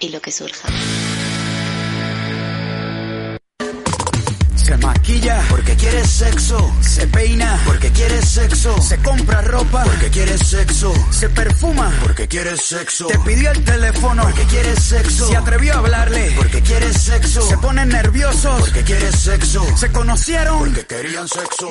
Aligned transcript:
Y 0.00 0.08
lo 0.08 0.20
que 0.20 0.32
surja. 0.32 0.68
Se 4.70 4.76
maquilla 4.76 5.42
porque 5.50 5.74
quiere 5.74 6.04
sexo. 6.04 6.72
Se 6.80 7.04
peina 7.08 7.60
porque 7.66 7.90
quiere 7.90 8.22
sexo. 8.22 8.80
Se 8.80 9.02
compra 9.02 9.40
ropa 9.42 9.82
porque 9.82 10.10
quiere 10.10 10.38
sexo. 10.38 10.94
Se 11.10 11.28
perfuma 11.28 11.92
porque 12.00 12.28
quiere 12.28 12.56
sexo. 12.56 13.08
Te 13.08 13.18
pidió 13.18 13.50
el 13.50 13.64
teléfono 13.64 14.22
porque 14.22 14.44
quiere 14.44 14.76
sexo. 14.76 15.26
Se 15.26 15.36
atrevió 15.36 15.74
a 15.74 15.78
hablarle 15.78 16.30
porque 16.36 16.60
quiere 16.60 16.92
sexo. 16.92 17.42
Se 17.42 17.58
ponen 17.58 17.88
nerviosos 17.88 18.60
porque 18.60 18.84
quiere 18.84 19.10
sexo. 19.10 19.76
Se 19.76 19.90
conocieron 19.90 20.60
porque 20.60 20.86
querían 20.86 21.26
sexo. 21.26 21.68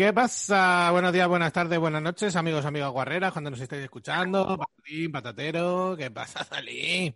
¿Qué 0.00 0.12
pasa? 0.14 0.90
Buenos 0.92 1.12
días, 1.12 1.28
buenas 1.28 1.52
tardes, 1.52 1.78
buenas 1.78 2.00
noches, 2.00 2.34
amigos, 2.36 2.64
amigas 2.64 2.90
guarreras, 2.90 3.32
cuando 3.32 3.50
nos 3.50 3.60
estáis 3.60 3.82
escuchando. 3.82 4.56
Patatín, 4.56 5.12
patatero, 5.12 5.94
¿qué 5.98 6.10
pasa, 6.10 6.42
Salí? 6.42 7.14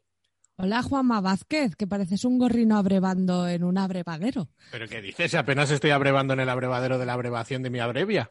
Hola, 0.57 0.83
Juanma 0.83 1.21
Vázquez, 1.21 1.75
que 1.75 1.87
pareces 1.89 2.25
un 2.25 2.39
gorrino 2.39 2.77
abrevando 2.77 3.49
en 3.49 3.65
un 3.65 3.77
abrevadero. 3.77 4.49
¿Pero 4.71 4.87
qué 4.89 5.03
dices? 5.03 5.35
Apenas 5.35 5.71
estoy 5.71 5.91
abrevando 5.91 6.33
en 6.33 6.41
el 6.41 6.49
abrevadero 6.49 6.97
de 6.97 7.07
la 7.07 7.15
abrevación 7.15 7.63
de 7.63 7.71
mi 7.71 7.81
abrevia. 7.81 8.31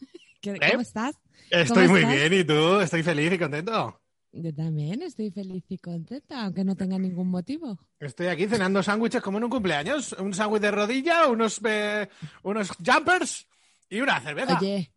¿Qué- 0.40 0.52
¿Eh? 0.60 0.68
¿Cómo 0.70 0.80
estás? 0.82 1.14
Estoy 1.50 1.86
muy 1.86 2.00
estás? 2.00 2.14
bien, 2.16 2.32
¿y 2.40 2.44
tú? 2.44 2.80
Estoy 2.80 3.02
feliz 3.04 3.32
y 3.32 3.38
contento. 3.38 4.00
Yo 4.32 4.52
también 4.54 5.00
estoy 5.02 5.30
feliz 5.30 5.64
y 5.68 5.78
contenta, 5.78 6.44
aunque 6.44 6.64
no 6.64 6.74
tenga 6.74 6.98
ningún 6.98 7.30
motivo. 7.30 7.78
Estoy 8.00 8.26
aquí 8.26 8.46
cenando 8.46 8.82
sándwiches 8.82 9.22
como 9.22 9.38
en 9.38 9.44
un 9.44 9.50
cumpleaños. 9.50 10.12
Un 10.18 10.34
sándwich 10.34 10.60
de 10.62 10.70
rodilla, 10.72 11.28
unos, 11.28 11.60
eh, 11.64 12.08
unos 12.42 12.70
jumpers 12.84 13.46
y 13.88 14.00
una 14.00 14.20
cerveza. 14.20 14.58
Oye, 14.58 14.92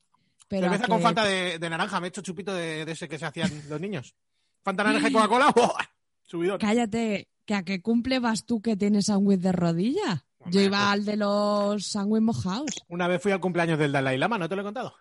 pero 0.47 0.63
cerveza 0.63 0.87
con 0.87 0.97
que- 0.97 1.21
de, 1.21 1.59
de 1.59 1.69
naranja. 1.69 1.99
Me 2.01 2.07
he 2.07 2.09
hecho 2.09 2.21
chupito 2.21 2.53
de, 2.53 2.83
de 2.85 2.91
ese 2.91 3.07
que 3.07 3.19
se 3.19 3.27
hacían 3.27 3.49
los 3.69 3.79
niños. 3.79 4.15
Fanta 4.63 4.83
naranja 4.83 5.07
y 5.07 5.13
Coca-Cola. 5.13 5.53
Cállate, 6.59 7.27
que 7.45 7.55
a 7.55 7.63
qué 7.63 7.81
cumple 7.81 8.19
vas 8.19 8.45
tú 8.45 8.61
que 8.61 8.75
tienes 8.77 9.05
sándwich 9.07 9.39
de 9.39 9.51
rodilla. 9.51 10.25
Yo 10.51 10.61
iba 10.61 10.77
pues- 10.77 10.89
al 10.93 11.05
de 11.05 11.15
los 11.17 11.85
sándwich 11.85 12.21
mojados. 12.21 12.71
Una 12.87 13.07
vez 13.07 13.21
fui 13.21 13.31
al 13.31 13.39
cumpleaños 13.41 13.77
del 13.79 13.91
Dalai 13.91 14.17
Lama, 14.17 14.37
¿no 14.37 14.47
te 14.47 14.55
lo 14.55 14.61
he 14.61 14.65
contado? 14.65 14.93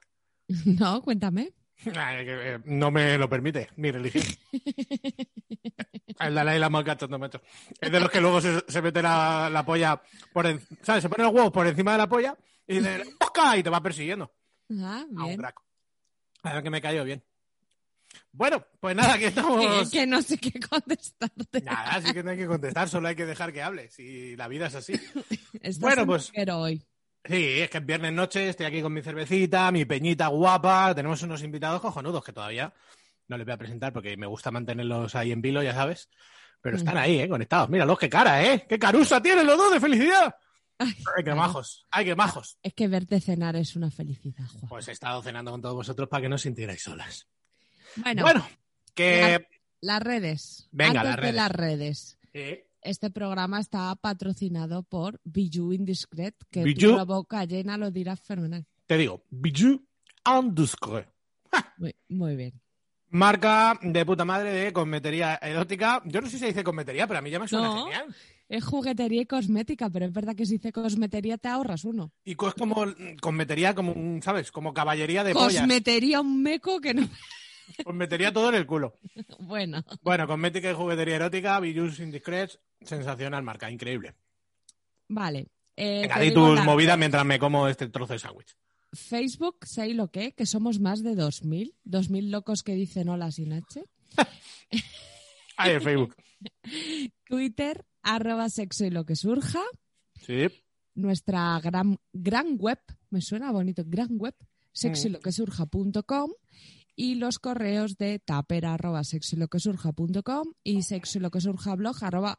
No, 0.65 1.03
cuéntame. 1.03 1.53
Eh, 1.85 2.59
no 2.65 2.91
me 2.91 3.17
lo 3.19 3.29
permite 3.29 3.69
mi 3.77 3.91
religión. 3.93 4.25
El 6.21 6.35
Dalai 6.35 6.59
Lama 6.59 6.83
macho. 6.83 7.41
Es 7.81 7.93
de 7.93 8.01
los 8.01 8.11
que 8.11 8.21
luego 8.21 8.41
se, 8.41 8.65
se 8.67 8.83
mete 8.83 9.01
la, 9.03 9.49
la 9.53 9.65
polla 9.65 10.03
por 10.33 10.47
en- 10.47 10.61
¿sabes? 10.83 11.03
Se 11.03 11.09
pone 11.09 11.23
los 11.23 11.33
huevos 11.33 11.53
por 11.53 11.67
encima 11.67 11.93
de 11.93 11.99
la 11.99 12.09
polla 12.09 12.37
y 12.67 12.75
dice 12.81 13.05
y 13.57 13.63
te 13.63 13.71
va 13.71 13.81
persiguiendo. 13.81 14.33
Ah, 14.81 15.05
A 15.17 15.25
un 15.25 15.37
crack. 15.37 15.61
A 16.43 16.55
ver 16.55 16.63
que 16.63 16.71
me 16.71 16.81
cayó 16.81 17.05
bien. 17.05 17.23
Bueno, 18.33 18.65
pues 18.79 18.95
nada, 18.95 19.15
aquí 19.15 19.25
estamos. 19.25 19.91
Que, 19.91 19.99
que 19.99 20.07
no 20.07 20.23
sé 20.23 20.39
qué 20.39 20.53
contestarte. 20.61 21.61
Nada, 21.63 21.95
así 21.97 22.13
que 22.13 22.23
no 22.23 22.31
hay 22.31 22.37
que 22.37 22.47
contestar, 22.47 22.89
solo 22.89 23.09
hay 23.09 23.17
que 23.17 23.27
dejar 23.27 23.53
que 23.53 23.63
hable. 23.63 23.91
Si 23.91 24.37
la 24.37 24.49
vida 24.49 24.67
es 24.67 24.75
así. 24.75 24.93
Bueno, 25.81 26.07
pues- 26.07 26.33
hoy. 26.53 26.87
Sí, 27.25 27.61
es 27.61 27.69
que 27.69 27.79
es 27.79 27.85
viernes 27.87 28.13
noche, 28.13 28.49
estoy 28.49 28.67
aquí 28.67 28.81
con 28.81 28.93
mi 28.93 29.03
cervecita, 29.03 29.71
mi 29.73 29.85
peñita 29.85 30.29
guapa, 30.29 30.95
tenemos 30.95 31.21
unos 31.23 31.43
invitados 31.43 31.81
cojonudos 31.81 32.25
que 32.25 32.33
todavía 32.33 32.73
no 33.27 33.37
les 33.37 33.45
voy 33.45 33.53
a 33.55 33.59
presentar 33.59 33.93
porque 33.93 34.17
me 34.17 34.27
gusta 34.27 34.51
mantenerlos 34.51 35.15
ahí 35.15 35.33
en 35.33 35.43
vilo, 35.43 35.63
ya 35.63 35.75
sabes. 35.75 36.09
Pero 36.61 36.77
están 36.77 36.97
ahí, 36.97 37.21
¿eh? 37.21 37.29
Conectados. 37.29 37.69
Míralos, 37.69 37.99
qué 37.99 38.09
cara, 38.09 38.43
¿eh? 38.43 38.67
¡Qué 38.69 38.79
carusa 38.79 39.21
tienen 39.23 39.47
los 39.47 39.57
dos 39.59 39.73
de 39.73 39.81
felicidad! 39.81 40.35
Ay, 40.79 40.95
¡Ay, 41.17 41.25
qué 41.25 41.35
majos! 41.35 41.87
¡Ay, 41.91 42.05
qué 42.05 42.17
majos! 42.17 42.59
Es 42.63 42.73
que 42.75 42.89
verte 42.89 43.21
cenar 43.21 43.57
es 43.57 43.77
una 43.77 43.91
felicidad, 43.91 44.47
Juan. 44.47 44.69
Pues 44.69 44.89
he 44.89 44.93
estado 44.93 45.23
cenando 45.23 45.51
con 45.51 45.61
todos 45.61 45.75
vosotros 45.75 46.09
para 46.09 46.23
que 46.23 46.29
no 46.29 46.37
os 46.37 46.43
sintierais 46.43 46.83
solas. 46.83 47.29
Bueno, 47.97 48.23
Bueno, 48.23 48.49
que... 48.95 49.47
las 49.81 50.03
redes. 50.03 50.69
Venga, 50.73 51.01
Antes 51.01 51.05
las 51.05 51.17
de 51.17 51.21
redes. 51.23 51.35
las 51.35 51.51
redes. 51.53 52.19
Eh, 52.35 52.65
Este 52.83 53.11
programa 53.11 53.61
está 53.61 53.95
patrocinado 53.97 54.83
por 54.85 55.21
Bijou 55.25 55.73
Indiscret, 55.73 56.35
que 56.51 56.63
Bijou. 56.63 56.97
la 56.97 57.05
boca 57.05 57.45
llena 57.45 57.77
lo 57.77 57.91
dirás 57.91 58.21
fenomenal. 58.21 58.65
te 58.87 58.97
digo, 58.97 59.23
Bijou 59.31 59.83
Indiscret. 60.27 61.09
Muy, 61.79 61.95
muy 62.09 62.37
bien. 62.37 62.53
Marca 63.11 63.79
de 63.83 64.05
puta 64.05 64.25
madre 64.27 64.53
de 64.53 64.73
cosmetería 64.73 65.37
erótica. 65.41 66.03
Yo 66.05 66.21
no 66.21 66.27
sé 66.27 66.35
si 66.35 66.39
se 66.41 66.47
dice 66.49 66.63
cosmetería, 66.63 67.07
pero 67.07 67.19
a 67.19 67.23
mí 67.23 67.31
ya 67.31 67.39
me 67.39 67.49
suena 67.49 67.69
No. 67.69 67.85
genial. 67.85 68.15
Es 68.51 68.65
juguetería 68.65 69.23
y 69.23 69.27
cosmética, 69.27 69.89
pero 69.91 70.07
es 70.07 70.13
verdad 70.13 70.35
que 70.35 70.45
si 70.47 70.55
dice 70.55 70.73
cosmetería 70.73 71.37
te 71.39 71.49
ahorras 71.49 71.85
uno. 71.85 72.13
Y 72.25 72.33
es 72.33 72.37
como 72.37 72.85
mm, 72.87 73.17
cosmetería, 73.21 73.75
como 73.75 73.93
un, 73.93 74.23
¿sabes? 74.23 74.51
Como 74.53 74.73
caballería 74.75 75.25
de 75.25 75.33
pollas. 75.35 75.61
Cosmetería 75.61 76.21
un 76.21 76.43
meco 76.43 76.81
que 76.81 76.95
no. 76.95 77.09
Cosmetería 77.85 78.33
todo 78.33 78.49
en 78.49 78.55
el 78.57 78.67
culo. 78.67 78.95
Bueno, 79.41 79.85
Bueno, 80.03 80.27
cosmética 80.27 80.71
y 80.71 80.75
juguetería 80.75 81.17
erótica, 81.17 81.61
Bijous 81.61 82.01
Indiscrets, 82.01 82.59
sensacional 82.83 83.43
marca, 83.43 83.71
increíble. 83.71 84.15
vale. 85.09 85.49
Eh, 85.77 86.01
Venga, 86.03 86.19
di 86.19 86.33
tus 86.35 86.61
movidas 86.65 86.99
mientras 86.99 87.25
me 87.25 87.39
como 87.39 87.69
este 87.69 87.89
trozo 87.89 88.15
de 88.15 88.19
sándwich. 88.19 88.57
Facebook, 88.93 89.59
sé 89.65 89.95
lo 89.95 90.11
que, 90.11 90.33
que 90.33 90.45
somos 90.47 90.81
más 90.81 91.05
de 91.05 91.13
2.000. 91.15 91.73
2.000 91.85 92.31
locos 92.31 92.63
que 92.65 92.75
dicen 92.75 93.09
hola 93.09 93.31
sin 93.31 93.53
H. 93.53 93.85
Ahí 95.57 95.73
en 95.75 95.83
Facebook. 95.83 96.17
Twitter, 97.25 97.85
arroba 98.03 98.49
sexo 98.49 98.85
y 98.87 98.91
lo 98.91 99.05
que 99.05 99.15
surja. 99.15 99.61
Sí. 100.21 100.49
nuestra 100.95 101.61
gran, 101.61 102.01
gran 102.13 102.57
web, 102.59 102.81
me 103.11 103.21
suena 103.21 103.53
bonito, 103.53 103.85
gran 103.87 104.17
web, 104.19 104.35
y 104.83 104.89
los 107.15 107.39
correos 107.39 107.97
de 107.97 108.19
taper 108.19 108.67
arroba 108.67 109.05
sexiloquesurja.com 109.05 110.53
y 110.65 110.83
sexiloquesurjablog 110.83 111.97
arroba 112.05 112.37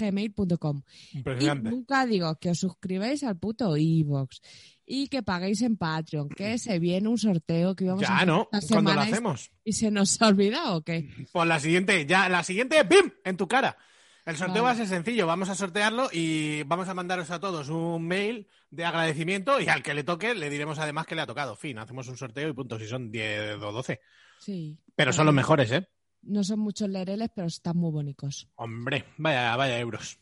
gmail.com. 0.00 0.82
Y 1.12 1.18
Impresionante. 1.18 1.70
nunca 1.70 2.06
digo 2.06 2.34
que 2.40 2.50
os 2.50 2.58
suscribáis 2.58 3.22
al 3.22 3.38
puto 3.38 3.76
iVoox 3.76 4.40
y 4.86 5.08
que 5.08 5.22
paguéis 5.22 5.62
en 5.62 5.76
Patreon, 5.76 6.28
que 6.28 6.58
se 6.58 6.78
viene 6.78 7.08
un 7.08 7.18
sorteo 7.18 7.74
que 7.74 7.84
íbamos 7.84 8.02
a 8.04 8.06
Ya, 8.06 8.14
hacer 8.16 8.28
¿no? 8.28 8.48
esta 8.52 8.74
Cuando 8.74 8.90
lo 8.90 8.94
semana 8.96 9.08
y- 9.08 9.12
hacemos. 9.12 9.50
y 9.64 9.72
se 9.72 9.90
nos 9.90 10.20
ha 10.22 10.28
olvidado 10.28 10.76
o 10.76 10.82
qué. 10.82 11.08
Pues 11.32 11.48
la 11.48 11.60
siguiente, 11.60 12.04
ya, 12.06 12.28
la 12.28 12.42
siguiente, 12.42 12.82
¡bim! 12.82 13.10
En 13.24 13.36
tu 13.36 13.48
cara. 13.48 13.76
El 14.24 14.36
sorteo 14.36 14.62
Vale. 14.62 14.64
va 14.64 14.70
a 14.70 14.74
ser 14.76 14.86
sencillo, 14.86 15.26
vamos 15.26 15.50
a 15.50 15.54
sortearlo 15.54 16.08
y 16.10 16.62
vamos 16.62 16.88
a 16.88 16.94
mandaros 16.94 17.30
a 17.30 17.40
todos 17.40 17.68
un 17.68 18.06
mail 18.06 18.48
de 18.70 18.84
agradecimiento 18.86 19.60
y 19.60 19.68
al 19.68 19.82
que 19.82 19.92
le 19.92 20.02
toque 20.02 20.34
le 20.34 20.48
diremos 20.48 20.78
además 20.78 21.06
que 21.06 21.14
le 21.14 21.20
ha 21.20 21.26
tocado. 21.26 21.56
Fin, 21.56 21.78
hacemos 21.78 22.08
un 22.08 22.16
sorteo 22.16 22.48
y 22.48 22.52
punto, 22.54 22.78
si 22.78 22.86
son 22.86 23.10
10 23.10 23.56
o 23.62 23.72
12. 23.72 24.00
Sí. 24.38 24.78
Pero 24.96 25.12
son 25.12 25.26
los 25.26 25.34
mejores, 25.34 25.70
¿eh? 25.72 25.88
No 26.22 26.42
son 26.42 26.60
muchos 26.60 26.88
lereles, 26.88 27.28
pero 27.34 27.48
están 27.48 27.76
muy 27.76 27.92
bonitos. 27.92 28.48
Hombre, 28.54 29.04
vaya, 29.18 29.54
vaya 29.56 29.78
euros. 29.78 30.18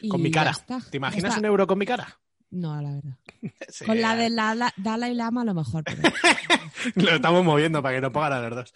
Y 0.00 0.08
Con 0.08 0.20
mi 0.20 0.30
cara. 0.30 0.52
¿Te 0.90 0.96
imaginas 0.96 1.36
un 1.38 1.44
euro 1.44 1.66
con 1.66 1.78
mi 1.78 1.86
cara? 1.86 2.20
No, 2.52 2.80
la 2.80 2.90
verdad. 2.92 3.16
Sí, 3.68 3.86
Con 3.86 4.00
la 4.00 4.14
de 4.14 4.28
la, 4.28 4.54
la- 4.54 4.74
Dalai 4.76 5.14
Lama 5.14 5.40
a 5.42 5.44
lo 5.46 5.54
mejor. 5.54 5.82
pero- 5.84 6.02
Lo 6.96 7.10
estamos 7.14 7.42
moviendo 7.44 7.82
para 7.82 7.94
que 7.96 8.00
no 8.02 8.12
pongan 8.12 8.32
a 8.34 8.40
los 8.40 8.54
dos. 8.56 8.74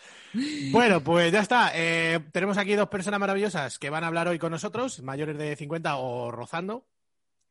Bueno, 0.70 1.02
pues 1.05 1.31
ya 1.32 1.40
está. 1.40 1.70
Eh, 1.75 2.20
tenemos 2.32 2.56
aquí 2.56 2.75
dos 2.75 2.88
personas 2.88 3.20
maravillosas 3.20 3.78
que 3.78 3.90
van 3.90 4.05
a 4.05 4.06
hablar 4.06 4.28
hoy 4.28 4.38
con 4.38 4.50
nosotros, 4.52 5.02
mayores 5.02 5.37
de 5.37 5.55
50 5.55 5.96
o 5.96 6.31
rozando. 6.31 6.87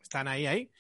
Están 0.02 0.28
ahí, 0.28 0.48
ahí. 0.48 0.72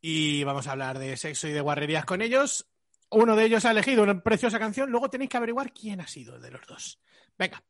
Y 0.00 0.42
vamos 0.44 0.66
a 0.66 0.72
hablar 0.72 0.98
de 0.98 1.16
sexo 1.16 1.46
y 1.48 1.52
de 1.52 1.60
guarrerías 1.60 2.04
con 2.04 2.20
ellos. 2.20 2.66
Uno 3.10 3.36
de 3.36 3.44
ellos 3.44 3.64
ha 3.64 3.70
elegido 3.70 4.02
una 4.02 4.20
preciosa 4.22 4.58
canción. 4.58 4.90
Luego 4.90 5.08
tenéis 5.10 5.30
que 5.30 5.36
averiguar 5.36 5.72
quién 5.72 6.00
ha 6.00 6.08
sido 6.08 6.38
de 6.40 6.50
los 6.50 6.66
dos. 6.66 7.00
Venga. 7.38 7.62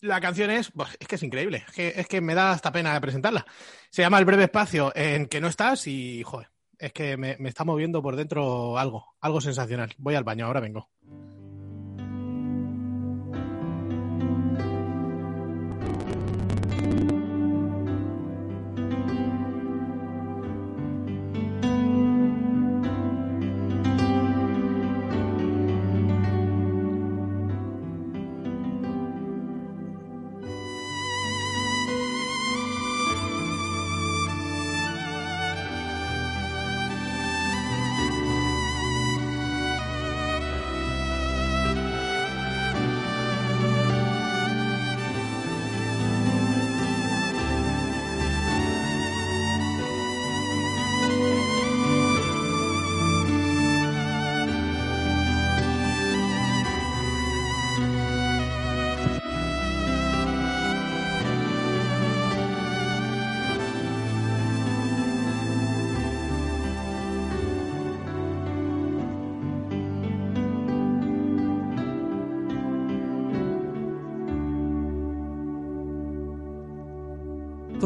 La 0.00 0.20
canción 0.20 0.50
es, 0.50 0.70
es 1.00 1.08
que 1.08 1.16
es 1.16 1.22
increíble, 1.24 1.64
es 1.66 1.74
que, 1.74 1.92
es 1.96 2.06
que 2.06 2.20
me 2.20 2.34
da 2.36 2.52
hasta 2.52 2.70
pena 2.70 3.00
presentarla. 3.00 3.44
Se 3.90 4.02
llama 4.02 4.18
El 4.20 4.24
breve 4.26 4.44
espacio 4.44 4.92
en 4.94 5.26
que 5.26 5.40
no 5.40 5.48
estás 5.48 5.88
y, 5.88 6.22
joder, 6.22 6.48
es 6.78 6.92
que 6.92 7.16
me, 7.16 7.36
me 7.38 7.48
está 7.48 7.64
moviendo 7.64 8.02
por 8.02 8.16
dentro 8.16 8.78
algo, 8.78 9.16
algo 9.20 9.40
sensacional. 9.40 9.94
Voy 9.98 10.14
al 10.14 10.24
baño, 10.24 10.46
ahora 10.46 10.60
vengo. 10.60 10.88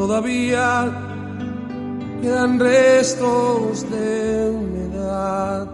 Todavía 0.03 0.91
quedan 2.21 2.59
restos 2.59 3.89
de 3.89 4.51
humedad. 4.51 5.69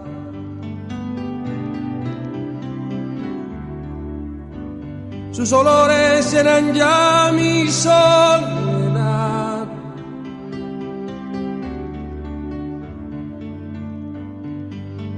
Sus 5.31 5.51
olores 5.51 6.31
llenan 6.31 6.75
ya 6.75 7.31
mi 7.33 7.67
soledad. 7.69 7.97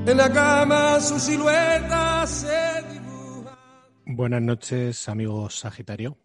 En 0.06 0.18
la 0.18 0.32
cama 0.32 1.02
su 1.02 1.20
silueta 1.20 2.26
se 2.26 2.86
dibuja. 2.94 3.60
Buenas 4.06 4.42
noches, 4.42 5.10
amigos 5.10 5.60
Sagitario. 5.60 6.16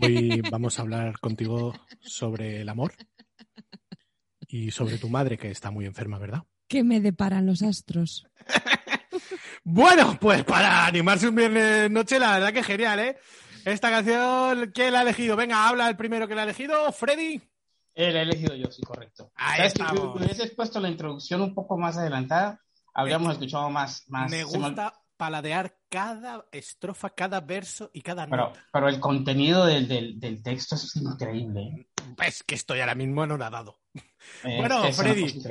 Hoy 0.00 0.40
vamos 0.50 0.78
a 0.78 0.82
hablar 0.82 1.18
contigo 1.20 1.74
sobre 2.00 2.60
el 2.60 2.68
amor 2.68 2.92
y 4.48 4.70
sobre 4.70 4.98
tu 4.98 5.08
madre 5.08 5.38
que 5.38 5.50
está 5.50 5.70
muy 5.70 5.86
enferma, 5.86 6.18
¿verdad? 6.18 6.42
¿Qué 6.68 6.82
me 6.84 7.00
deparan 7.00 7.46
los 7.46 7.62
astros? 7.62 8.26
Bueno, 9.64 10.18
pues 10.20 10.42
para 10.42 10.86
animarse 10.86 11.28
un 11.28 11.36
viernes 11.36 11.88
noche, 11.88 12.18
la 12.18 12.32
verdad 12.32 12.52
que 12.52 12.64
genial, 12.64 12.98
¿eh? 12.98 13.16
Esta 13.64 13.90
canción, 13.90 14.72
¿quién 14.74 14.92
la 14.92 14.98
ha 14.98 15.02
elegido? 15.02 15.36
Venga, 15.36 15.68
habla 15.68 15.88
el 15.88 15.96
primero 15.96 16.26
que 16.26 16.34
la 16.34 16.40
ha 16.40 16.44
elegido, 16.44 16.90
Freddy. 16.90 17.40
Eh, 17.94 18.10
la 18.12 18.18
he 18.18 18.22
elegido 18.22 18.56
yo, 18.56 18.72
sí, 18.72 18.82
correcto. 18.82 19.30
Ahí 19.36 19.58
¿Sabes 19.58 19.74
que 19.74 19.82
estamos. 19.82 20.18
si 20.18 20.24
hubieses 20.24 20.50
puesto 20.56 20.80
la 20.80 20.88
introducción 20.88 21.42
un 21.42 21.54
poco 21.54 21.78
más 21.78 21.96
adelantada, 21.96 22.60
habríamos 22.92 23.32
escuchado 23.34 23.70
más. 23.70 24.02
más 24.08 24.32
Me 24.32 24.44
se 24.44 24.58
me- 24.58 24.66
gusta 24.66 24.94
paladear 25.16 25.76
cada 25.92 26.46
estrofa, 26.50 27.10
cada 27.10 27.40
verso 27.42 27.90
y 27.92 28.00
cada 28.00 28.26
Pero, 28.26 28.44
nota. 28.46 28.64
pero 28.72 28.88
el 28.88 28.98
contenido 28.98 29.66
del, 29.66 29.86
del, 29.86 30.18
del 30.18 30.42
texto 30.42 30.74
es 30.74 30.96
increíble. 30.96 31.60
¿eh? 31.60 31.86
Es 32.26 32.42
que 32.42 32.54
estoy 32.54 32.80
ahora 32.80 32.94
mismo 32.94 33.22
anonadado. 33.22 33.76
Eh, 34.42 34.56
Bueno, 34.56 34.90
Freddy. 34.90 35.42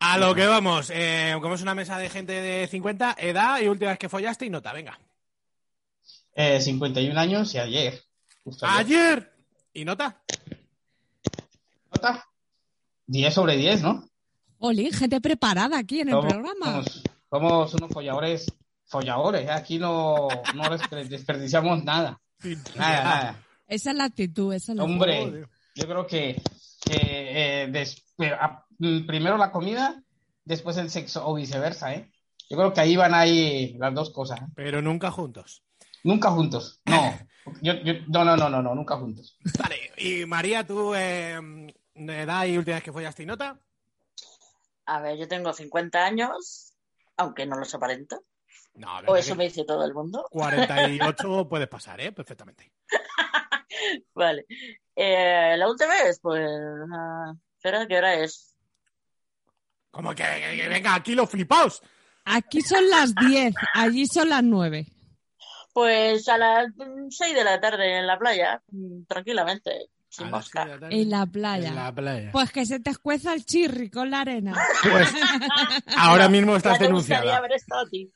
A 0.00 0.18
lo 0.18 0.34
que 0.34 0.46
vamos, 0.46 0.90
eh, 0.92 1.36
como 1.40 1.54
es 1.54 1.62
una 1.62 1.76
mesa 1.76 1.96
de 1.98 2.10
gente 2.10 2.32
de 2.32 2.66
50, 2.66 3.14
edad 3.20 3.60
y 3.60 3.68
última 3.68 3.90
vez 3.90 3.98
que 4.00 4.08
follaste 4.08 4.46
y 4.46 4.50
nota, 4.50 4.72
venga. 4.72 4.98
Eh, 6.34 6.60
51 6.60 7.20
años 7.20 7.54
y 7.54 7.58
ayer. 7.58 8.02
justo 8.42 8.66
ayer. 8.66 8.80
Ayer 9.08 9.32
y 9.74 9.84
nota. 9.84 10.20
¿Nota? 11.94 12.26
10 13.06 13.32
sobre 13.32 13.56
10, 13.56 13.82
¿no? 13.82 14.08
Olin, 14.58 14.92
gente 14.92 15.20
preparada 15.20 15.78
aquí 15.78 16.00
en 16.00 16.08
el 16.08 16.18
programa. 16.18 16.82
Somos, 16.82 17.02
somos 17.30 17.74
unos 17.74 17.90
folladores, 17.92 18.46
folladores. 18.98 19.42
¿eh? 19.46 19.50
Aquí 19.50 19.78
no, 19.78 20.28
no 20.54 20.62
desper- 20.64 21.08
desperdiciamos 21.08 21.82
nada. 21.82 22.20
Nada, 22.76 23.04
nada. 23.04 23.44
Esa 23.66 23.90
es 23.90 23.96
la 23.96 24.04
actitud, 24.04 24.52
esa 24.54 24.70
es 24.72 24.76
la 24.78 24.84
Hombre, 24.84 25.20
Joder. 25.24 25.48
yo 25.74 25.84
creo 25.88 26.06
que, 26.06 26.40
que, 26.84 27.62
eh, 27.64 27.66
des- 27.72 28.04
eh, 28.18 28.30
a- 28.32 28.64
mm, 28.78 29.04
primero 29.06 29.36
la 29.36 29.50
comida, 29.50 30.00
después 30.44 30.76
el 30.76 30.90
sexo 30.90 31.26
o 31.26 31.34
viceversa, 31.34 31.92
¿eh? 31.94 32.08
Yo 32.48 32.56
creo 32.56 32.72
que 32.72 32.80
ahí 32.82 32.94
van 32.94 33.14
ahí 33.14 33.74
las 33.78 33.92
dos 33.94 34.10
cosas. 34.10 34.40
¿eh? 34.40 34.46
Pero 34.54 34.80
nunca 34.80 35.10
juntos. 35.10 35.64
Nunca 36.04 36.30
juntos. 36.30 36.80
No. 36.84 37.18
Yo, 37.62 37.72
yo- 37.82 37.94
no, 38.08 38.24
no, 38.24 38.36
no, 38.36 38.48
no, 38.48 38.62
no, 38.62 38.74
nunca 38.76 38.96
juntos. 38.96 39.36
Vale, 39.58 39.76
y 39.96 40.24
María, 40.26 40.64
tú, 40.66 40.94
eh, 40.94 41.40
edad 41.96 42.44
y 42.46 42.56
última 42.58 42.76
vez 42.76 42.84
que 42.84 42.92
follaste 42.92 43.22
y 43.24 43.26
nota. 43.26 43.58
A 44.86 45.00
ver, 45.00 45.16
yo 45.18 45.26
tengo 45.26 45.52
50 45.52 46.04
años, 46.04 46.74
aunque 47.16 47.46
no 47.46 47.56
los 47.56 47.74
aparento. 47.74 48.22
No, 48.74 48.98
O 49.06 49.14
que 49.14 49.20
eso 49.20 49.36
me 49.36 49.44
dice 49.44 49.64
todo 49.64 49.84
el 49.84 49.94
mundo. 49.94 50.26
48 50.30 51.48
puedes 51.48 51.68
pasar, 51.68 52.00
¿eh? 52.00 52.12
Perfectamente. 52.12 52.72
Vale. 54.14 54.46
Eh, 54.96 55.54
la 55.56 55.68
última 55.68 55.90
vez, 56.02 56.18
pues. 56.20 56.44
ah, 56.92 57.32
espera, 57.56 57.86
¿qué 57.86 57.96
hora 57.98 58.14
es? 58.14 58.56
Como 59.90 60.10
que, 60.14 60.22
que- 60.24 60.56
que 60.62 60.68
venga, 60.68 60.94
aquí 60.94 61.14
los 61.14 61.28
flipaos. 61.30 61.82
Aquí 62.24 62.60
son 62.62 62.88
las 62.88 63.14
10, 63.14 63.54
allí 63.74 64.06
son 64.06 64.28
las 64.30 64.42
9. 64.42 64.86
Pues 65.72 66.28
a 66.28 66.38
las 66.38 66.66
6 67.10 67.34
de 67.34 67.44
la 67.44 67.60
tarde 67.60 67.98
en 67.98 68.06
la 68.06 68.18
playa, 68.18 68.62
mm, 68.68 69.04
tranquilamente, 69.06 69.88
sin 70.16 70.30
la 70.30 70.40
tarde. 70.42 70.88
En 70.90 71.10
la 71.10 71.26
playa. 71.26 71.68
En 71.68 71.74
la 71.76 71.92
playa. 71.94 72.30
Pues 72.32 72.50
que 72.52 72.64
se 72.66 72.80
te 72.80 72.90
escueza 72.90 73.34
el 73.34 73.44
chirri 73.44 73.90
con 73.90 74.10
la 74.10 74.20
arena. 74.20 74.54
Pues 74.82 75.12
ahora 75.96 76.28
mismo 76.28 76.56
estás 76.56 76.78
Ya 76.78 76.86
denunciada. 76.86 77.36
haber 77.36 77.52
estado 77.52 77.86
a 77.86 77.88
ti. 77.90 78.10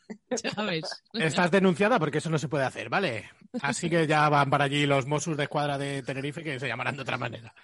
¿Sabes? 0.54 1.02
Estás 1.14 1.50
denunciada 1.50 1.98
porque 1.98 2.18
eso 2.18 2.30
no 2.30 2.38
se 2.38 2.48
puede 2.48 2.64
hacer, 2.64 2.88
¿vale? 2.88 3.30
Así 3.62 3.88
que 3.90 4.06
ya 4.06 4.28
van 4.28 4.50
para 4.50 4.64
allí 4.64 4.86
los 4.86 5.06
Mossos 5.06 5.36
de 5.36 5.44
escuadra 5.44 5.78
de 5.78 6.02
Tenerife 6.02 6.42
que 6.44 6.60
se 6.60 6.68
llamarán 6.68 6.96
de 6.96 7.02
otra 7.02 7.16
manera. 7.18 7.54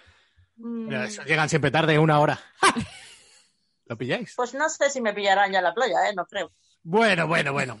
Mm, 0.57 0.89
Llegan 1.25 1.49
siempre 1.49 1.71
tarde, 1.71 1.99
una 1.99 2.19
hora. 2.19 2.39
¿Lo 3.87 3.97
pilláis? 3.97 4.33
Pues 4.35 4.53
no 4.53 4.67
sé 4.69 4.89
si 4.89 4.99
me 5.01 5.13
pillarán 5.13 5.51
ya 5.51 5.59
en 5.59 5.63
la 5.63 5.73
playa, 5.73 6.09
¿eh? 6.09 6.13
No 6.15 6.25
creo. 6.25 6.51
Bueno, 6.83 7.27
bueno, 7.27 7.53
bueno. 7.53 7.79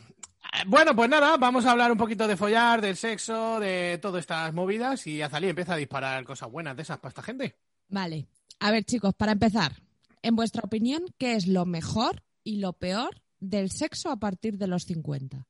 Bueno, 0.67 0.95
pues 0.95 1.09
nada, 1.09 1.37
vamos 1.37 1.65
a 1.65 1.71
hablar 1.71 1.91
un 1.91 1.97
poquito 1.97 2.27
de 2.27 2.37
follar, 2.37 2.81
del 2.81 2.95
sexo, 2.95 3.59
de 3.59 3.99
todas 4.01 4.21
estas 4.21 4.53
movidas 4.53 5.05
y 5.07 5.21
Azalí 5.21 5.49
empieza 5.49 5.73
a 5.73 5.77
disparar 5.77 6.23
cosas 6.23 6.49
buenas 6.49 6.75
de 6.75 6.83
esas 6.83 6.97
para 6.97 7.09
esta 7.09 7.21
gente. 7.21 7.55
Vale. 7.89 8.27
A 8.59 8.71
ver, 8.71 8.85
chicos, 8.85 9.13
para 9.15 9.33
empezar, 9.33 9.81
en 10.21 10.35
vuestra 10.35 10.61
opinión, 10.63 11.05
¿qué 11.17 11.35
es 11.35 11.47
lo 11.47 11.65
mejor 11.65 12.23
y 12.43 12.57
lo 12.57 12.73
peor 12.73 13.21
del 13.39 13.69
sexo 13.69 14.09
a 14.09 14.17
partir 14.17 14.57
de 14.57 14.67
los 14.67 14.85
50? 14.85 15.45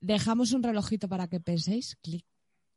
Dejamos 0.00 0.52
un 0.52 0.62
relojito 0.62 1.08
para 1.08 1.28
que 1.28 1.38
penséis. 1.38 1.96
Clic, 2.02 2.24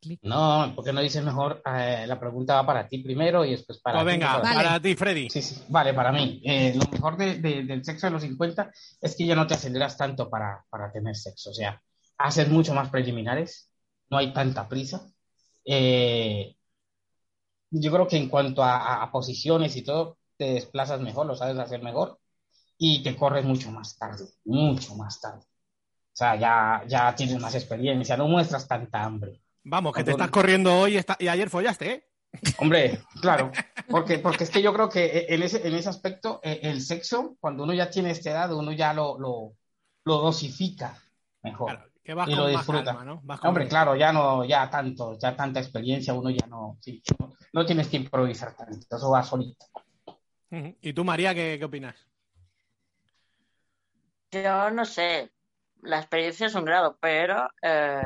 clic. 0.00 0.20
No, 0.22 0.72
porque 0.74 0.92
no 0.92 1.00
dices 1.00 1.22
mejor, 1.24 1.62
eh, 1.64 2.04
la 2.06 2.18
pregunta 2.18 2.54
va 2.54 2.66
para 2.66 2.88
ti 2.88 2.98
primero 2.98 3.44
y 3.44 3.50
después 3.52 3.78
para 3.80 4.02
Pues 4.02 4.06
ti, 4.14 4.18
venga, 4.20 4.32
para- 4.40 4.42
Vale. 4.54 4.64
para 4.68 4.80
ti, 4.80 4.94
Freddy. 4.94 5.30
Sí, 5.30 5.42
sí, 5.42 5.62
vale, 5.68 5.94
para 5.94 6.12
mí. 6.12 6.40
Eh, 6.44 6.74
lo 6.76 6.90
mejor 6.90 7.16
de- 7.16 7.38
de- 7.40 7.62
del 7.64 7.84
sexo 7.84 8.06
de 8.06 8.12
los 8.12 8.22
50 8.22 8.70
es 9.00 9.16
que 9.16 9.26
ya 9.26 9.34
no 9.34 9.46
te 9.46 9.54
aceleras 9.54 9.96
tanto 9.96 10.28
para, 10.30 10.64
para 10.70 10.90
tener 10.92 11.14
sexo. 11.16 11.50
O 11.50 11.54
sea, 11.54 11.80
haces 12.18 12.48
mucho 12.48 12.72
más 12.74 12.88
preliminares, 12.90 13.70
no 14.10 14.18
hay 14.18 14.32
tanta 14.32 14.68
prisa. 14.68 15.06
Eh, 15.64 16.56
yo 17.70 17.92
creo 17.92 18.06
que 18.08 18.16
en 18.16 18.28
cuanto 18.28 18.62
a, 18.62 18.76
a- 18.76 19.02
a 19.02 19.10
posiciones 19.12 19.76
y 19.76 19.82
todo, 19.82 20.18
te 20.36 20.52
desplazas 20.54 21.00
mejor, 21.00 21.26
lo 21.26 21.34
sabes 21.34 21.58
hacer 21.58 21.82
mejor 21.82 22.18
y 22.78 23.02
te 23.02 23.16
corres 23.16 23.44
mucho 23.44 23.70
más 23.70 23.96
tarde, 23.98 24.24
mucho 24.44 24.94
más 24.96 25.20
tarde. 25.20 25.40
O 25.42 26.18
sea, 26.18 26.36
ya, 26.36 26.82
ya 26.86 27.14
tienes 27.14 27.38
más 27.40 27.54
experiencia, 27.54 28.16
no 28.16 28.28
muestras 28.28 28.66
tanta 28.68 29.02
hambre. 29.02 29.40
Vamos, 29.68 29.92
que 29.94 30.04
te 30.04 30.12
estás 30.12 30.30
corriendo 30.30 30.78
hoy 30.78 30.96
y 31.18 31.26
ayer 31.28 31.50
follaste, 31.50 31.90
¿eh? 31.90 32.08
Hombre, 32.58 33.00
claro, 33.20 33.50
porque, 33.90 34.20
porque 34.20 34.44
es 34.44 34.50
que 34.50 34.62
yo 34.62 34.72
creo 34.72 34.88
que 34.88 35.26
en 35.28 35.42
ese, 35.42 35.66
en 35.66 35.74
ese 35.74 35.88
aspecto 35.88 36.38
eh, 36.44 36.60
el 36.62 36.80
sexo, 36.80 37.36
cuando 37.40 37.64
uno 37.64 37.74
ya 37.74 37.90
tiene 37.90 38.12
esta 38.12 38.30
edad, 38.30 38.52
uno 38.52 38.70
ya 38.70 38.94
lo, 38.94 39.18
lo, 39.18 39.54
lo 40.04 40.16
dosifica 40.18 40.96
mejor. 41.42 41.74
Claro, 41.74 41.90
que 42.04 42.14
vas 42.14 42.28
y 42.28 42.30
con 42.30 42.38
lo 42.38 42.44
más 42.44 42.52
disfruta. 42.64 42.84
calma, 42.84 43.04
¿no? 43.04 43.20
Vas 43.24 43.40
con- 43.40 43.48
Hombre, 43.48 43.66
claro, 43.66 43.96
ya 43.96 44.12
no, 44.12 44.44
ya 44.44 44.70
tanto, 44.70 45.18
ya 45.18 45.34
tanta 45.34 45.58
experiencia, 45.58 46.14
uno 46.14 46.30
ya 46.30 46.46
no, 46.46 46.78
sí, 46.80 47.02
no, 47.18 47.34
no 47.52 47.66
tienes 47.66 47.88
que 47.88 47.96
improvisar 47.96 48.54
tanto, 48.54 48.96
eso 48.96 49.10
va 49.10 49.24
solito. 49.24 49.66
¿Y 50.80 50.92
tú, 50.92 51.04
María, 51.04 51.34
qué, 51.34 51.56
qué 51.58 51.64
opinas? 51.64 51.96
Yo 54.30 54.70
no 54.70 54.84
sé, 54.84 55.32
la 55.82 55.98
experiencia 55.98 56.46
es 56.46 56.54
un 56.54 56.64
grado, 56.64 56.96
pero 57.00 57.50
eh, 57.62 58.02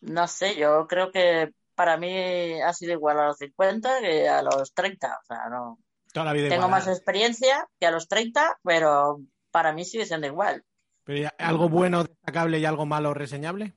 no 0.00 0.26
sé, 0.28 0.56
yo 0.56 0.86
creo 0.86 1.10
que 1.10 1.52
para 1.74 1.96
mí 1.96 2.60
ha 2.60 2.72
sido 2.72 2.92
igual 2.92 3.18
a 3.18 3.26
los 3.28 3.38
50 3.38 4.00
que 4.00 4.28
a 4.28 4.42
los 4.42 4.74
30. 4.74 5.18
O 5.22 5.24
sea, 5.24 5.48
no. 5.48 5.78
Toda 6.12 6.26
la 6.26 6.32
vida 6.32 6.48
Tengo 6.48 6.66
igual, 6.66 6.70
más 6.70 6.86
¿eh? 6.88 6.92
experiencia 6.92 7.66
que 7.78 7.86
a 7.86 7.90
los 7.90 8.08
30, 8.08 8.58
pero 8.62 9.20
para 9.50 9.72
mí 9.72 9.84
sigue 9.84 10.06
siendo 10.06 10.26
igual. 10.26 10.64
Pero 11.04 11.18
¿y 11.20 11.28
¿Algo 11.38 11.68
bueno, 11.68 12.04
destacable 12.04 12.58
y 12.58 12.64
algo 12.64 12.84
malo, 12.84 13.14
reseñable? 13.14 13.76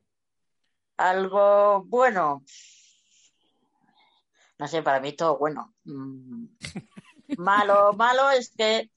Algo 0.98 1.84
bueno. 1.86 2.44
No 4.60 4.68
sé, 4.68 4.82
para 4.82 5.00
mí 5.00 5.14
todo 5.14 5.38
bueno. 5.38 5.74
Mm. 5.84 6.46
Malo, 7.38 7.94
malo 7.98 8.32
es 8.32 8.54
que, 8.56 8.92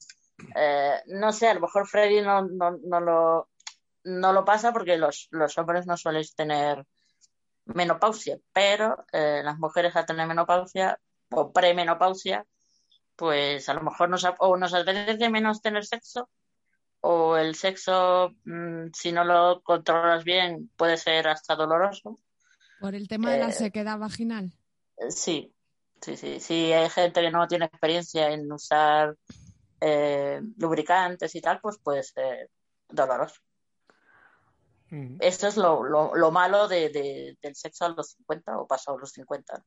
eh, 0.55 1.01
no 1.07 1.31
sé, 1.31 1.47
a 1.47 1.53
lo 1.53 1.61
mejor 1.61 1.87
Freddy 1.87 2.21
no, 2.21 2.41
no, 2.41 2.77
no 2.83 2.99
lo, 2.99 3.49
no 4.03 4.33
lo 4.33 4.45
pasa 4.45 4.73
porque 4.73 4.97
los, 4.97 5.27
los 5.31 5.57
hombres 5.57 5.85
no 5.85 5.97
suelen 5.97 6.25
tener 6.35 6.85
menopausia, 7.73 8.37
pero 8.53 9.05
eh, 9.11 9.41
las 9.43 9.57
mujeres 9.57 9.95
al 9.95 10.05
tener 10.05 10.27
menopausia 10.27 10.99
o 11.31 11.51
premenopausia, 11.51 12.45
pues 13.15 13.67
a 13.69 13.73
lo 13.73 13.81
mejor 13.81 14.09
nos, 14.09 14.25
o 14.39 14.57
nos 14.57 14.73
apetece 14.73 15.29
menos 15.29 15.61
tener 15.61 15.85
sexo 15.85 16.29
o 17.01 17.37
el 17.37 17.55
sexo, 17.55 18.33
mm, 18.45 18.87
si 18.93 19.11
no 19.11 19.23
lo 19.23 19.61
controlas 19.61 20.23
bien, 20.23 20.69
puede 20.75 20.97
ser 20.97 21.27
hasta 21.27 21.55
doloroso. 21.55 22.19
Por 22.79 22.95
el 22.95 23.07
tema 23.07 23.31
de 23.31 23.39
la 23.39 23.49
Eh, 23.49 23.53
sequedad 23.53 23.97
vaginal. 23.97 24.51
Sí, 25.09 25.53
sí, 26.01 26.17
sí. 26.17 26.39
Si 26.39 26.73
hay 26.73 26.89
gente 26.89 27.21
que 27.21 27.31
no 27.31 27.47
tiene 27.47 27.65
experiencia 27.65 28.31
en 28.31 28.51
usar 28.51 29.15
eh, 29.79 30.41
lubricantes 30.57 31.35
y 31.35 31.41
tal, 31.41 31.59
pues 31.61 31.77
puede 31.77 32.03
ser 32.03 32.49
doloroso. 32.89 33.41
Ujú. 34.91 35.17
Esto 35.19 35.47
es 35.47 35.57
lo, 35.57 35.83
lo, 35.83 36.15
lo 36.15 36.31
malo 36.31 36.67
de, 36.67 36.89
de- 36.89 37.37
del 37.41 37.55
sexo 37.55 37.85
a 37.85 37.89
los 37.89 38.11
50 38.11 38.57
o 38.59 38.67
pasado 38.67 38.97
los 38.97 39.11
50. 39.11 39.63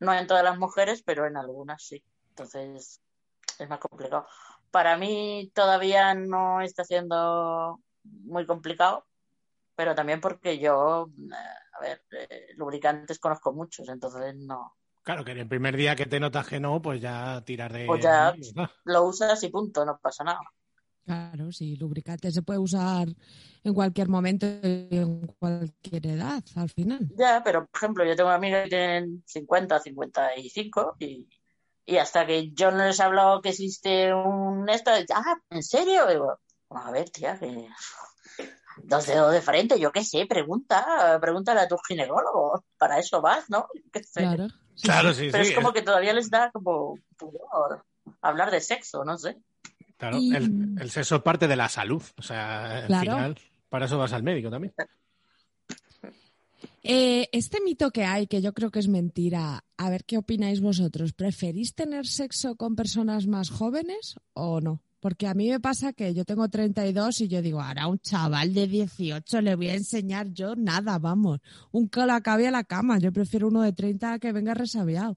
No 0.00 0.12
en 0.12 0.26
todas 0.26 0.44
las 0.44 0.58
mujeres, 0.58 1.02
pero 1.02 1.26
en 1.26 1.36
algunas 1.36 1.82
sí. 1.82 2.02
Entonces 2.30 3.00
es 3.58 3.68
más 3.68 3.78
complicado. 3.78 4.26
Para 4.70 4.96
mí 4.96 5.50
todavía 5.54 6.14
no 6.14 6.60
está 6.60 6.84
siendo 6.84 7.80
muy 8.02 8.44
complicado, 8.46 9.06
pero 9.76 9.94
también 9.94 10.20
porque 10.20 10.58
yo, 10.58 11.08
eh, 11.16 11.34
a 11.72 11.80
ver, 11.80 12.04
eh, 12.10 12.48
lubricantes 12.56 13.18
conozco 13.18 13.52
muchos, 13.52 13.88
entonces 13.88 14.34
no. 14.36 14.74
Claro, 15.02 15.24
que 15.24 15.32
el 15.32 15.48
primer 15.48 15.76
día 15.76 15.94
que 15.96 16.06
te 16.06 16.18
notas 16.18 16.48
que 16.48 16.60
no, 16.60 16.80
pues 16.82 17.00
ya 17.00 17.42
tirar 17.44 17.72
de... 17.72 17.86
Pues 17.86 18.02
ya 18.02 18.34
lo 18.84 19.04
usas 19.04 19.42
y 19.42 19.48
punto, 19.48 19.84
no 19.84 19.98
pasa 19.98 20.24
nada. 20.24 20.40
Claro, 21.04 21.52
sí, 21.52 21.76
lubricante 21.76 22.30
se 22.30 22.42
puede 22.42 22.58
usar 22.58 23.08
en 23.62 23.74
cualquier 23.74 24.08
momento 24.08 24.46
y 24.46 24.88
en 24.90 25.26
cualquier 25.38 26.06
edad, 26.06 26.42
al 26.54 26.70
final. 26.70 27.00
Ya, 27.14 27.42
pero 27.44 27.66
por 27.66 27.78
ejemplo, 27.78 28.04
yo 28.04 28.16
tengo 28.16 28.30
amigos 28.30 28.62
que 28.64 28.68
tienen 28.70 29.22
50, 29.26 29.80
55 29.80 30.96
y, 31.00 31.28
y 31.84 31.96
hasta 31.98 32.26
que 32.26 32.52
yo 32.52 32.70
no 32.70 32.86
les 32.86 32.98
he 32.98 33.02
hablado 33.02 33.42
que 33.42 33.50
existe 33.50 34.14
un 34.14 34.66
esto, 34.70 34.90
ah, 35.14 35.36
¿en 35.50 35.62
serio? 35.62 36.06
Digo, 36.06 36.38
a 36.70 36.90
ver, 36.90 37.10
tía, 37.10 37.38
que 37.38 37.68
dos 38.82 39.06
dedos 39.06 39.32
de 39.32 39.42
frente, 39.42 39.78
yo 39.78 39.92
qué 39.92 40.04
sé, 40.04 40.24
pregunta, 40.26 41.18
pregúntale 41.20 41.60
a 41.60 41.68
tu 41.68 41.76
ginecólogo, 41.86 42.64
para 42.78 42.98
eso 42.98 43.20
vas, 43.20 43.50
¿no? 43.50 43.68
Yo 43.74 43.90
qué 43.92 44.02
sé. 44.02 44.20
Claro. 44.20 44.48
sí, 44.74 44.82
Claro, 44.86 45.12
sí. 45.12 45.28
Pero 45.30 45.44
sí. 45.44 45.50
es 45.50 45.56
como 45.56 45.74
que 45.74 45.82
todavía 45.82 46.14
les 46.14 46.30
da 46.30 46.50
como 46.50 46.98
pudor 47.18 47.84
hablar 48.22 48.50
de 48.50 48.60
sexo, 48.60 49.04
no 49.04 49.18
sé. 49.18 49.36
Claro, 49.96 50.18
Y- 50.20 50.34
el, 50.34 50.76
el 50.80 50.90
sexo 50.90 51.16
es 51.16 51.22
parte 51.22 51.46
de 51.48 51.56
la 51.56 51.68
salud. 51.68 52.02
O 52.16 52.22
sea, 52.22 52.78
al 52.82 52.86
Claro. 52.86 53.02
final, 53.12 53.38
para 53.68 53.86
eso 53.86 53.98
vas 53.98 54.12
al 54.12 54.22
médico 54.22 54.50
también. 54.50 54.72
Eh, 56.86 57.28
este 57.32 57.62
mito 57.62 57.90
que 57.90 58.04
hay, 58.04 58.26
que 58.26 58.42
yo 58.42 58.52
creo 58.52 58.70
que 58.70 58.78
es 58.78 58.88
mentira, 58.88 59.64
a 59.78 59.90
ver 59.90 60.04
qué 60.04 60.18
opináis 60.18 60.60
vosotros. 60.60 61.12
¿Preferís 61.14 61.74
tener 61.74 62.06
sexo 62.06 62.56
con 62.56 62.76
personas 62.76 63.26
más 63.26 63.48
jóvenes 63.50 64.16
o 64.34 64.60
no? 64.60 64.82
Porque 65.00 65.26
a 65.26 65.34
mí 65.34 65.48
me 65.50 65.60
pasa 65.60 65.92
que 65.92 66.12
yo 66.14 66.24
tengo 66.24 66.48
32 66.48 67.20
y 67.22 67.28
yo 67.28 67.40
digo, 67.42 67.60
ahora 67.60 67.86
un 67.86 67.98
chaval 67.98 68.52
de 68.54 68.66
18 68.66 69.40
le 69.42 69.54
voy 69.54 69.68
a 69.68 69.74
enseñar 69.74 70.28
yo 70.32 70.56
nada, 70.56 70.98
vamos. 70.98 71.40
Un 71.72 71.88
calacabe 71.88 72.48
a 72.48 72.50
la 72.50 72.64
cama. 72.64 72.98
Yo 72.98 73.12
prefiero 73.12 73.48
uno 73.48 73.62
de 73.62 73.72
30 73.72 74.18
que 74.18 74.32
venga 74.32 74.54
resabiado. 74.54 75.16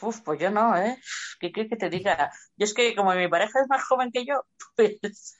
Uf, 0.00 0.20
pues 0.20 0.38
yo 0.38 0.50
no, 0.50 0.76
¿eh? 0.76 0.98
¿Qué 1.40 1.52
quieres 1.52 1.70
que 1.70 1.76
te 1.76 1.88
diga? 1.88 2.30
Yo 2.56 2.64
es 2.64 2.74
que 2.74 2.94
como 2.94 3.12
mi 3.14 3.28
pareja 3.28 3.60
es 3.60 3.68
más 3.68 3.82
joven 3.84 4.10
que 4.12 4.26
yo, 4.26 4.44
pues 4.76 5.38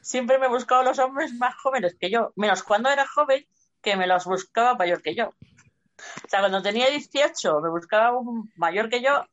siempre 0.00 0.38
me 0.38 0.46
he 0.46 0.50
buscado 0.50 0.82
los 0.82 0.98
hombres 0.98 1.32
más 1.34 1.56
jóvenes 1.56 1.96
que 1.98 2.10
yo, 2.10 2.32
menos 2.36 2.62
cuando 2.62 2.90
era 2.90 3.06
joven, 3.06 3.44
que 3.82 3.96
me 3.96 4.06
los 4.06 4.24
buscaba 4.24 4.74
mayor 4.74 5.02
que 5.02 5.14
yo. 5.14 5.28
O 5.28 6.28
sea, 6.28 6.40
cuando 6.40 6.62
tenía 6.62 6.90
18 6.90 7.60
me 7.60 7.70
buscaba 7.70 8.18
un 8.18 8.52
mayor 8.56 8.88
que 8.88 9.02
yo, 9.02 9.24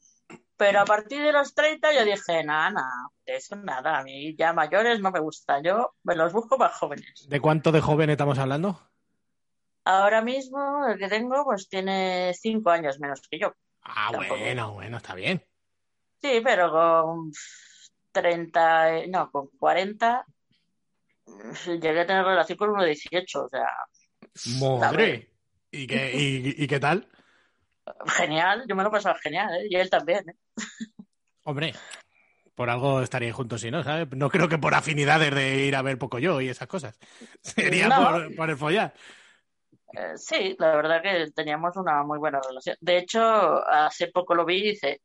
pero 0.57 0.79
a 0.79 0.85
partir 0.85 1.21
de 1.21 1.33
los 1.33 1.53
30 1.53 1.93
yo 1.93 2.05
dije, 2.05 2.43
nada, 2.43 2.71
nada, 2.71 3.09
eso 3.25 3.55
nada, 3.55 3.99
a 3.99 4.03
mí 4.03 4.35
ya 4.35 4.53
mayores 4.53 5.01
no 5.01 5.11
me 5.11 5.19
gustan, 5.19 5.63
yo 5.63 5.93
me 6.03 6.15
los 6.15 6.31
busco 6.31 6.57
más 6.57 6.73
jóvenes. 6.73 7.27
¿De 7.27 7.39
cuánto 7.39 7.71
de 7.71 7.81
joven 7.81 8.09
estamos 8.09 8.39
hablando? 8.39 8.79
Ahora 9.85 10.21
mismo 10.21 10.87
el 10.87 10.97
que 10.97 11.09
tengo 11.09 11.43
pues 11.43 11.67
tiene 11.67 12.33
5 12.33 12.69
años 12.69 12.99
menos 12.99 13.21
que 13.29 13.39
yo. 13.39 13.53
Ah, 13.83 14.09
Tampoco. 14.11 14.39
bueno, 14.39 14.73
bueno, 14.73 14.97
está 14.97 15.15
bien. 15.15 15.43
Sí, 16.21 16.41
pero 16.43 16.71
con 16.71 17.31
30, 18.11 18.97
eh, 18.97 19.07
no, 19.09 19.29
con 19.29 19.49
40 19.59 20.25
mm, 21.25 21.79
llegué 21.81 21.99
a 22.01 22.07
tener 22.07 22.25
relación 22.25 22.57
con 22.57 22.69
uno 22.69 22.81
de 22.83 22.89
18, 22.89 23.43
o 23.43 23.49
sea, 23.49 23.67
Madre. 24.79 25.29
¿Y 25.71 25.87
qué, 25.87 26.11
y, 26.13 26.63
y 26.63 26.67
qué 26.67 26.79
tal? 26.79 27.07
genial, 28.17 28.63
yo 28.67 28.75
me 28.75 28.83
lo 28.83 28.89
he 28.89 28.91
pasado 28.91 29.15
genial, 29.21 29.49
¿eh? 29.55 29.67
Y 29.69 29.75
él 29.75 29.89
también, 29.89 30.29
¿eh? 30.29 30.35
Hombre, 31.45 31.73
por 32.55 32.69
algo 32.69 33.01
estaríais 33.01 33.33
juntos 33.35 33.61
si 33.61 33.71
no, 33.71 33.83
¿sabes? 33.83 34.07
No 34.15 34.29
creo 34.29 34.47
que 34.47 34.57
por 34.57 34.75
afinidades 34.75 35.33
de 35.33 35.65
ir 35.65 35.75
a 35.75 35.81
ver 35.81 35.97
poco 35.97 36.19
yo 36.19 36.39
y 36.39 36.49
esas 36.49 36.67
cosas. 36.67 36.97
Sería 37.41 37.89
No. 37.89 38.11
por, 38.11 38.35
por 38.35 38.49
el 38.49 38.57
follar. 38.57 38.93
Eh, 39.93 40.17
sí, 40.17 40.55
la 40.59 40.75
verdad 40.75 41.01
que 41.01 41.31
teníamos 41.31 41.75
una 41.77 42.03
muy 42.03 42.17
buena 42.17 42.39
relación. 42.45 42.75
De 42.81 42.97
hecho, 42.97 43.21
hace 43.67 44.07
poco 44.07 44.35
lo 44.35 44.45
vi 44.45 44.57
y 44.57 44.69
dice, 44.71 45.01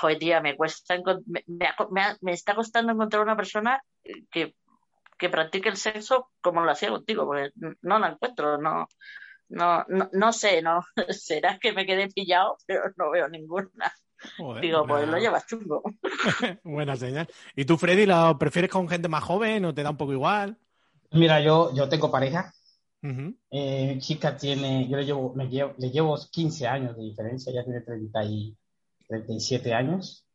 joder, 0.00 0.18
tía, 0.18 0.40
me 0.40 0.56
cuesta, 0.56 0.96
me, 1.26 1.44
me 1.46 2.16
me 2.20 2.32
está 2.32 2.54
costando 2.54 2.92
encontrar 2.92 3.22
una 3.22 3.36
persona 3.36 3.80
que, 4.30 4.54
que 5.18 5.28
practique 5.28 5.68
el 5.68 5.76
sexo 5.76 6.30
como 6.40 6.62
lo 6.62 6.70
hacía 6.70 6.90
contigo, 6.90 7.26
porque 7.26 7.50
no 7.82 7.98
la 7.98 8.08
encuentro, 8.08 8.58
no, 8.58 8.88
no, 9.48 9.84
no, 9.88 10.08
no 10.12 10.32
sé, 10.32 10.62
no, 10.62 10.84
será 11.10 11.58
que 11.58 11.72
me 11.72 11.86
quedé 11.86 12.08
pillado, 12.08 12.56
pero 12.66 12.92
no 12.96 13.10
veo 13.10 13.28
ninguna. 13.28 13.92
Joder, 14.38 14.62
Digo, 14.62 14.86
pues 14.86 15.06
lo 15.06 15.18
llevas 15.18 15.46
chungo. 15.46 15.82
buena 16.64 16.96
señal. 16.96 17.28
¿Y 17.54 17.66
tú, 17.66 17.76
Freddy, 17.76 18.06
lo 18.06 18.38
prefieres 18.38 18.70
con 18.70 18.88
gente 18.88 19.08
más 19.08 19.22
joven 19.22 19.66
o 19.66 19.74
te 19.74 19.82
da 19.82 19.90
un 19.90 19.98
poco 19.98 20.12
igual? 20.12 20.56
Mira, 21.10 21.40
yo, 21.40 21.74
yo 21.74 21.88
tengo 21.90 22.10
pareja, 22.10 22.54
Ujú. 23.04 23.36
eh, 23.50 23.94
mi 23.94 24.00
chica 24.00 24.36
tiene, 24.36 24.88
yo 24.88 24.96
le 24.96 25.04
llevo, 25.04 25.34
me 25.34 25.48
llevo, 25.48 25.74
le 25.78 25.90
llevo 25.90 26.18
15 26.30 26.66
años 26.66 26.96
de 26.96 27.04
diferencia, 27.04 27.52
ella 27.52 27.64
tiene 27.64 27.80
30 27.82 28.24
y 28.24 28.56
37 29.08 29.72
años. 29.74 30.26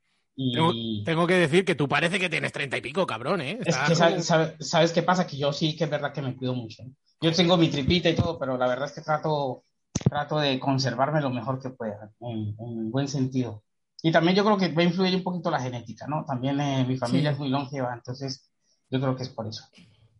Tengo, 0.51 0.71
Y 0.71 1.03
tengo 1.03 1.27
que 1.27 1.33
decir 1.35 1.65
que 1.65 1.75
tú 1.75 1.87
parece 1.87 2.19
que 2.19 2.29
tienes 2.29 2.51
treinta 2.51 2.77
y 2.77 2.81
pico, 2.81 3.05
cabrón, 3.05 3.41
¿eh? 3.41 3.59
es 3.63 3.75
que, 3.77 3.95
¿sabes, 3.95 4.25
sabes, 4.25 4.55
sabes 4.67 4.91
qué 4.91 5.03
pasa? 5.03 5.27
Que 5.27 5.37
yo 5.37 5.51
sí 5.53 5.75
que 5.75 5.83
es 5.85 5.89
verdad 5.89 6.13
que 6.13 6.21
me 6.21 6.35
cuido 6.35 6.53
mucho. 6.53 6.83
Yo 7.21 7.31
tengo 7.33 7.57
mi 7.57 7.69
tripita 7.69 8.09
y 8.09 8.15
todo, 8.15 8.39
pero 8.39 8.57
la 8.57 8.67
verdad 8.67 8.85
es 8.87 8.93
que 8.93 9.01
trato, 9.01 9.63
trato 9.93 10.39
de 10.39 10.59
conservarme 10.59 11.21
lo 11.21 11.29
mejor 11.29 11.59
que 11.61 11.69
pueda, 11.71 12.11
en, 12.21 12.55
en 12.59 12.91
buen 12.91 13.07
sentido. 13.07 13.63
Y 14.01 14.11
también 14.11 14.35
yo 14.35 14.45
creo 14.45 14.57
que 14.57 14.69
va 14.73 14.81
a 14.81 14.85
influir 14.85 15.13
un 15.15 15.23
poquito 15.23 15.51
la 15.51 15.59
genética, 15.61 16.07
¿no? 16.07 16.23
También 16.25 16.59
eh, 16.61 16.85
mi 16.87 16.97
familia 16.97 17.31
Sí. 17.31 17.33
es 17.33 17.39
muy 17.39 17.49
longeva, 17.49 17.93
entonces 17.93 18.49
yo 18.89 18.99
creo 19.01 19.15
que 19.15 19.23
es 19.23 19.29
por 19.29 19.45
eso. 19.47 19.65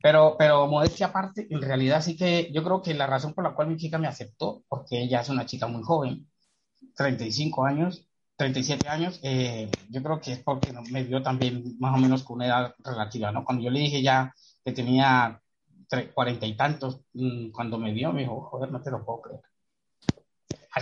Pero, 0.02 0.36
pero 0.38 0.68
modestia 0.68 1.08
aparte, 1.08 1.48
en 1.50 1.62
realidad 1.62 2.02
sí 2.02 2.16
que 2.16 2.52
yo 2.54 2.64
creo 2.64 2.82
que 2.82 2.94
la 2.94 3.08
razón 3.08 3.34
por 3.34 3.44
la 3.44 3.54
cual 3.54 3.68
mi 3.68 3.78
chica 3.78 3.98
me 3.98 4.08
aceptó, 4.08 4.64
porque 4.70 5.02
ella 5.02 5.22
es 5.22 5.30
una 5.30 5.46
chica 5.46 5.68
muy 5.68 5.84
joven, 5.84 6.28
35 6.96 7.66
años, 7.66 8.06
37 8.38 8.88
años, 8.88 9.20
eh, 9.24 9.78
yo 9.90 10.02
creo 10.02 10.22
que 10.22 10.32
es 10.32 10.40
porque 10.40 10.72
me 10.90 11.04
vio 11.04 11.22
también 11.22 11.76
más 11.80 11.94
o 11.94 11.98
menos 11.98 12.24
con 12.24 12.38
una 12.38 12.46
edad 12.46 12.76
relativa, 12.80 13.32
¿no? 13.32 13.44
Cuando 13.44 13.64
yo 13.64 13.70
le 13.70 13.82
dije 13.82 14.02
ya 14.02 14.34
que 14.64 14.72
tenía 14.72 15.42
cuarenta 16.14 16.46
y 16.46 16.56
tantos, 16.56 17.02
mm, 17.14 17.50
cuando 17.52 17.78
me 17.78 17.92
vio, 17.92 18.14
me 18.14 18.22
dijo, 18.22 18.42
joder, 18.50 18.72
no 18.72 18.82
te 18.82 18.92
lo 18.92 19.04
puedo 19.04 19.22
creer. 19.22 19.42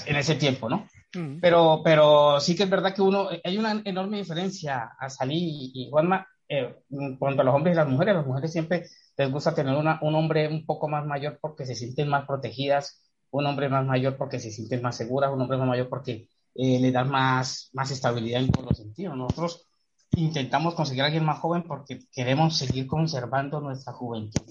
En 0.06 0.18
ese 0.18 0.36
tiempo, 0.36 0.70
¿no? 0.70 0.88
Mm. 1.16 1.40
Pero, 1.40 1.82
pero 1.84 2.40
sí 2.40 2.56
que 2.56 2.64
es 2.64 2.70
verdad 2.70 2.94
que 2.94 3.02
uno, 3.02 3.30
hay 3.44 3.58
una 3.58 3.82
enorme 3.86 4.18
diferencia 4.18 4.92
a 5.00 5.10
salir 5.10 5.42
y, 5.42 5.72
y 5.74 5.90
Juanma, 5.90 6.28
eh, 6.50 6.76
cuanto 7.20 7.42
a 7.42 7.46
los 7.46 7.56
hombres 7.56 7.74
y 7.74 7.78
las 7.78 7.88
mujeres, 7.90 8.16
las 8.16 8.26
mujeres 8.28 8.52
siempre 8.52 8.86
les 9.18 9.32
gusta 9.32 9.54
tener 9.56 9.76
una, 9.76 10.00
un 10.02 10.16
hombre 10.16 10.48
un 10.48 10.66
poco 10.66 10.88
más 10.88 11.06
mayor 11.06 11.40
porque 11.42 11.66
se 11.66 11.76
sienten 11.76 12.10
más 12.10 12.26
protegidas, 12.26 13.04
un 13.32 13.46
hombre 13.46 13.70
más 13.70 13.86
mayor 13.86 14.18
porque 14.18 14.40
se 14.40 14.52
sienten 14.52 14.82
más 14.82 14.98
seguras, 14.98 15.32
un 15.34 15.42
hombre 15.42 15.58
más 15.58 15.68
mayor 15.68 15.90
porque 15.90 16.30
eh, 16.56 16.80
le 16.80 16.92
dan 16.92 17.10
más, 17.10 17.70
más 17.74 17.92
estabilidad 17.92 18.42
en 18.42 18.52
todos 18.52 18.68
los 18.70 18.78
sentidos. 18.78 19.16
Nosotros 19.18 19.68
intentamos 20.16 20.76
conseguir 20.76 21.04
a 21.04 21.06
alguien 21.08 21.26
más 21.26 21.40
joven 21.40 21.64
porque 21.64 22.00
queremos 22.12 22.58
seguir 22.58 22.88
conservando 22.88 23.60
nuestra 23.62 23.94
juventud. 23.94 24.44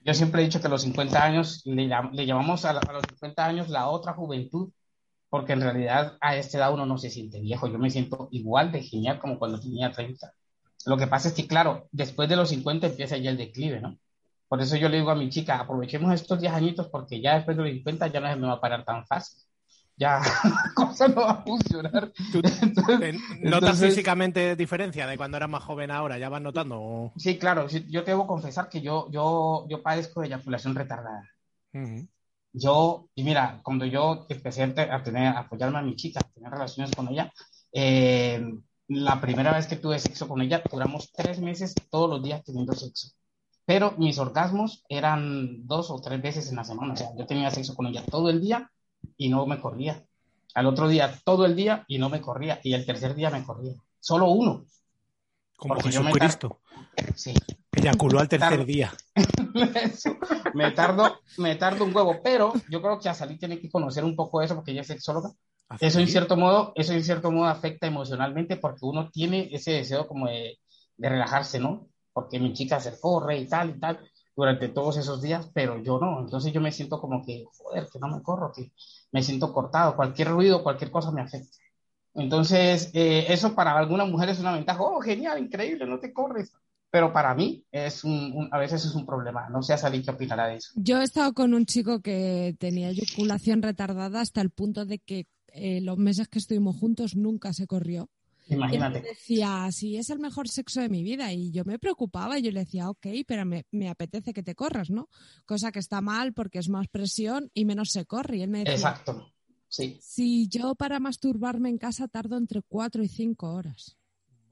Yo 0.00 0.14
siempre 0.14 0.40
he 0.42 0.44
dicho 0.44 0.60
que 0.60 0.68
los 0.68 0.82
50 0.82 1.24
años 1.24 1.62
le, 1.64 1.88
le 2.12 2.26
llamamos 2.26 2.64
a, 2.64 2.72
la- 2.72 2.80
a 2.80 2.92
los 2.92 3.02
50 3.08 3.44
años 3.46 3.68
la 3.68 3.88
otra 3.88 4.14
juventud 4.14 4.72
porque 5.30 5.54
en 5.54 5.62
realidad 5.62 6.18
a 6.20 6.36
esta 6.36 6.58
edad 6.58 6.74
uno 6.74 6.86
no 6.86 6.98
se 6.98 7.10
siente 7.10 7.40
viejo. 7.40 7.68
Yo 7.68 7.78
me 7.78 7.90
siento 7.90 8.28
igual 8.32 8.72
de 8.72 8.82
genial 8.82 9.20
como 9.20 9.38
cuando 9.38 9.60
tenía 9.60 9.92
30. 9.92 10.32
Lo 10.84 10.96
que 10.96 11.06
pasa 11.06 11.28
es 11.28 11.34
que, 11.34 11.46
claro, 11.46 11.88
después 11.90 12.28
de 12.28 12.36
los 12.36 12.48
50 12.50 12.86
empieza 12.88 13.16
ya 13.16 13.30
el 13.30 13.36
declive, 13.36 13.80
¿no? 13.80 13.96
Por 14.48 14.60
eso 14.62 14.76
yo 14.76 14.88
le 14.88 14.98
digo 14.98 15.10
a 15.10 15.16
mi 15.16 15.28
chica, 15.30 15.58
aprovechemos 15.58 16.12
estos 16.14 16.40
10 16.40 16.52
añitos 16.52 16.88
porque 16.88 17.20
ya 17.20 17.34
después 17.34 17.56
de 17.56 17.62
los 17.64 17.72
50 17.72 18.06
ya 18.08 18.20
no 18.20 18.28
se 18.28 18.36
me 18.36 18.46
va 18.46 18.52
a 18.54 18.60
parar 18.60 18.84
tan 18.84 19.04
fácil. 19.06 19.40
Ya 19.98 20.20
la 20.44 20.72
cosa 20.74 21.08
no 21.08 21.22
va 21.22 21.30
a 21.30 21.42
funcionar. 21.42 22.12
¿Tú 22.30 22.42
te- 22.42 22.50
¿Notas 22.50 23.20
Entonces- 23.42 23.88
físicamente 23.88 24.54
diferencia 24.54 25.06
de 25.06 25.16
cuando 25.16 25.38
eras 25.38 25.48
más 25.48 25.64
joven 25.64 25.90
ahora? 25.90 26.18
¿Ya 26.18 26.28
vas 26.28 26.42
notando? 26.42 27.12
Sí, 27.16 27.38
claro, 27.38 27.66
yo 27.68 28.04
te 28.04 28.10
debo 28.12 28.26
confesar 28.26 28.68
que 28.68 28.80
yo, 28.82 29.10
yo, 29.10 29.66
yo 29.68 29.82
padezco 29.82 30.20
de 30.20 30.26
eyaculación 30.28 30.74
retardada. 30.74 31.28
Ujú. 31.72 32.06
Yo, 32.52 33.08
y 33.14 33.22
mira, 33.24 33.60
cuando 33.62 33.84
yo 33.84 34.26
empecé 34.28 34.62
a 34.62 35.02
tener, 35.02 35.28
a 35.28 35.40
apoyarme 35.40 35.78
a 35.78 35.82
mi 35.82 35.96
chica, 35.96 36.20
a 36.20 36.28
tener 36.32 36.50
relaciones 36.50 36.94
con 36.94 37.08
ella, 37.08 37.32
eh, 37.72 38.42
la 38.88 39.20
primera 39.20 39.52
vez 39.52 39.66
que 39.66 39.76
tuve 39.76 39.98
sexo 39.98 40.28
con 40.28 40.40
ella, 40.40 40.62
duramos 40.70 41.12
tres 41.12 41.40
meses 41.40 41.74
todos 41.90 42.08
los 42.08 42.22
días 42.22 42.44
teniendo 42.44 42.72
sexo. 42.72 43.10
Pero 43.64 43.94
mis 43.98 44.18
orgasmos 44.18 44.84
eran 44.88 45.66
dos 45.66 45.90
o 45.90 46.00
tres 46.00 46.22
veces 46.22 46.48
en 46.50 46.56
la 46.56 46.64
semana. 46.64 46.94
O 46.94 46.96
sea, 46.96 47.08
yo 47.16 47.26
tenía 47.26 47.50
sexo 47.50 47.74
con 47.74 47.86
ella 47.86 48.04
todo 48.08 48.30
el 48.30 48.40
día 48.40 48.70
y 49.16 49.28
no 49.28 49.44
me 49.46 49.60
corría. 49.60 50.04
Al 50.54 50.66
otro 50.66 50.88
día 50.88 51.20
todo 51.24 51.44
el 51.46 51.56
día 51.56 51.84
y 51.88 51.98
no 51.98 52.08
me 52.08 52.20
corría. 52.20 52.60
Y 52.62 52.74
el 52.74 52.86
tercer 52.86 53.14
día 53.14 53.30
me 53.30 53.44
corría. 53.44 53.74
Solo 53.98 54.30
uno. 54.30 54.64
Como 55.56 55.74
Porque 55.74 55.90
yo 55.90 56.02
me 56.02 56.12
Jesucristo. 56.12 56.60
Sí. 57.14 57.34
Eyaculó 57.72 58.20
al 58.20 58.28
tercer 58.28 58.64
día. 58.64 58.92
Me 60.54 60.70
tardo, 60.72 61.20
me 61.38 61.56
tardo 61.56 61.84
un 61.84 61.94
huevo, 61.94 62.20
pero 62.22 62.52
yo 62.68 62.80
creo 62.82 62.98
que 62.98 63.08
Azalí 63.08 63.38
tiene 63.38 63.58
que 63.58 63.70
conocer 63.70 64.04
un 64.04 64.14
poco 64.14 64.42
eso 64.42 64.54
porque 64.54 64.72
ella 64.72 64.82
es 64.82 64.86
sexóloga. 64.86 65.30
Eso 65.80 66.00
en 66.00 66.08
cierto 66.08 66.36
modo, 66.36 66.72
eso 66.76 66.92
en 66.92 67.02
cierto 67.04 67.30
modo 67.30 67.46
afecta 67.46 67.86
emocionalmente 67.86 68.56
porque 68.56 68.84
uno 68.86 69.10
tiene 69.10 69.48
ese 69.52 69.72
deseo 69.72 70.06
como 70.06 70.26
de, 70.28 70.58
de 70.96 71.08
relajarse, 71.08 71.58
¿no? 71.60 71.88
Porque 72.12 72.38
mi 72.40 72.52
chica 72.54 72.80
se 72.80 72.98
corre 73.00 73.38
y 73.38 73.46
tal 73.48 73.70
y 73.70 73.78
tal 73.80 73.98
durante 74.34 74.68
todos 74.68 74.96
esos 74.96 75.20
días, 75.22 75.50
pero 75.54 75.82
yo 75.82 75.98
no. 75.98 76.20
Entonces 76.20 76.52
yo 76.52 76.60
me 76.60 76.72
siento 76.72 77.00
como 77.00 77.24
que, 77.24 77.44
joder, 77.58 77.88
que 77.92 77.98
no 77.98 78.08
me 78.08 78.22
corro, 78.22 78.52
que 78.54 78.72
me 79.12 79.22
siento 79.22 79.52
cortado. 79.52 79.96
Cualquier 79.96 80.28
ruido, 80.28 80.62
cualquier 80.62 80.90
cosa 80.90 81.10
me 81.10 81.22
afecta. 81.22 81.56
Entonces, 82.14 82.90
eh, 82.94 83.26
eso 83.28 83.54
para 83.54 83.76
algunas 83.78 84.08
mujeres 84.08 84.36
es 84.36 84.40
una 84.42 84.54
ventaja. 84.54 84.80
Oh, 84.82 85.00
genial, 85.00 85.38
increíble, 85.42 85.86
no 85.86 86.00
te 86.00 86.12
corres. 86.12 86.52
Pero 86.90 87.12
para 87.12 87.34
mí 87.34 87.64
es 87.70 88.04
un, 88.04 88.32
un- 88.34 88.48
a 88.52 88.58
veces 88.58 88.84
es 88.84 88.94
un 88.94 89.04
problema. 89.06 89.48
No 89.50 89.62
sé 89.62 89.74
Azalí 89.74 90.02
qué 90.02 90.10
opinará 90.12 90.48
de 90.48 90.56
eso. 90.56 90.72
Yo 90.74 91.00
he 91.00 91.04
estado 91.04 91.32
con 91.32 91.54
un 91.54 91.64
chico 91.66 92.00
que 92.02 92.54
tenía 92.58 92.90
eyaculación 92.90 93.62
retardada 93.62 94.20
hasta 94.20 94.40
el 94.42 94.50
punto 94.50 94.84
de 94.84 94.98
que 94.98 95.26
eh, 95.56 95.80
los 95.80 95.98
meses 95.98 96.28
que 96.28 96.38
estuvimos 96.38 96.76
juntos 96.76 97.16
nunca 97.16 97.52
se 97.52 97.66
corrió. 97.66 98.08
Y 98.48 98.50
me 98.52 98.58
Imagínate. 98.58 99.00
decía, 99.00 99.68
sí, 99.72 99.96
es 99.96 100.08
el 100.10 100.20
mejor 100.20 100.48
sexo 100.48 100.80
de 100.80 100.88
mi 100.88 101.02
vida. 101.02 101.32
Y 101.32 101.50
yo 101.50 101.64
me 101.64 101.80
preocupaba 101.80 102.38
y 102.38 102.42
yo 102.42 102.52
le 102.52 102.60
decía, 102.60 102.88
ok, 102.88 103.06
pero 103.26 103.44
me, 103.44 103.64
me 103.72 103.88
apetece 103.88 104.32
que 104.32 104.44
te 104.44 104.54
corras, 104.54 104.88
¿no? 104.90 105.08
Cosa 105.44 105.72
que 105.72 105.80
está 105.80 106.00
mal 106.00 106.32
porque 106.32 106.60
es 106.60 106.68
más 106.68 106.86
presión 106.86 107.50
y 107.54 107.64
menos 107.64 107.90
se 107.90 108.06
corre. 108.06 108.36
Y 108.38 108.42
él 108.42 108.50
me 108.50 108.58
decía, 108.60 108.74
Exacto. 108.74 109.32
Sí. 109.68 109.98
si 110.00 110.46
yo 110.48 110.76
para 110.76 111.00
masturbarme 111.00 111.68
en 111.70 111.78
casa 111.78 112.06
tardo 112.06 112.36
entre 112.36 112.62
cuatro 112.62 113.02
y 113.02 113.08
cinco 113.08 113.52
horas. 113.52 113.96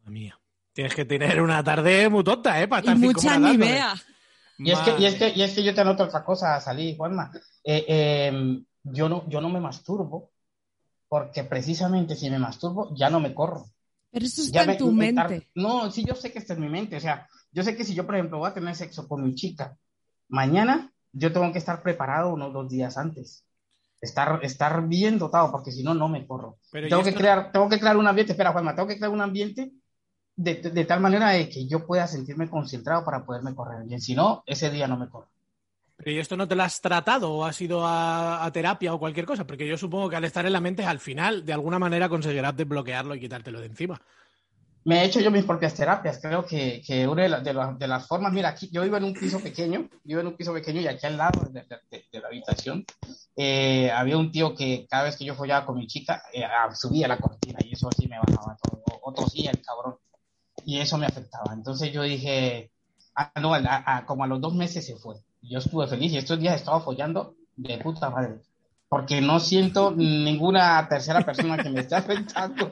Madre 0.00 0.10
mía. 0.10 0.40
Tienes 0.72 0.92
que 0.96 1.04
tener 1.04 1.40
una 1.40 1.62
tarde 1.62 2.08
muy 2.08 2.24
tonta, 2.24 2.60
¿eh? 2.60 2.66
Para 2.66 2.80
Y 2.80 2.88
estar 2.88 2.98
cinco 2.98 3.20
mucha 3.22 3.38
ni 3.38 3.56
vea. 3.56 3.94
Y 4.58 4.70
es, 4.72 4.78
que, 4.80 4.90
y, 4.98 5.04
es 5.06 5.12
Madre. 5.14 5.32
que, 5.32 5.38
y 5.38 5.42
es 5.42 5.54
que 5.54 5.62
yo 5.62 5.72
te 5.72 5.80
anoto 5.82 6.02
otra 6.02 6.24
cosa, 6.24 6.60
Salí, 6.60 6.96
Juanma. 6.96 7.30
Eh, 7.62 7.84
eh, 7.86 8.62
yo, 8.82 9.08
no, 9.08 9.28
yo 9.28 9.40
no 9.40 9.48
me 9.50 9.60
masturbo 9.60 10.32
porque 11.14 11.44
precisamente 11.44 12.16
si 12.16 12.28
me 12.28 12.40
masturbo 12.40 12.92
ya 12.96 13.08
no 13.08 13.20
me 13.20 13.32
corro. 13.32 13.66
Pero 14.10 14.26
eso 14.26 14.42
Ya 14.50 14.62
está 14.62 14.66
me- 14.66 14.72
en 14.72 14.78
tu 14.78 14.90
me 14.90 15.12
tar- 15.12 15.30
mente. 15.30 15.48
No, 15.54 15.88
sí, 15.92 16.04
yo 16.04 16.16
sé 16.16 16.32
que 16.32 16.40
está 16.40 16.54
en 16.54 16.60
mi 16.62 16.68
mente. 16.68 16.96
O 16.96 17.00
sea, 17.00 17.28
yo 17.52 17.62
sé 17.62 17.76
que 17.76 17.84
si 17.84 17.94
yo, 17.94 18.04
por 18.04 18.16
ejemplo, 18.16 18.38
voy 18.38 18.50
a 18.50 18.54
tener 18.54 18.74
sexo 18.74 19.06
con 19.06 19.22
mi 19.22 19.32
chica, 19.36 19.76
mañana 20.28 20.92
yo 21.12 21.32
tengo 21.32 21.52
que 21.52 21.58
estar 21.58 21.84
preparado 21.84 22.34
unos 22.34 22.52
dos 22.52 22.68
días 22.68 22.96
antes. 22.98 23.44
Estar, 24.00 24.40
estar 24.42 24.88
bien 24.88 25.20
dotado, 25.20 25.52
porque 25.52 25.70
si 25.70 25.84
no, 25.84 25.94
no 25.94 26.08
me 26.08 26.26
corro. 26.26 26.58
Pero 26.72 26.88
tengo 26.88 27.02
¿y 27.02 27.04
que, 27.04 27.10
esto- 27.10 27.20
crear, 27.20 27.52
tengo 27.52 27.68
que 27.68 27.78
crear 27.78 27.96
un 27.96 28.08
ambiente, 28.08 28.32
espera, 28.32 28.50
Juanma, 28.50 28.74
tengo 28.74 28.88
que 28.88 28.96
crear 28.96 29.12
un 29.12 29.20
ambiente 29.20 29.70
de, 30.34 30.54
de- 30.56 30.70
de 30.70 30.84
tal 30.84 30.98
manera 30.98 31.28
de 31.30 31.48
que 31.48 31.68
yo 31.68 31.86
pueda 31.86 32.08
sentirme 32.08 32.50
concentrado 32.50 33.04
para 33.04 33.24
poderme 33.24 33.54
correr 33.54 33.84
bien. 33.86 34.00
Si 34.00 34.16
no, 34.16 34.42
ese 34.46 34.68
día 34.68 34.88
no 34.88 34.96
me 34.96 35.08
corro. 35.08 35.28
¿Y 36.04 36.18
esto 36.18 36.36
no 36.36 36.48
te 36.48 36.54
lo 36.56 36.62
has 36.62 36.80
tratado 36.80 37.32
o 37.32 37.44
has 37.44 37.60
ido 37.60 37.86
a, 37.86 38.44
a 38.44 38.52
terapia 38.52 38.94
o 38.94 38.98
cualquier 38.98 39.26
cosa? 39.26 39.46
Porque 39.46 39.66
yo 39.66 39.76
supongo 39.76 40.08
que 40.08 40.16
al 40.16 40.24
estar 40.24 40.44
en 40.46 40.52
la 40.52 40.60
mente, 40.60 40.84
al 40.84 40.98
final, 41.00 41.44
de 41.44 41.52
alguna 41.52 41.78
manera 41.78 42.08
conseguirás 42.08 42.56
desbloquearlo 42.56 43.14
y 43.14 43.20
quitártelo 43.20 43.60
de 43.60 43.66
encima. 43.66 44.00
Me 44.86 45.00
he 45.00 45.04
hecho 45.06 45.18
yo 45.20 45.30
mis 45.30 45.44
propias 45.46 45.74
terapias. 45.74 46.18
Creo 46.20 46.44
que, 46.44 46.82
que 46.86 47.08
una 47.08 47.22
de, 47.22 47.28
la- 47.30 47.40
de 47.40 47.54
la- 47.54 47.72
de 47.72 47.88
las 47.88 48.06
formas, 48.06 48.32
mira, 48.34 48.50
aquí 48.50 48.68
yo 48.70 48.82
vivo 48.82 48.98
en 48.98 49.04
un 49.04 49.14
piso 49.14 49.40
pequeño, 49.40 49.88
vivo 50.02 50.20
en 50.20 50.26
un 50.26 50.36
piso 50.36 50.52
pequeño 50.52 50.82
y 50.82 50.86
aquí 50.86 51.06
al 51.06 51.16
lado 51.16 51.40
de- 51.50 51.64
de 52.12 52.20
la 52.20 52.28
habitación 52.28 52.84
eh, 53.36 53.90
había 53.90 54.18
un 54.18 54.30
tío 54.30 54.54
que 54.54 54.86
cada 54.88 55.04
vez 55.04 55.16
que 55.16 55.24
yo 55.24 55.34
follaba 55.34 55.64
con 55.64 55.76
mi 55.78 55.86
chica 55.86 56.22
eh, 56.34 56.44
ah, 56.44 56.68
subía 56.74 57.08
la 57.08 57.16
cortina 57.16 57.58
y 57.64 57.72
eso 57.72 57.88
sí 57.96 58.06
me 58.08 58.18
bajaba 58.18 58.56
todo. 58.62 58.82
Otro 59.02 59.26
sí, 59.26 59.46
el 59.46 59.60
cabrón. 59.62 59.96
Y 60.66 60.78
eso 60.80 60.98
me 60.98 61.06
afectaba. 61.06 61.54
Entonces 61.54 61.90
yo 61.90 62.02
dije, 62.02 62.70
ah, 63.16 63.32
no, 63.40 63.54
a- 63.54 63.60
a- 63.86 64.04
como 64.04 64.24
a 64.24 64.26
los 64.26 64.40
dos 64.40 64.54
meses 64.54 64.84
se 64.84 64.96
fue. 64.96 65.16
Yo 65.48 65.58
estuve 65.58 65.86
feliz 65.86 66.12
y 66.12 66.18
estos 66.18 66.38
días 66.40 66.56
estaba 66.56 66.80
follando 66.80 67.34
de 67.56 67.78
puta 67.78 68.10
madre. 68.10 68.40
Porque 68.88 69.20
no 69.20 69.40
siento 69.40 69.90
ninguna 69.90 70.86
tercera 70.88 71.20
persona 71.22 71.56
que 71.62 71.68
me 71.70 71.80
esté 71.80 71.96
afectando. 71.96 72.70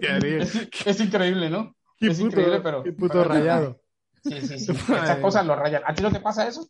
es, 0.00 0.68
es 0.86 1.00
increíble, 1.00 1.50
¿no? 1.50 1.74
Qué 1.98 2.08
es 2.08 2.18
puto- 2.18 2.26
increíble, 2.26 2.60
pero. 2.60 2.82
qué 2.82 2.92
puto 2.92 3.12
pero 3.18 3.24
rayado. 3.24 3.80
Sí, 4.24 4.40
sí, 4.40 4.58
sí. 4.58 4.72
Estas 4.88 5.18
cosas 5.18 5.46
lo 5.46 5.54
rayan. 5.56 5.82
¿A 5.86 5.94
ti 5.94 6.02
no 6.02 6.10
te 6.10 6.20
pasa 6.20 6.46
eso? 6.48 6.68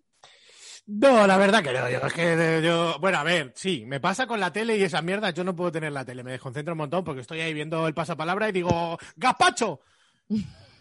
No, 0.86 1.26
la 1.26 1.36
verdad 1.36 1.62
que 1.62 1.72
no. 1.72 1.88
Yo, 1.90 1.98
es 2.06 2.12
que 2.12 2.60
yo, 2.62 2.96
bueno, 3.00 3.18
a 3.18 3.24
ver, 3.24 3.52
sí, 3.56 3.84
me 3.86 3.98
pasa 4.00 4.26
con 4.26 4.38
la 4.38 4.52
tele 4.52 4.76
y 4.76 4.82
esas 4.82 5.02
mierdas. 5.02 5.34
Yo 5.34 5.42
no 5.44 5.56
puedo 5.56 5.72
tener 5.72 5.92
la 5.92 6.04
tele, 6.04 6.22
me 6.22 6.32
desconcentro 6.32 6.74
un 6.74 6.78
montón 6.78 7.02
porque 7.04 7.22
estoy 7.22 7.40
ahí 7.40 7.52
viendo 7.54 7.86
el 7.88 7.94
pasapalabra 7.94 8.48
y 8.48 8.52
digo, 8.52 8.98
¡Gazpacho! 9.16 9.80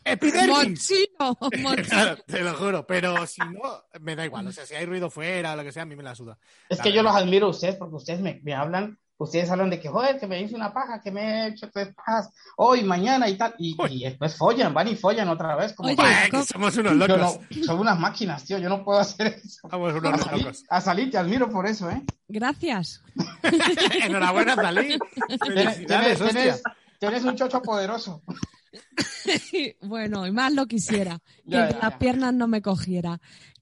¡Epidermis! 0.05 0.89
Mochino, 1.19 1.37
mochino. 1.69 1.87
Claro, 1.89 2.17
te 2.25 2.41
lo 2.41 2.53
juro, 2.53 2.85
pero 2.87 3.25
si 3.27 3.41
no, 3.41 3.83
me 4.01 4.15
da 4.15 4.23
igual. 4.25 4.47
O 4.47 4.51
sea, 4.51 4.65
si 4.65 4.75
hay 4.75 4.85
ruido 4.85 5.09
fuera 5.09 5.53
o 5.53 5.55
lo 5.55 5.63
que 5.63 5.71
sea, 5.71 5.83
a 5.83 5.85
mí 5.85 5.95
me 5.95 6.03
la 6.03 6.15
suda. 6.15 6.37
Es 6.69 6.77
La 6.77 6.83
que 6.83 6.93
yo 6.93 7.01
los 7.03 7.15
admiro 7.15 7.47
a 7.47 7.49
ustedes 7.49 7.75
porque 7.75 7.95
ustedes 7.95 8.21
me, 8.21 8.39
me 8.43 8.53
hablan, 8.53 8.99
ustedes 9.17 9.49
hablan 9.49 9.69
de 9.71 9.79
que, 9.79 9.89
joder, 9.89 10.19
que 10.19 10.27
me 10.27 10.39
hice 10.41 10.53
una 10.55 10.71
paja, 10.73 11.01
que 11.01 11.09
me 11.11 11.21
he 11.21 11.47
hecho 11.47 11.69
tres 11.71 11.89
pajas 11.95 12.29
hoy, 12.57 12.83
mañana 12.83 13.27
y 13.29 13.35
tal. 13.37 13.55
Y, 13.57 13.75
y 13.89 14.03
después 14.03 14.35
follan, 14.37 14.73
van 14.73 14.87
y 14.89 14.95
follan 14.95 15.27
otra 15.29 15.55
vez. 15.55 15.73
Como, 15.73 15.89
Oye, 15.89 15.97
Ay, 15.99 16.29
¿cómo- 16.29 16.43
que 16.43 16.53
somos 16.53 16.77
unos 16.77 16.93
locos. 16.95 17.17
no, 17.49 17.63
son 17.63 17.79
unas 17.79 17.99
máquinas, 17.99 18.43
tío, 18.45 18.57
yo 18.59 18.69
no 18.69 18.83
puedo 18.83 18.99
hacer 18.99 19.27
eso. 19.43 19.67
Somos 19.69 19.93
A 19.93 19.97
unos 19.97 20.21
salir, 20.21 20.43
locos. 20.45 20.63
a 20.69 20.81
salir, 20.81 21.09
te 21.11 21.17
admiro 21.17 21.49
por 21.49 21.65
eso, 21.65 21.89
¿eh? 21.89 22.03
Gracias. 22.27 23.01
Enhorabuena, 24.03 24.55
Dalí. 24.55 24.97
Tienes, 25.27 25.39
Felicidades, 25.75 26.21
hostia. 26.21 26.41
tienes- 26.41 26.63
tienes 26.99 27.23
un 27.23 27.35
chocho 27.35 27.61
poderoso. 27.61 28.21
bueno, 29.81 30.25
y 30.27 30.31
más 30.31 30.53
lo 30.53 30.65
quisiera, 30.67 31.19
que 31.49 31.57
Ya, 31.57 31.67
de 31.67 31.73
ya, 31.73 31.79
las 31.79 31.89
ya. 31.91 31.99
piernas 31.99 32.33
no 32.33 32.47
me 32.47 32.61
cogiera. 32.61 33.19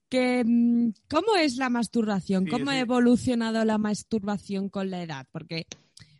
Que, 0.10 0.43
mm, 0.45 0.91
¿Cómo 1.10 1.36
es 1.38 1.58
la 1.58 1.69
masturbación? 1.69 2.45
Sí, 2.45 2.52
¿Cómo 2.52 2.65
sí. 2.71 2.78
ha 2.78 2.80
evolucionado 2.80 3.63
la 3.65 3.78
masturbación 3.78 4.69
con 4.69 4.89
la 4.91 5.02
edad? 5.02 5.26
Porque 5.32 5.65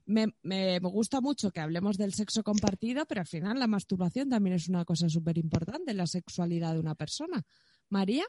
me, 0.06 0.28
me- 0.42 0.80
me 0.80 0.90
gusta 0.90 1.22
mucho 1.22 1.52
que 1.52 1.60
hablemos 1.62 1.98
del 1.98 2.14
sexo 2.14 2.44
compartido, 2.44 3.06
pero 3.06 3.22
al 3.22 3.28
final 3.28 3.60
la 3.60 3.68
masturbación 3.68 4.30
también 4.30 4.56
es 4.56 4.68
una 4.68 4.84
cosa 4.84 5.08
súper 5.10 5.38
importante 5.38 5.92
en 5.92 5.98
la 5.98 6.08
sexualidad 6.08 6.74
de 6.74 6.80
una 6.80 6.96
persona. 6.96 7.44
María, 7.90 8.26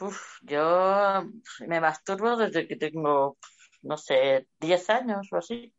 Uf, 0.00 0.38
yo 0.42 1.24
me 1.66 1.78
masturbo 1.80 2.34
desde 2.36 2.66
que 2.66 2.76
tengo, 2.76 3.36
no 3.82 3.96
sé, 3.98 4.46
10 4.58 4.88
años 4.88 5.28
o 5.30 5.36
así. 5.36 5.74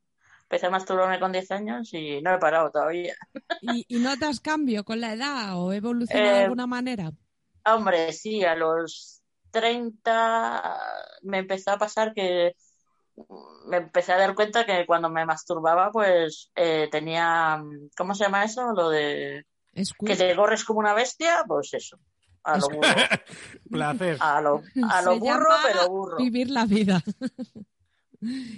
Empecé 0.51 0.65
a 0.67 0.69
masturbarme 0.69 1.17
con 1.17 1.31
10 1.31 1.49
años 1.51 1.93
y 1.93 2.21
no 2.21 2.33
he 2.35 2.37
parado 2.37 2.69
todavía. 2.71 3.15
¿Y, 3.61 3.85
y 3.87 3.99
notas 3.99 4.41
cambio 4.41 4.83
con 4.83 4.99
la 4.99 5.13
edad 5.13 5.57
o 5.57 5.71
evoluciona 5.71 6.33
de 6.33 6.39
Eh, 6.39 6.43
alguna 6.43 6.67
manera? 6.67 7.13
Hombre, 7.65 8.11
sí, 8.11 8.43
a 8.43 8.53
los 8.55 9.21
30 9.51 10.77
me 11.21 11.37
empezó 11.39 11.71
a 11.71 11.77
pasar 11.77 12.13
que 12.13 12.53
me 13.67 13.77
empecé 13.77 14.11
a 14.11 14.17
dar 14.17 14.35
cuenta 14.35 14.65
que 14.65 14.85
cuando 14.85 15.09
me 15.09 15.25
masturbaba, 15.25 15.89
pues 15.91 16.51
eh, 16.55 16.89
tenía, 16.91 17.61
¿cómo 17.95 18.13
se 18.13 18.25
llama 18.25 18.43
eso? 18.43 18.73
Lo 18.73 18.89
de 18.89 19.45
que 19.73 19.85
Squirt. 19.85 20.17
te 20.17 20.35
corres 20.35 20.65
como 20.65 20.79
una 20.79 20.93
bestia, 20.93 21.45
pues 21.47 21.73
eso, 21.73 21.97
a 22.43 22.57
lo 22.57 22.67
burro, 22.67 22.81
Placer. 23.71 24.17
a 24.19 24.41
lo, 24.41 24.61
a 24.89 25.01
lo 25.01 25.17
burro, 25.17 25.49
pero 25.63 25.87
burro. 25.87 26.17
Vivir 26.17 26.49
la 26.49 26.65
vida. 26.65 27.01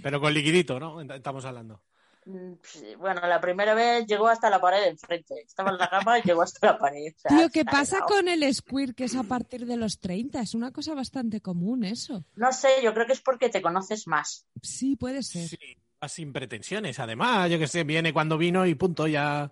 Pero 0.02 0.20
con 0.20 0.34
liquidito, 0.34 0.80
¿no? 0.80 1.02
Estamos 1.02 1.46
hablando. 1.46 1.82
Mm, 2.26 2.54
Bueno, 3.00 3.22
la 3.28 3.40
primera 3.42 3.74
vez 3.74 4.06
llegó 4.08 4.28
hasta 4.28 4.50
la 4.50 4.60
pared 4.62 4.82
de 4.82 4.90
enfrente. 4.90 5.42
Estaba 5.46 5.72
en 5.72 5.78
la 5.78 5.90
cama 5.90 6.20
y 6.20 6.22
llegó 6.24 6.42
hasta 6.42 6.68
la 6.68 6.78
pared. 6.78 7.14
o 7.16 7.20
sea, 7.20 7.38
Tío, 7.38 7.50
¿qué 7.50 7.66
pasa 7.66 8.02
con 8.02 8.28
el 8.28 8.54
squirt 8.54 8.96
que 8.96 9.06
es 9.06 9.16
a 9.16 9.24
partir 9.24 9.66
de 9.66 9.78
los 9.78 10.00
30? 10.00 10.42
Es 10.42 10.54
una 10.54 10.72
cosa 10.72 10.94
bastante 10.94 11.42
común 11.42 11.84
eso. 11.84 12.24
No 12.36 12.52
sé, 12.52 12.70
yo 12.84 12.94
creo 12.94 13.06
que 13.06 13.14
es 13.14 13.22
porque 13.22 13.50
te 13.50 13.62
conoces 13.62 14.08
más. 14.08 14.46
Sí, 14.62 14.96
puede 14.96 15.22
ser. 15.24 15.48
Sí, 15.48 15.58
vas 16.00 16.12
sin 16.14 16.32
pretensiones. 16.32 17.00
Además, 17.00 17.50
yo 17.50 17.60
que 17.60 17.68
sé, 17.68 17.84
viene 17.84 18.14
cuando 18.14 18.38
vino 18.38 18.66
y 18.66 18.76
punto, 18.76 19.08
ya. 19.08 19.52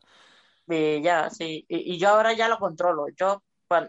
Y 0.70 1.02
ya, 1.02 1.30
sí. 1.30 1.66
Y, 1.68 1.94
y 1.96 1.98
yo 1.98 2.10
ahora 2.10 2.34
ya 2.34 2.48
lo 2.48 2.58
controlo. 2.58 3.08
Yo 3.18 3.44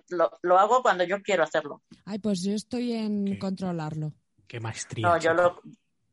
lo, 0.08 0.38
lo 0.42 0.58
hago 0.58 0.82
cuando 0.82 1.04
yo 1.04 1.20
quiero 1.22 1.42
hacerlo. 1.44 1.82
Ay, 2.04 2.18
pues 2.18 2.42
yo 2.42 2.52
estoy 2.52 2.92
en 2.92 3.24
¿Qué? 3.24 3.38
controlarlo. 3.38 4.12
Qué 4.48 4.60
maestría. 4.60 5.06
No, 5.06 5.18
yo 5.18 5.34
lo, 5.34 5.60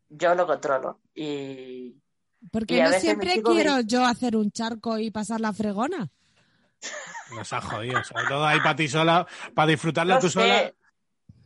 yo 0.10 0.36
lo 0.36 0.46
controlo. 0.48 1.00
Y 1.16 1.96
Porque 2.52 2.78
Y 2.78 2.82
no 2.82 2.92
siempre 2.94 3.42
quiero 3.42 3.76
me- 3.78 3.86
yo 3.86 4.06
hacer 4.06 4.36
un 4.36 4.52
charco 4.52 4.98
y 4.98 5.12
pasar 5.12 5.42
la 5.42 5.54
fregona. 5.54 6.10
Nos 7.36 7.52
ha 7.54 7.62
jodido. 7.62 8.04
Sobre 8.04 8.24
todo 8.28 8.46
ahí 8.46 8.60
para 8.60 8.76
ti 8.76 8.88
sola, 8.88 9.28
para 9.54 9.68
disfrutarlo 9.72 10.16
no 10.16 10.20
tú 10.20 10.28
sé, 10.30 10.34
sola. 10.40 10.74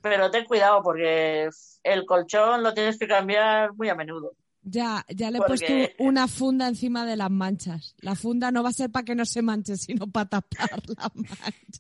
pero 0.02 0.30
ten 0.32 0.46
cuidado 0.46 0.82
porque 0.84 1.50
el 1.84 2.06
colchón 2.06 2.64
lo 2.64 2.74
tienes 2.74 2.98
que 2.98 3.08
cambiar 3.08 3.74
muy 3.74 3.90
a 3.90 3.96
menudo. 3.96 4.34
Ya, 4.66 5.04
ya 5.10 5.30
le 5.30 5.40
he 5.40 5.42
Porque- 5.42 5.66
puesto 5.98 6.04
una 6.04 6.28
funda 6.30 6.68
encima 6.70 7.06
de 7.06 7.18
las 7.18 7.30
manchas. 7.30 7.96
La 8.00 8.16
funda 8.16 8.50
no 8.50 8.64
va 8.64 8.70
a 8.70 8.74
ser 8.74 8.90
para 8.92 9.04
que 9.04 9.14
no 9.16 9.26
se 9.26 9.42
manche, 9.42 9.76
sino 9.76 10.08
para 10.08 10.30
tapar 10.30 10.70
las 10.88 11.16
manchas. 11.16 11.73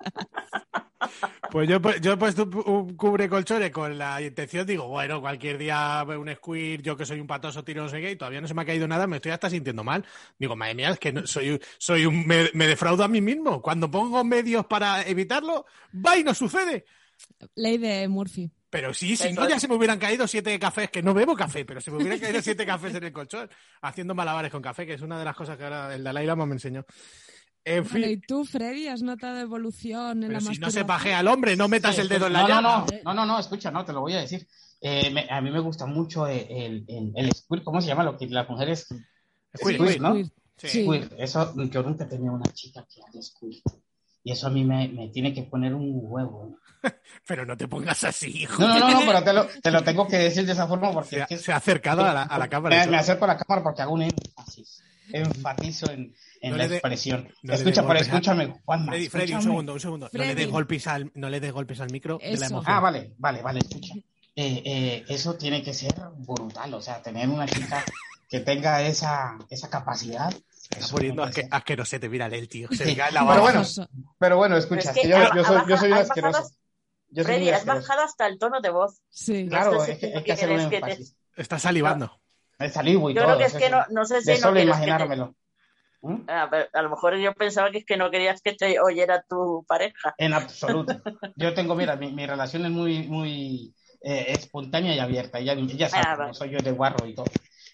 Pues 1.53 1.69
yo, 1.69 1.79
yo 2.01 2.13
he 2.13 2.17
puesto 2.17 2.45
un- 2.45 2.63
un 2.65 2.97
cubre 2.97 3.29
colchones 3.29 3.69
con 3.69 3.95
la 3.95 4.19
intención, 4.19 4.65
digo, 4.65 4.87
bueno, 4.87 5.21
cualquier 5.21 5.59
día 5.59 6.03
veo 6.03 6.19
un 6.19 6.33
squirt, 6.33 6.83
yo 6.83 6.97
que 6.97 7.05
soy 7.05 7.19
un 7.19 7.27
patoso 7.27 7.63
tiro 7.63 7.83
no 7.83 7.89
sé 7.89 8.01
qué, 8.01 8.09
y 8.09 8.15
todavía 8.15 8.41
no 8.41 8.47
se 8.47 8.55
me 8.55 8.63
ha 8.63 8.65
caído 8.65 8.87
nada, 8.87 9.05
me 9.05 9.17
estoy 9.17 9.33
hasta 9.33 9.51
sintiendo 9.51 9.83
mal. 9.83 10.03
Digo, 10.39 10.55
madre 10.55 10.73
mía, 10.73 10.89
es 10.89 10.97
que 10.97 11.13
no- 11.13 11.27
soy, 11.27 11.61
soy 11.77 12.07
un, 12.07 12.25
me, 12.25 12.49
me 12.55 12.65
defraudo 12.65 13.03
a 13.03 13.07
mí 13.07 13.21
mismo. 13.21 13.61
Cuando 13.61 13.91
pongo 13.91 14.23
medios 14.23 14.65
para 14.65 15.03
evitarlo, 15.03 15.67
va 15.93 16.17
y 16.17 16.23
no 16.23 16.33
sucede. 16.33 16.85
Ley 17.53 17.77
de 17.77 18.07
Murphy. 18.07 18.49
Pero 18.71 18.91
sí, 18.91 19.15
si 19.15 19.31
no, 19.33 19.47
ya 19.47 19.59
se 19.59 19.67
me 19.67 19.75
hubieran 19.75 19.99
caído 19.99 20.25
siete 20.27 20.57
cafés, 20.57 20.89
que 20.89 21.03
no 21.03 21.13
bebo 21.13 21.35
café, 21.35 21.63
pero 21.65 21.79
se 21.79 21.91
me 21.91 21.97
hubieran 21.97 22.17
caído 22.19 22.41
siete 22.41 22.65
cafés 22.65 22.95
en 22.95 23.03
el 23.03 23.13
colchón, 23.13 23.47
haciendo 23.83 24.15
malabares 24.15 24.51
con 24.51 24.63
café, 24.63 24.87
que 24.87 24.93
es 24.95 25.01
una 25.03 25.19
de 25.19 25.25
las 25.25 25.35
cosas 25.35 25.55
que 25.55 25.65
ahora 25.65 25.93
el 25.93 26.03
Dalai 26.03 26.25
Lama 26.25 26.47
me 26.47 26.53
enseñó. 26.53 26.83
En 27.65 27.83
Bueno, 27.85 28.07
¿y 28.07 28.09
fin, 28.15 28.21
tú, 28.27 28.45
Freddy, 28.45 28.87
has 28.87 29.01
notado 29.01 29.39
evolución 29.39 30.23
en 30.23 30.29
pero 30.29 30.41
la 30.41 30.53
si 30.53 30.59
no 30.59 30.69
se 30.69 30.83
pajea 30.85 31.19
al 31.19 31.27
hombre, 31.29 31.55
no 31.55 31.67
metas 31.69 31.95
Sí, 31.95 32.01
el 32.01 32.09
dedo 32.09 32.27
en 32.27 32.33
la 32.33 32.41
no, 32.41 32.47
no, 32.47 32.53
llama. 32.55 32.85
no, 32.89 32.97
no, 33.05 33.13
no, 33.13 33.25
no, 33.25 33.39
escucha, 33.39 33.71
no, 33.71 33.85
te 33.85 33.93
lo 33.93 34.01
voy 34.01 34.13
a 34.13 34.19
decir. 34.21 34.45
Eh, 34.81 35.09
me- 35.11 35.27
a 35.29 35.39
mí 35.39 35.49
me 35.49 35.61
gusta 35.61 35.85
mucho 35.85 36.27
el, 36.27 36.45
el, 36.49 36.85
el, 36.89 37.11
el 37.15 37.31
squirt, 37.33 37.63
¿cómo 37.63 37.79
se 37.79 37.87
llama? 37.87 38.03
Lo 38.03 38.17
que 38.17 38.27
las 38.27 38.49
mujeres 38.49 38.81
Squirt, 39.55 39.77
Squirt, 39.77 39.79
squirt. 39.81 40.01
¿no? 40.01 40.11
Squirt. 40.11 40.33
Sí. 40.57 40.83
Squirt, 40.83 41.13
eso, 41.17 41.53
yo 41.69 41.83
nunca 41.83 42.07
tenido 42.07 42.33
una 42.33 42.51
chica 42.53 42.85
que 42.93 43.01
haga 43.01 43.21
squirt. 43.21 43.63
Y 44.25 44.31
eso 44.33 44.47
a 44.47 44.49
mí 44.49 44.63
me, 44.65 44.87
me 44.89 45.07
tiene 45.09 45.33
que 45.33 45.43
poner 45.43 45.73
un 45.73 45.99
huevo. 46.03 46.57
Pero 47.27 47.45
no 47.45 47.55
te 47.55 47.67
pongas 47.69 48.03
así, 48.03 48.41
hijo. 48.43 48.61
No, 48.61 48.67
no, 48.67 48.79
no, 48.79 48.99
no, 48.99 49.05
pero 49.05 49.23
te 49.23 49.31
lo, 49.33 49.45
te 49.63 49.71
lo 49.71 49.83
tengo 49.83 50.05
que 50.07 50.17
decir 50.17 50.45
de 50.45 50.51
esa 50.51 50.67
forma 50.67 50.91
porque 50.91 51.09
Se 51.11 51.15
es 51.17 51.21
ha, 51.23 51.25
que 51.27 51.37
se 51.37 51.51
ha 51.53 51.55
acercado 51.57 52.03
a 52.03 52.13
la, 52.13 52.23
a 52.23 52.37
la 52.37 52.49
cámara. 52.49 52.75
me, 52.85 52.91
me 52.91 52.97
acerco 52.97 53.23
a 53.23 53.29
la 53.29 53.37
cámara 53.37 53.63
porque 53.63 53.81
hago 53.81 53.93
un 53.93 54.01
énfasis. 54.03 54.83
Enfatizo 55.13 55.89
en, 55.91 56.13
en 56.41 56.51
No 56.51 56.57
la 56.57 56.67
dé- 56.67 56.75
expresión. 56.77 57.29
no 57.43 57.53
Escucha, 57.53 57.85
pero 57.87 57.99
escúchame, 57.99 58.59
Juanma. 58.65 58.91
Freddy, 58.91 59.07
Freddy, 59.09 59.23
un 59.23 59.29
escúchame. 59.29 59.43
segundo, 59.43 59.73
un 59.73 59.79
segundo. 59.79 60.09
No 60.11 60.17
le 60.19 60.25
Freddy. 60.25 60.41
des 60.43 60.51
golpes 60.51 60.87
al, 60.87 61.11
no 61.13 61.29
le 61.29 61.39
des 61.39 61.51
golpes 61.53 61.79
al 61.79 61.91
micro 61.91 62.17
de 62.17 62.35
la 62.37 62.47
emoción. 62.47 62.75
Ah, 62.75 62.79
vale, 62.79 63.13
vale, 63.17 63.41
vale, 63.41 63.59
escucha. 63.59 63.93
Eh, 64.35 64.63
eh, 64.65 65.05
eso 65.09 65.35
tiene 65.35 65.61
que 65.63 65.73
ser 65.73 65.93
brutal, 66.17 66.73
o 66.73 66.81
sea, 66.81 67.01
tener 67.01 67.29
una 67.29 67.45
chica 67.45 67.85
que 68.27 68.39
tenga 68.39 68.81
esa, 68.81 69.37
esa 69.49 69.69
capacidad. 69.69 70.33
Está 70.71 70.87
poniendo 70.91 71.23
asque- 71.23 71.47
asquerosete, 71.51 72.09
mírale 72.09 72.39
el 72.39 72.49
tío. 72.49 72.67
Se 72.71 72.95
cae 72.95 73.11
la 73.11 73.27
pero 73.27 73.41
bueno. 73.41 73.63
Pero 74.17 74.37
bueno, 74.37 74.55
Pero 74.55 74.57
escucha, 74.57 74.89
es 74.89 74.97
que 74.97 75.07
yo, 75.07 75.17
yo 75.35 75.43
soy, 75.45 75.61
yo 75.69 75.77
soy 75.77 75.91
un 75.91 75.97
asqueroso. 75.99 76.39
bajado- 76.39 76.55
Yo 77.09 77.23
soy 77.23 77.33
Freddy, 77.35 77.49
has 77.51 77.65
bajado 77.65 78.01
hasta 78.01 78.25
el 78.25 78.39
tono 78.39 78.59
de 78.59 78.71
voz. 78.71 78.99
Sí. 79.11 79.45
Claro, 79.47 79.83
es 79.83 79.99
que 79.99 80.07
hay 80.15 80.23
que 80.23 80.31
hacer 80.31 80.49
un 80.49 80.55
quieres 80.55 80.69
que 80.71 80.81
te- 80.81 80.91
énfasis. 80.93 81.15
Está 81.37 81.59
salivando. 81.59 82.19
Yo 82.59 83.21
todo. 83.21 83.25
creo 83.25 83.37
que 83.37 83.43
es 83.45 83.49
eso 83.49 83.59
que 83.59 83.69
no, 83.69 83.83
no 83.91 84.05
sé 84.05 84.21
si 84.21 84.27
de 84.27 84.33
no 84.33 84.39
solo 84.39 84.53
quieres 84.55 84.75
que 84.75 84.85
te- 84.85 84.91
imaginármelo. 84.91 85.35
¿Mm? 86.01 86.21
Ah, 86.27 86.47
pero 86.49 86.65
a 86.73 86.81
lo 86.81 86.89
mejor 86.89 87.17
yo 87.17 87.33
pensaba 87.33 87.71
que 87.71 87.79
es 87.79 87.85
que 87.85 87.97
no 87.97 88.11
querías 88.11 88.41
que 88.41 88.53
te 88.53 88.79
oyera 88.79 89.23
tu 89.27 89.65
pareja. 89.67 90.13
En 90.17 90.33
absoluto. 90.33 91.01
Yo 91.35 91.53
tengo, 91.53 91.75
mira, 91.75 91.95
mi, 91.95 92.11
mi 92.11 92.25
relación 92.25 92.65
es 92.65 92.71
muy, 92.71 93.07
muy 93.07 93.73
eh, 94.01 94.25
espontánea 94.29 94.95
y 94.95 94.99
abierta. 94.99 95.39
Ella, 95.39 95.53
ella 95.53 95.89
sabe, 95.89 96.03
Ah, 96.05 96.15
vale. 96.15 96.33
soy 96.33 96.49
yo 96.51 96.59
de 96.59 96.71
guarro 96.71 97.05
y 97.07 97.15
todo. 97.15 97.25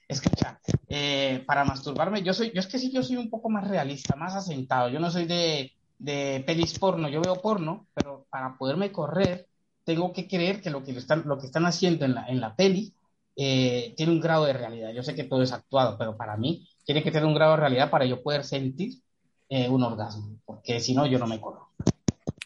Escucha, 0.08 0.60
eh, 0.88 1.44
para 1.46 1.63
masturbarme, 1.63 2.24
yo 2.24 2.34
soy, 2.34 2.52
yo 2.54 2.60
es 2.62 2.68
que 2.68 2.80
sí, 2.80 2.92
yo 2.92 3.04
soy 3.04 3.18
un 3.18 3.30
poco 3.30 3.50
más 3.50 3.68
realista, 3.68 4.15
más 4.15 4.36
asentado. 4.36 4.89
Yo 4.89 5.00
no 5.00 5.12
soy 5.12 5.26
de, 5.26 5.72
de 6.00 6.44
pelis 6.48 6.78
porno, 6.80 7.10
yo 7.10 7.22
veo 7.22 7.42
porno, 7.42 7.88
pero 7.94 8.26
para 8.30 8.58
poderme 8.58 8.92
correr, 8.92 9.48
tengo 9.84 10.12
que 10.13 10.28
creer 10.28 10.62
que 10.62 10.70
lo 10.72 10.84
que 10.84 10.92
están, 10.92 11.24
lo 11.26 11.38
que 11.38 11.46
están 11.46 11.65
haciendo 11.65 12.06
en 12.06 12.15
la, 12.15 12.26
en 12.28 12.39
la 12.42 12.56
peli 12.56 12.94
eh, 13.41 13.93
tiene 13.95 14.12
un 14.12 14.19
grado 14.19 14.43
de 14.45 14.52
realidad. 14.54 14.91
Yo 14.91 15.02
sé 15.02 15.15
que 15.15 15.23
todo 15.23 15.41
es 15.41 15.54
actuado, 15.54 15.97
pero 15.97 16.17
para 16.17 16.36
mí 16.36 16.67
tiene 16.84 17.02
que 17.02 17.10
tener 17.12 17.25
un 17.25 17.34
grado 17.36 17.52
de 17.52 17.58
realidad 17.62 17.89
para 17.89 18.04
yo 18.06 18.21
poder 18.21 18.43
sentir 18.43 18.99
eh, 19.47 19.69
un 19.69 19.82
orgasmo, 19.82 20.38
porque 20.45 20.80
si 20.82 20.93
no, 20.93 21.06
yo 21.06 21.17
no 21.19 21.25
me 21.25 21.39
corro. 21.39 21.69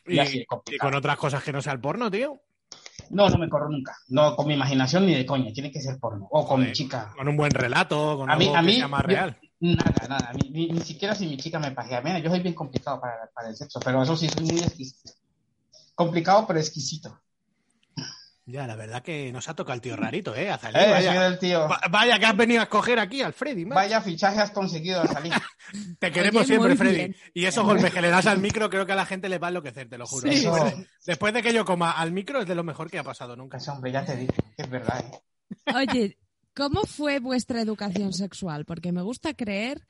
Y, 0.05 0.19
Y 0.19 0.45
y 0.71 0.77
con 0.77 0.93
otras 0.93 1.17
cosas 1.17 1.43
que 1.43 1.51
no 1.51 1.61
sea 1.61 1.73
el 1.73 1.79
porno, 1.81 2.11
tío. 2.11 2.39
No, 3.09 3.27
no 3.29 3.37
me 3.37 3.49
corro 3.49 3.69
nunca. 3.69 3.95
No 4.09 4.35
con 4.35 4.47
mi 4.47 4.53
imaginación 4.53 5.05
ni 5.05 5.13
de 5.15 5.25
coña. 5.25 5.51
Tiene 5.51 5.71
que 5.71 5.81
ser 5.81 5.99
porno. 5.99 6.27
O 6.31 6.41
con 6.45 6.57
Joder, 6.57 6.67
mi 6.67 6.73
chica. 6.73 7.11
Con 7.17 7.27
un 7.27 7.37
buen 7.37 7.51
relato, 7.51 8.17
con 8.17 8.29
A 8.29 8.35
mí- 8.35 8.45
algo 8.45 8.57
a 8.57 8.59
que 8.61 8.65
mí- 8.67 8.75
sea 8.75 8.87
más 8.87 9.01
yo- 9.01 9.07
real. 9.07 9.37
Nada, 9.59 10.07
nada. 10.09 10.31
Ni, 10.33 10.49
ni- 10.49 10.67
ni 10.71 10.81
siquiera 10.81 11.15
si 11.15 11.25
mi 11.27 11.37
chica 11.37 11.57
me 11.59 11.71
pajea. 11.71 12.01
Mira, 12.01 12.19
yo 12.19 12.29
soy 12.29 12.41
bien 12.41 12.53
complicado 12.53 12.99
para, 13.01 13.29
para 13.33 13.49
el 13.49 13.55
sexo, 13.55 13.79
pero 13.83 14.03
eso 14.03 14.15
sí, 14.15 14.27
soy 14.29 14.45
muy 14.45 14.59
exquisito. 14.59 15.11
Complicado, 15.95 16.45
pero 16.47 16.59
exquisito. 16.59 17.17
Ya, 18.45 18.67
la 18.67 18.75
verdad 18.75 19.01
que 19.01 19.31
nos 19.31 19.47
ha 19.47 19.53
tocado 19.55 19.73
el 19.75 19.79
tío 19.81 19.95
rarito, 19.95 20.35
¿eh? 20.35 20.49
Azalí, 20.51 20.77
Eh, 20.77 20.91
vaya, 20.91 21.21
del 21.29 21.39
tío. 21.39 21.61
Va- 21.61 21.79
vaya 21.89 22.19
que 22.19 22.25
has 22.25 22.35
venido 22.35 22.59
a 22.59 22.63
escoger 22.63 22.99
aquí 22.99 23.21
al 23.21 23.31
Freddy, 23.31 23.63
macho. 23.63 23.75
Vaya 23.75 24.01
fichaje 24.01 24.41
has 24.41 24.51
conseguido 24.51 25.01
a 25.01 25.07
salir. 25.07 25.31
Te 25.99 26.11
queremos 26.11 26.41
Oye, 26.41 26.47
siempre, 26.47 26.75
Freddy. 26.75 26.95
bien. 26.95 27.15
Y 27.33 27.45
esos 27.45 27.63
golpes 27.63 27.93
que 27.93 28.01
le 28.01 28.09
das 28.09 28.25
al 28.25 28.39
micro 28.39 28.69
creo 28.69 28.85
que 28.85 28.91
a 28.91 28.95
la 28.97 29.05
gente 29.05 29.29
les 29.29 29.41
va 29.41 29.47
a 29.47 29.49
enloquecer, 29.49 29.87
te 29.87 29.97
lo 29.97 30.05
juro. 30.05 30.29
Sí. 30.29 30.41
Después, 30.41 30.61
Eso, 30.63 30.77
de, 30.77 30.87
después 31.05 31.33
de 31.33 31.41
que 31.41 31.53
yo 31.53 31.63
coma 31.63 31.91
al 31.91 32.11
micro 32.11 32.41
es 32.41 32.45
de 32.47 32.55
lo 32.55 32.65
mejor 32.65 32.91
que 32.91 32.99
ha 32.99 33.03
pasado 33.03 33.37
nunca. 33.37 33.57
ese 33.59 33.71
hombre, 33.71 33.93
ya 33.93 34.03
te 34.03 34.17
digo. 34.17 34.33
que 34.57 34.63
Es 34.63 34.69
verdad, 34.69 35.05
¿eh? 35.05 35.73
Oye, 35.73 36.17
¿cómo 36.53 36.81
fue 36.83 37.19
vuestra 37.19 37.61
educación 37.61 38.11
sexual? 38.11 38.65
Porque 38.65 38.91
me 38.91 39.01
gusta 39.03 39.33
creer 39.35 39.81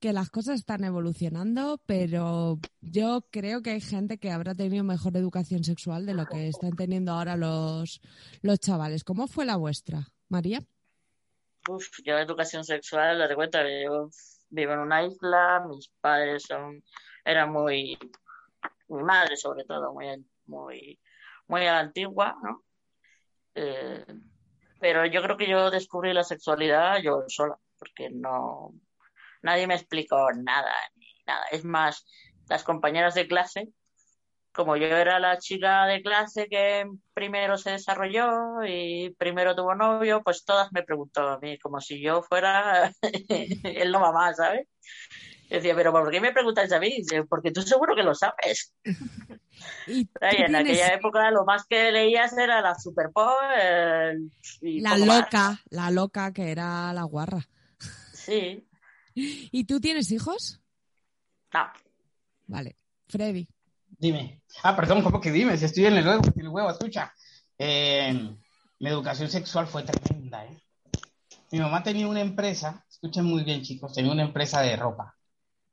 que 0.00 0.12
las 0.12 0.30
cosas 0.30 0.58
están 0.58 0.82
evolucionando, 0.84 1.78
pero 1.86 2.58
yo 2.80 3.26
creo 3.30 3.62
que 3.62 3.70
hay 3.70 3.80
gente 3.80 4.18
que 4.18 4.30
habrá 4.30 4.54
tenido 4.54 4.82
mejor 4.82 5.16
educación 5.16 5.62
sexual 5.62 6.06
de 6.06 6.14
lo 6.14 6.26
que 6.26 6.48
están 6.48 6.72
teniendo 6.72 7.12
ahora 7.12 7.36
los, 7.36 8.00
los 8.40 8.58
chavales. 8.58 9.04
¿Cómo 9.04 9.26
fue 9.26 9.44
la 9.44 9.56
vuestra, 9.56 10.08
María? 10.28 10.60
Uf, 11.68 11.88
yo 12.04 12.18
educación 12.18 12.64
sexual, 12.64 13.18
date 13.18 13.34
cuenta 13.34 13.62
que 13.62 13.84
yo 13.84 14.08
vivo 14.48 14.72
en 14.72 14.78
una 14.78 15.04
isla, 15.04 15.64
mis 15.68 15.90
padres 16.00 16.44
son, 16.48 16.82
eran 17.24 17.52
muy, 17.52 17.98
mi 18.88 19.02
madre 19.02 19.36
sobre 19.36 19.64
todo, 19.64 19.92
muy, 19.92 20.26
muy, 20.46 20.98
muy 21.46 21.60
la 21.60 21.78
antigua, 21.78 22.36
¿no? 22.42 22.64
Eh, 23.54 24.06
pero 24.80 25.04
yo 25.04 25.22
creo 25.22 25.36
que 25.36 25.48
yo 25.48 25.70
descubrí 25.70 26.14
la 26.14 26.24
sexualidad 26.24 27.02
yo 27.02 27.24
sola, 27.28 27.58
porque 27.78 28.08
no, 28.08 28.72
nadie 29.42 29.66
me 29.66 29.74
explicó 29.74 30.30
nada, 30.32 30.72
ni 30.96 31.06
nada. 31.26 31.44
Es 31.50 31.64
más, 31.64 32.06
las 32.48 32.62
compañeras 32.64 33.14
de 33.14 33.26
clase, 33.28 33.68
como 34.52 34.76
yo 34.76 34.86
era 34.86 35.20
la 35.20 35.38
chica 35.38 35.86
de 35.86 36.02
clase 36.02 36.48
que 36.48 36.84
primero 37.14 37.56
se 37.56 37.70
desarrolló 37.70 38.64
y 38.66 39.10
primero 39.18 39.54
tuvo 39.54 39.74
novio, 39.74 40.22
pues 40.24 40.44
todas 40.44 40.72
me 40.72 40.82
preguntaban 40.82 41.34
a 41.34 41.38
mí, 41.38 41.58
como 41.58 41.80
si 41.80 42.00
yo 42.02 42.22
fuera 42.22 42.92
el 43.62 43.92
no 43.92 44.00
mamá, 44.00 44.34
¿sabes? 44.34 44.66
Yo 45.48 45.56
decía, 45.56 45.74
pero 45.74 45.90
¿por 45.92 46.10
qué 46.10 46.20
me 46.20 46.32
preguntáis 46.32 46.72
a 46.72 46.78
mí? 46.78 47.02
Porque 47.28 47.50
tú 47.50 47.62
seguro 47.62 47.94
que 47.96 48.04
lo 48.04 48.14
sabes. 48.14 48.72
Y 49.86 50.00
en 50.20 50.30
tienes 50.30 50.54
aquella 50.54 50.94
época 50.94 51.30
lo 51.30 51.44
más 51.44 51.64
que 51.66 51.90
leías 51.90 52.36
era 52.36 52.60
la 52.60 52.76
Super 52.76 53.10
Pop, 53.12 53.36
el- 53.56 54.30
y 54.60 54.80
la 54.80 54.96
más. 54.96 55.24
loca, 55.24 55.60
la 55.70 55.90
loca 55.90 56.32
que 56.32 56.52
era 56.52 56.92
la 56.92 57.02
guarra. 57.02 57.48
Sí. 58.12 58.64
¿Y 59.52 59.64
tú 59.64 59.80
tienes 59.80 60.10
hijos? 60.10 60.60
No. 61.52 61.60
Vale. 62.46 62.76
Freddy. 63.08 63.46
Dime. 63.98 64.42
Ah, 64.62 64.74
perdón, 64.76 65.02
¿cómo 65.02 65.20
que 65.20 65.30
dime? 65.32 65.56
Si 65.58 65.64
estoy 65.64 65.86
en 65.86 65.94
el 65.96 66.06
huevo, 66.06 66.22
en 66.34 66.40
el 66.40 66.48
huevo, 66.48 66.70
escucha. 66.70 67.12
Eh, 67.58 68.34
mi 68.78 68.88
educación 68.88 69.28
sexual 69.28 69.66
fue 69.66 69.82
tremenda, 69.82 70.44
¿eh? 70.46 70.62
Mi 71.52 71.58
mamá 71.58 71.82
tenía 71.82 72.06
una 72.06 72.20
empresa, 72.20 72.84
escuchen 72.88 73.24
muy 73.24 73.42
bien, 73.42 73.62
chicos, 73.62 73.92
tenía 73.92 74.12
una 74.12 74.22
empresa 74.22 74.60
de 74.62 74.76
ropa 74.76 75.16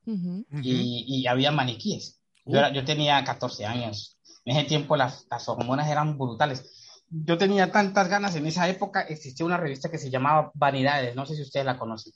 Ujú. 0.07 0.43
y, 0.61 1.05
y 1.07 1.27
había 1.27 1.51
maniquíes. 1.51 2.19
Yo, 2.45 2.57
era- 2.57 2.73
yo 2.73 2.83
tenía 2.83 3.23
14 3.23 3.65
años. 3.65 4.17
En 4.43 4.57
ese 4.57 4.67
tiempo 4.67 4.97
las, 4.97 5.27
las 5.29 5.47
hormonas 5.47 5.87
eran 5.89 6.17
brutales. 6.17 6.65
Yo 7.09 7.37
tenía 7.37 7.71
tantas 7.71 8.07
ganas, 8.09 8.35
en 8.35 8.47
esa 8.47 8.67
época 8.67 9.01
existía 9.01 9.45
una 9.45 9.57
revista 9.57 9.89
que 9.91 9.99
se 9.99 10.09
llamaba 10.09 10.51
Vanidades, 10.55 11.15
no 11.15 11.25
sé 11.25 11.35
si 11.35 11.43
ustedes 11.43 11.65
la 11.65 11.77
conocen. 11.77 12.11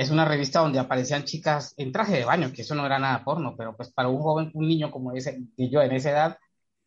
Es 0.00 0.10
una 0.10 0.24
revista 0.24 0.60
donde 0.60 0.78
aparecían 0.78 1.24
chicas 1.24 1.74
en 1.76 1.92
traje 1.92 2.16
de 2.16 2.24
baño, 2.24 2.52
que 2.54 2.62
eso 2.62 2.74
no 2.74 2.86
era 2.86 2.98
nada 2.98 3.22
porno, 3.22 3.54
pero 3.54 3.76
pues 3.76 3.90
para 3.92 4.08
un 4.08 4.18
joven, 4.22 4.50
un 4.54 4.66
niño 4.66 4.90
como 4.90 5.12
ese, 5.12 5.42
y 5.58 5.68
yo 5.70 5.82
en 5.82 5.92
esa 5.92 6.10
edad, 6.10 6.38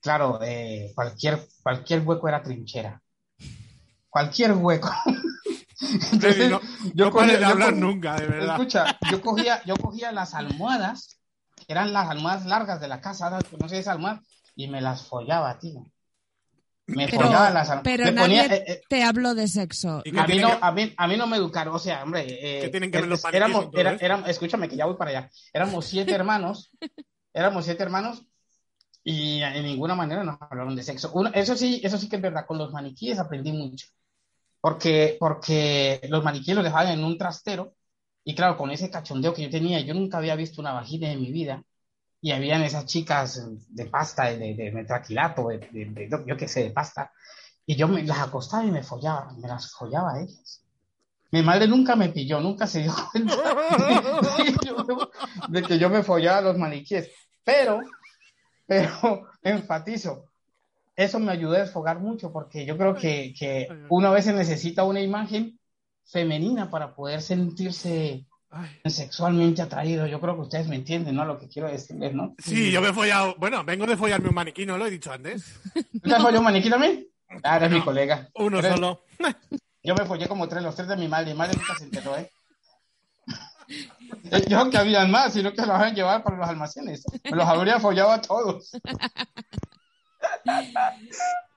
claro, 0.02 0.39
eh, 0.41 0.91
cualquier, 0.95 1.39
cualquier 1.62 2.02
hueco 2.02 2.28
era 2.28 2.41
trinchera. 2.41 2.99
Cualquier 4.10 4.54
hueco. 4.54 4.89
No, 6.49 6.60
yo 6.95 7.06
no 7.06 7.12
cogía- 7.12 7.34
de 7.34 7.41
yo 7.41 7.47
hablar 7.47 7.69
cogía- 7.73 7.80
nunca, 7.82 8.15
de 8.15 8.26
verdad. 8.28 8.56
Escucha, 8.56 8.97
yo 9.12 9.21
cogía, 9.21 9.62
yo 9.65 9.76
cogía 9.76 10.12
las 10.12 10.34
almohadas, 10.34 11.19
que 11.56 11.65
eran 11.73 11.93
las 11.93 12.10
almohadas 12.10 12.45
largas 12.45 12.80
de 12.82 12.88
la 12.88 12.99
casa, 13.02 13.30
¿no? 13.30 13.38
no 13.60 13.69
sé 13.69 13.78
esas 13.80 13.93
almohadas, 13.95 14.21
y 14.56 14.67
me 14.69 14.82
las 14.82 15.06
follaba, 15.06 15.60
tío. 15.60 15.86
Me 16.88 17.08
Pero, 17.08 17.26
follaba 17.26 17.50
las 17.50 17.72
pero 17.82 18.06
Me 18.06 18.12
nadie 18.12 18.43
ponía, 18.43 18.56
eh, 18.58 18.63
eh, 18.67 18.82
te 18.89 19.04
habló 19.04 19.34
de 19.36 19.48
sexo. 19.48 20.02
¿Y 20.04 20.12
qué 20.12 20.19
a 20.19 20.28
mí, 20.28 20.39
no, 20.39 20.50
que- 20.50 20.58
a, 20.62 20.72
mí, 20.72 20.93
a 20.98 21.08
mí 21.08 21.17
no 21.17 21.28
me 21.28 21.38
educaron, 21.38 21.74
o 21.76 21.80
sea, 21.80 22.04
hombre, 22.04 22.26
eh, 22.28 22.62
¿Qué 22.62 22.69
tienen 22.69 22.91
que 22.91 23.00
ver 23.00 23.08
los 23.08 23.24
éramos, 23.32 23.69
era- 23.74 24.24
escúchame 24.28 24.67
que 24.67 24.76
ya 24.76 24.86
voy 24.86 24.96
para 24.96 25.12
allá, 25.12 25.30
éramos 25.54 25.86
siete 25.86 26.12
hermanos, 26.13 26.72
éramos 27.34 27.65
siete 27.65 27.84
hermanos, 27.84 28.24
y 29.04 29.41
en 29.41 29.63
ninguna 29.63 29.96
manera 29.96 30.24
nos 30.24 30.38
hablaron 30.41 30.76
de 30.76 30.84
sexo. 30.84 31.12
Uno- 31.13 31.32
eso 31.34 31.56
sí, 31.56 31.80
eso 31.84 31.98
sí 31.98 32.10
que 32.10 32.17
es 32.17 32.22
verdad, 32.22 32.46
con 32.46 32.58
los 32.58 32.72
maniquíes 32.74 33.17
aprendí 33.19 33.54
mucho, 33.54 33.88
porque, 34.60 35.15
porque 35.19 36.02
los 36.10 36.24
maniquíes 36.24 36.56
los 36.56 36.65
dejaban 36.65 36.89
en 36.89 37.04
un 37.04 37.17
trastero, 37.17 37.76
y 38.26 38.36
claro, 38.36 38.58
con 38.58 38.72
ese 38.72 38.89
cachondeo 38.89 39.34
que 39.34 39.43
yo 39.43 39.50
tenía, 39.50 39.80
yo 39.82 39.93
nunca 39.93 40.17
había 40.17 40.36
visto 40.36 40.60
una 40.62 40.74
vagina 40.74 41.12
en 41.12 41.22
mi 41.22 41.32
vida, 41.32 41.63
y 42.23 42.31
habían 42.31 42.63
esas 42.63 42.86
chicas 42.86 43.45
de 43.67 43.86
pasta, 43.88 44.29
de, 44.31 44.53
de, 44.55 44.71
metraquilato, 44.71 45.49
de, 45.49 45.57
de- 45.59 46.07
de- 46.07 46.23
yo, 46.25 46.38
qué 46.38 46.47
sé, 46.47 46.63
de 46.63 46.69
pasta, 46.71 47.12
y 47.65 47.75
yo 47.75 47.89
me 47.89 48.01
las 48.03 48.19
acostaba 48.19 48.63
y 48.63 48.71
me 48.71 48.81
follaba, 48.81 49.33
me 49.33 49.45
las 49.45 49.69
follaba 49.73 50.13
a 50.13 50.21
ellas. 50.21 50.63
Mi 51.31 51.41
madre 51.43 51.67
nunca 51.67 51.97
me 51.97 52.07
pilló, 52.09 52.39
nunca 52.39 52.65
se 52.65 52.83
dio 52.83 52.93
cuenta 53.12 53.36
de 55.49 55.63
que 55.63 55.77
yo, 55.77 55.89
me 55.89 56.01
follaba 56.01 56.38
a 56.38 56.41
los 56.41 56.57
maniquíes, 56.57 57.12
pero, 57.43 57.81
pero 58.65 59.27
enfatizo, 59.43 60.29
eso 60.95 61.19
me 61.19 61.33
ayudó 61.33 61.55
a 61.55 61.59
desfogar 61.59 61.99
mucho 61.99 62.31
porque 62.31 62.65
yo 62.65 62.77
creo 62.77 62.95
que, 62.95 63.33
que 63.38 63.67
uno 63.89 64.07
a 64.07 64.12
veces 64.12 64.33
necesita 64.33 64.86
una 64.86 65.01
imagen 65.01 65.59
femenina 66.05 66.69
para 66.69 66.95
poder 66.95 67.21
sentirse 67.21 68.25
Ay. 68.54 68.92
sexualmente 68.92 69.62
atraído. 69.62 70.06
Yo 70.06 70.22
creo 70.22 70.36
que 70.36 70.42
ustedes 70.42 70.68
me 70.68 70.76
entienden, 70.76 71.16
¿no? 71.16 71.26
Lo 71.26 71.39
que 71.39 71.48
quiero 71.48 71.68
decirles, 71.68 72.13
¿no? 72.13 72.36
Sí, 72.38 72.72
yo 72.72 72.82
me 72.82 72.89
he 72.89 72.94
follado. 72.94 73.36
Bueno, 73.38 73.63
vengo 73.63 73.86
de 73.88 73.98
follarme 73.98 74.30
un 74.30 74.36
maniquí, 74.36 74.66
¿no 74.66 74.78
lo 74.78 74.86
he 74.86 74.92
dicho 74.92 75.12
antes? 75.12 75.60
¿Tú 75.74 76.00
te 76.00 76.13
has 76.13 76.22
follado 76.22 76.39
un 76.39 76.46
maniquí 76.46 76.70
también? 76.70 77.08
Ah, 77.44 77.58
eres 77.58 77.72
mi 77.72 77.82
colega. 77.82 78.30
Uno 78.36 78.62
solo. 78.62 79.04
Yo 79.84 79.96
me 79.96 80.06
follé 80.06 80.28
como 80.28 80.48
tres, 80.48 80.63
los 80.63 80.76
tres 80.76 80.88
de 80.88 80.96
mi 80.96 81.08
madre. 81.08 81.32
Mi 81.32 81.38
madre 81.38 81.58
nunca 81.58 81.76
se 81.76 81.86
enteró, 81.86 82.16
¿eh? 82.18 82.30
Yo 84.48 84.70
que 84.70 84.78
habían 84.78 85.10
más, 85.10 85.34
sino 85.34 85.52
que 85.52 85.62
los 85.62 85.70
habían 85.72 85.96
llevado 85.96 86.24
para 86.24 86.38
los 86.38 86.48
almacenes. 86.48 87.04
Me 87.24 87.32
los 87.32 87.48
habría 87.48 87.80
follado 87.80 88.12
a 88.12 88.22
todos. 88.22 88.72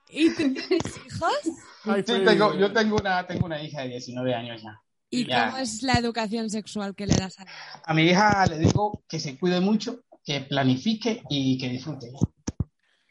¿Y 0.09 0.31
tú 0.31 0.37
tienes 0.37 0.97
hijos? 1.07 1.41
Sí, 1.43 1.53
Freddy. 1.83 2.25
tengo, 2.25 2.55
yo 2.55 2.73
tengo 2.73 2.97
una, 2.97 3.27
tengo 3.27 3.47
una 3.47 3.63
hija 3.63 3.83
de 3.83 3.89
19 3.89 4.35
años 4.35 4.63
ya. 4.63 4.81
¿Y 5.11 5.27
Ya. 5.27 5.47
cómo 5.47 5.59
es 5.59 5.83
la 5.83 5.95
educación 5.95 6.51
sexual 6.51 6.95
que 6.95 7.07
le 7.07 7.15
das 7.15 7.39
a 7.41 7.47
A 7.85 7.95
mi 7.95 8.03
hija 8.03 8.45
le 8.47 8.59
digo 8.59 9.05
que 9.09 9.21
se 9.21 9.39
cuide 9.39 9.61
mucho, 9.61 10.01
que 10.25 10.41
planifique 10.41 11.23
y 11.31 11.59
que 11.59 11.69
disfrute. 11.69 12.11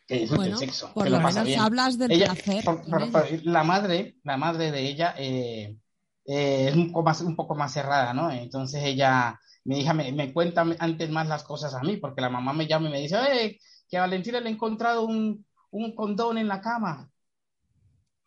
Que 0.08 0.19
disfrute 0.19 0.36
Bueno, 0.41 0.53
el 0.60 0.60
sexo. 0.60 0.93
por 0.93 1.05
que 1.05 1.10
lo 1.10 1.17
pasa 1.17 1.29
menos 1.39 1.47
bien. 1.47 1.60
hablas 1.62 1.97
del 1.97 2.12
Ella- 2.12 2.34
placer. 2.34 2.63
por- 2.65 2.84
por- 2.89 3.12
por- 3.12 3.45
la 3.45 3.63
madre, 3.63 4.17
la 4.23 4.38
madre 4.38 4.71
de 4.71 4.81
ella 4.88 5.15
eh, 5.17 5.77
eh, 6.25 6.67
es 6.69 6.75
un 6.75 6.91
poco 6.91 7.03
más, 7.03 7.21
un 7.21 7.36
poco 7.36 7.55
más 7.55 7.71
cerrada, 7.73 8.13
¿no? 8.13 8.29
Entonces 8.29 8.84
ella, 8.84 9.39
mi 9.63 9.79
hija 9.79 9.93
me, 9.93 10.12
me 10.12 10.34
cuenta 10.34 10.65
antes 10.79 11.10
más 11.10 11.27
las 11.27 11.43
cosas 11.43 11.73
a 11.73 11.81
mí, 11.81 11.97
porque 11.97 12.21
la 12.21 12.29
mamá 12.29 12.51
me 12.53 12.67
llama 12.67 12.89
y 12.89 12.91
me 12.91 12.99
dice, 13.01 13.17
"Eh, 13.31 13.60
que 13.89 13.97
a 13.97 14.01
Valentina 14.01 14.39
le 14.41 14.49
he 14.49 14.53
encontrado 14.53 15.05
un, 15.05 15.45
un 15.71 15.95
condón 15.95 16.38
en 16.38 16.47
la 16.47 16.60
cama. 16.62 17.10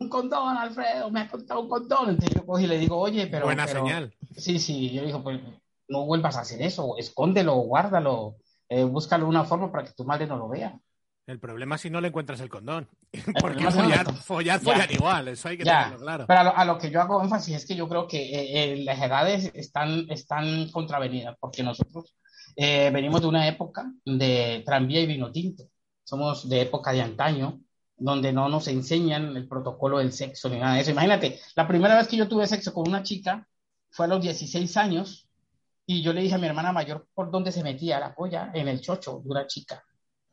Un 0.00 0.08
condón, 0.08 0.56
Alfredo, 0.56 1.10
me 1.10 1.20
ha 1.20 1.28
contado 1.28 1.60
un 1.60 1.68
condón. 1.68 2.10
Entonces 2.10 2.34
yo 2.34 2.46
cojo 2.46 2.60
y 2.60 2.66
le 2.66 2.78
digo, 2.78 2.96
oye, 2.98 3.26
pero... 3.26 3.46
Buena 3.46 3.66
pero- 3.66 3.80
señal. 3.84 4.14
Sí, 4.36 4.58
sí, 4.58 4.90
yo 4.90 5.04
digo, 5.04 5.22
pues 5.22 5.40
no 5.88 6.04
vuelvas 6.06 6.36
a 6.36 6.40
hacer 6.42 6.62
eso, 6.62 6.96
escóndelo, 6.98 7.54
guárdalo, 7.56 8.36
eh, 8.68 8.84
búscalo 8.84 9.26
una 9.26 9.44
forma 9.44 9.72
para 9.72 9.84
que 9.84 9.92
tu 9.94 10.04
madre 10.04 10.26
no 10.26 10.36
lo 10.36 10.48
vea. 10.48 10.78
El 11.26 11.40
problema 11.40 11.74
es 11.74 11.82
si 11.82 11.90
no 11.90 12.00
le 12.00 12.08
encuentras 12.08 12.40
el 12.40 12.48
condón. 12.48 12.88
Porque 13.12 13.34
problema 13.40 13.68
es 13.68 13.74
que 13.74 13.80
no 13.82 13.88
follar, 13.88 14.14
follar, 14.22 14.60
follar 14.60 14.92
igual. 14.92 15.28
Eso 15.28 15.48
hay 15.48 15.58
que 15.58 15.64
Ya, 15.64 15.84
tenerlo 15.84 16.04
claro. 16.04 16.24
pero 16.26 16.40
a 16.40 16.44
lo, 16.44 16.56
a 16.56 16.64
lo 16.64 16.78
que 16.78 16.90
yo 16.90 17.00
hago 17.00 17.22
énfasis 17.22 17.56
es 17.56 17.66
que 17.66 17.74
yo 17.76 17.88
creo 17.88 18.06
que 18.06 18.18
eh, 18.18 18.72
eh, 18.72 18.76
las 18.84 19.00
edades 19.02 19.50
están, 19.54 20.06
están 20.10 20.70
contravenidas, 20.70 21.36
porque 21.40 21.62
nosotros 21.62 22.14
eh, 22.56 22.90
venimos 22.92 23.20
de 23.20 23.26
una 23.26 23.46
época 23.48 23.90
de 24.04 24.62
tranvía 24.64 25.00
y 25.00 25.06
vino 25.06 25.30
tinto. 25.32 25.64
Somos 26.04 26.48
de 26.48 26.62
época 26.62 26.92
de 26.92 27.02
antaño, 27.02 27.60
donde 27.98 28.32
no 28.32 28.48
nos 28.48 28.68
enseñan 28.68 29.36
el 29.36 29.48
protocolo 29.48 29.98
del 29.98 30.12
sexo 30.12 30.48
ni 30.48 30.58
nada 30.58 30.74
de 30.74 30.80
eso. 30.80 30.90
Imagínate, 30.90 31.40
la 31.54 31.66
primera 31.66 31.96
vez 31.96 32.08
que 32.08 32.16
yo 32.16 32.28
tuve 32.28 32.46
sexo 32.46 32.72
con 32.72 32.88
una 32.88 33.02
chica 33.02 33.46
fue 33.90 34.06
a 34.06 34.08
los 34.08 34.22
16 34.22 34.76
años 34.76 35.28
y 35.86 36.02
yo 36.02 36.12
le 36.12 36.22
dije 36.22 36.34
a 36.34 36.38
mi 36.38 36.46
hermana 36.46 36.72
mayor 36.72 37.06
por 37.14 37.30
dónde 37.30 37.50
se 37.50 37.62
metía 37.62 37.98
la 37.98 38.14
polla 38.14 38.50
en 38.54 38.68
el 38.68 38.80
chocho 38.80 39.20
de 39.24 39.30
una 39.30 39.46
chica, 39.46 39.82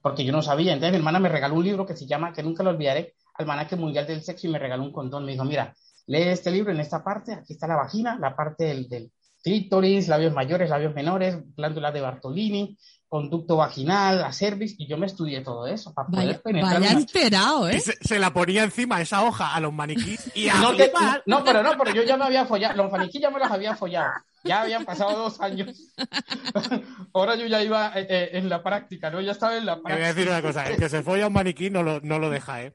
porque 0.02 0.26
yo 0.26 0.32
no 0.32 0.42
sabía. 0.42 0.74
Entonces 0.74 0.92
mi 0.92 0.98
hermana 0.98 1.20
me 1.20 1.30
regaló 1.30 1.56
un 1.56 1.64
libro 1.64 1.86
que 1.86 1.96
se 1.96 2.06
llama, 2.06 2.34
que 2.34 2.44
nunca 2.44 2.64
lo 2.64 2.72
olvidaré, 2.72 3.16
Almanaque 3.36 3.76
Mundial 3.76 4.06
del 4.06 4.22
Sexo 4.22 4.48
y 4.48 4.52
me 4.52 4.60
regaló 4.60 4.84
un 4.84 4.92
condón. 4.92 5.26
Me 5.26 5.32
dijo, 5.32 5.46
mira, 5.46 5.74
lee 6.08 6.24
este 6.24 6.52
libro 6.52 6.72
en 6.72 6.80
esta 6.80 7.04
parte, 7.04 7.34
aquí 7.34 7.54
está 7.54 7.68
la 7.68 7.78
vagina, 7.78 8.18
la 8.20 8.36
parte 8.36 8.66
del, 8.66 8.88
del 8.88 9.12
clítoris, 9.44 10.08
labios 10.08 10.34
mayores, 10.34 10.70
labios 10.70 10.94
menores, 10.94 11.38
glándula 11.56 11.92
de 11.92 12.02
Bartolini, 12.02 12.78
conducto 13.16 13.56
vaginal, 13.56 14.20
la 14.20 14.34
cervix, 14.34 14.76
y 14.78 14.88
yo 14.88 14.98
me 14.98 15.06
estudié 15.06 15.40
todo 15.40 15.68
eso 15.68 15.94
para 15.94 16.08
poder 16.10 16.28
Vaya, 16.28 16.42
penetrar 16.42 16.82
vaya 16.82 16.92
enterado, 16.92 17.70
¿eh? 17.70 17.80
se, 17.80 17.94
se 18.02 18.20
la 18.20 18.34
ponía 18.34 18.64
encima 18.64 19.00
esa 19.02 19.24
hoja 19.24 19.56
a 19.56 19.60
los 19.62 19.72
maniquís 19.72 20.20
y 20.36 20.50
a 20.50 20.56
No, 20.56 20.76
te- 20.76 20.92
no, 21.26 21.42
pero 21.46 21.64
no, 21.64 21.78
pero 21.78 21.94
yo 21.94 22.04
ya 22.04 22.18
me 22.18 22.26
había 22.26 22.46
follado, 22.46 22.76
los 22.76 22.92
maniquí 22.92 23.20
ya 23.22 23.30
me 23.30 23.40
los 23.40 23.50
había 23.50 23.74
follado, 23.74 24.12
ya 24.44 24.64
habían 24.64 24.84
pasado 24.84 25.18
dos 25.18 25.40
años. 25.40 25.70
Ahora 27.14 27.36
yo 27.36 27.46
ya 27.48 27.64
iba 27.64 27.92
eh, 27.96 28.06
eh, 28.10 28.30
en 28.34 28.50
la 28.50 28.62
práctica, 28.62 29.10
¿no? 29.10 29.22
Ya 29.22 29.32
estaba 29.32 29.56
en 29.58 29.66
la 29.66 29.76
Te 29.78 29.82
voy 29.82 29.92
a 29.94 29.96
decir 29.96 30.26
práctica. 30.26 30.32
una 30.32 30.42
cosa, 30.42 30.68
el 30.70 30.76
que 30.78 30.90
se 30.90 31.02
folla 31.04 31.28
un 31.28 31.34
maniquí 31.34 31.70
no 31.70 31.84
lo, 31.84 32.02
no 32.02 32.20
lo 32.20 32.30
deja, 32.30 32.64
¿eh? 32.64 32.74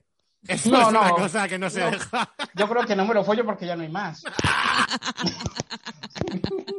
Eso 0.49 0.71
No, 0.71 0.81
es 0.83 0.89
una 0.89 1.11
cosa 1.11 1.49
que 1.49 1.59
no 1.59 1.69
se 1.71 1.81
No. 1.81 1.91
deja. 1.91 2.33
Yo 2.55 2.69
creo 2.69 2.87
que 2.87 2.97
no 2.97 3.05
me 3.05 3.15
lo 3.15 3.23
follo 3.25 3.45
porque 3.45 3.67
ya 3.67 3.77
no 3.77 3.83
hay 3.83 3.89
más. 3.91 4.23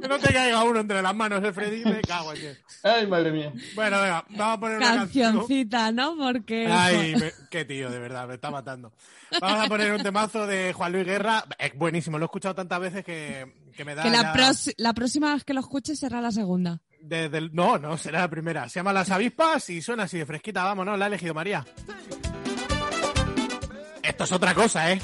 Que 0.02 0.08
no 0.08 0.18
te 0.20 0.34
caiga 0.34 0.64
uno 0.64 0.80
entre 0.80 1.02
las 1.02 1.16
manos, 1.16 1.44
¿eh, 1.44 1.54
Freddy? 1.54 1.84
Me 1.86 2.02
cago 2.02 2.34
en 2.34 2.40
Dios. 2.42 2.58
Ay, 2.84 3.06
madre 3.08 3.32
mía. 3.32 3.54
Bueno, 3.76 4.02
venga, 4.02 4.26
vamos 4.30 4.58
a 4.58 4.60
poner 4.60 4.78
una 4.78 4.96
canción. 4.96 5.32
Cancioncita, 5.38 5.92
¿no? 5.92 6.16
Porque. 6.18 6.68
Ay, 6.68 7.16
me- 7.16 7.32
qué 7.50 7.66
tío, 7.66 7.90
de 7.90 8.00
verdad, 8.00 8.28
me 8.28 8.36
está 8.36 8.50
matando. 8.50 8.92
Vamos 9.40 9.66
a 9.66 9.68
poner 9.70 9.92
un 9.94 10.02
temazo 10.04 10.48
de 10.48 10.74
Juan 10.74 10.92
Luis 10.92 11.06
Guerra. 11.06 11.46
Es 11.60 11.76
buenísimo, 11.76 12.18
lo 12.18 12.26
he 12.26 12.28
escuchado 12.28 12.56
tantas 12.56 12.80
veces 12.80 13.06
que, 13.06 13.70
que 13.76 13.86
me 13.86 13.94
da. 13.96 14.04
que 14.04 14.10
la, 14.10 14.34
ya- 14.34 14.72
la 14.78 14.94
próxima 14.94 15.34
vez 15.34 15.44
que 15.44 15.54
lo 15.54 15.60
escuches 15.62 16.00
será 16.00 16.20
la 16.22 16.32
segunda. 16.32 16.80
desde 17.00 17.38
el- 17.38 17.54
No, 17.54 17.78
no, 17.78 17.98
será 17.98 18.22
la 18.22 18.30
primera. 18.30 18.68
Se 18.70 18.80
llama 18.80 18.94
Las 18.94 19.12
Avispas 19.12 19.70
y 19.70 19.82
suena 19.82 20.04
así 20.04 20.18
de 20.18 20.26
fresquita. 20.26 20.64
Vámonos, 20.64 20.98
la 20.98 21.06
ha 21.06 21.08
elegido 21.08 21.34
María. 21.34 21.66
Es 24.22 24.32
otra 24.32 24.54
cosa, 24.54 24.92
¿eh? 24.92 25.02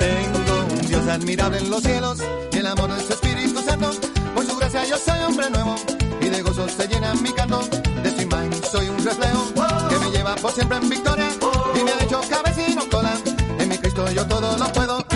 Tengo 0.00 0.64
un 0.74 0.88
Dios 0.88 1.06
admirable 1.06 1.58
en 1.58 1.70
los 1.70 1.82
cielos 1.82 2.18
y 2.50 2.56
el 2.56 2.66
amor 2.66 2.92
de 2.92 3.00
su 3.00 3.12
Espíritu 3.12 3.62
Santo. 3.62 3.92
Por 4.34 4.44
su 4.44 4.56
gracia 4.56 4.84
yo 4.86 4.96
soy 4.98 5.20
hombre 5.20 5.48
nuevo 5.50 5.76
y 6.20 6.28
de 6.28 6.42
gozo 6.42 6.68
se 6.68 6.88
llena 6.88 7.14
mi 7.14 7.32
canto. 7.32 7.60
De 8.02 8.10
su 8.10 8.22
imagen 8.22 8.52
soy 8.64 8.88
un 8.88 9.04
reflejo 9.04 9.52
que 9.88 9.98
me 10.00 10.10
lleva 10.10 10.34
por 10.34 10.50
siempre 10.50 10.78
en 10.78 10.88
victoria 10.88 11.28
y 11.76 11.84
me 11.84 11.92
ha 11.92 12.02
hecho 12.02 12.20
cabeza 12.28 12.68
y 12.68 12.74
no 12.74 12.88
cola. 12.88 13.16
En 13.60 13.68
mi 13.68 13.78
Cristo 13.78 14.10
yo 14.10 14.26
todo 14.26 14.58
lo 14.58 14.72
puedo. 14.72 15.09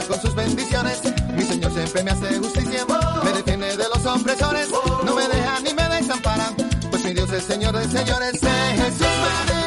Con 0.00 0.20
sus 0.20 0.34
bendiciones. 0.34 1.02
Mi 1.36 1.42
Señor 1.42 1.72
siempre 1.72 2.02
me 2.02 2.10
hace 2.12 2.38
justicia, 2.38 2.86
me 3.22 3.32
defiende 3.32 3.76
de 3.76 3.84
los 3.94 4.06
opresores, 4.06 4.68
no 5.04 5.14
me 5.14 5.28
deja 5.28 5.60
ni 5.60 5.74
me 5.74 5.88
desampara, 5.88 6.50
pues 6.90 7.04
mi 7.04 7.12
Dios 7.12 7.30
es 7.30 7.44
Señor 7.44 7.76
de 7.76 7.86
señores. 7.86 8.42
Eh, 8.42 8.74
Jesús 8.76 9.06
me 9.48 9.61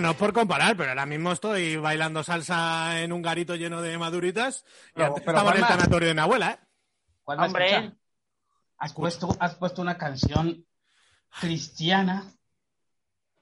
No 0.00 0.10
es 0.10 0.16
por 0.16 0.32
comparar, 0.32 0.76
pero 0.76 0.90
ahora 0.90 1.06
mismo 1.06 1.32
estoy 1.32 1.76
bailando 1.76 2.22
salsa 2.22 3.00
en 3.00 3.12
un 3.12 3.20
garito 3.22 3.54
lleno 3.56 3.82
de 3.82 3.98
maduritas 3.98 4.64
y 4.90 4.92
Pero- 4.94 5.06
antes 5.08 5.22
pero, 5.24 5.36
estaba 5.38 5.50
en 5.50 5.56
el 5.56 5.62
Juanma. 5.64 5.76
tanatorio 5.78 6.08
de 6.08 6.14
mi 6.14 6.20
abuela, 6.20 6.50
¿eh? 6.52 6.58
Juanma, 7.24 7.46
Hombre. 7.46 7.66
escucha, 7.70 7.94
Has 8.80 8.92
puesto, 8.92 9.36
has 9.40 9.54
puesto 9.56 9.82
una 9.82 9.98
canción 9.98 10.64
cristiana 11.40 12.32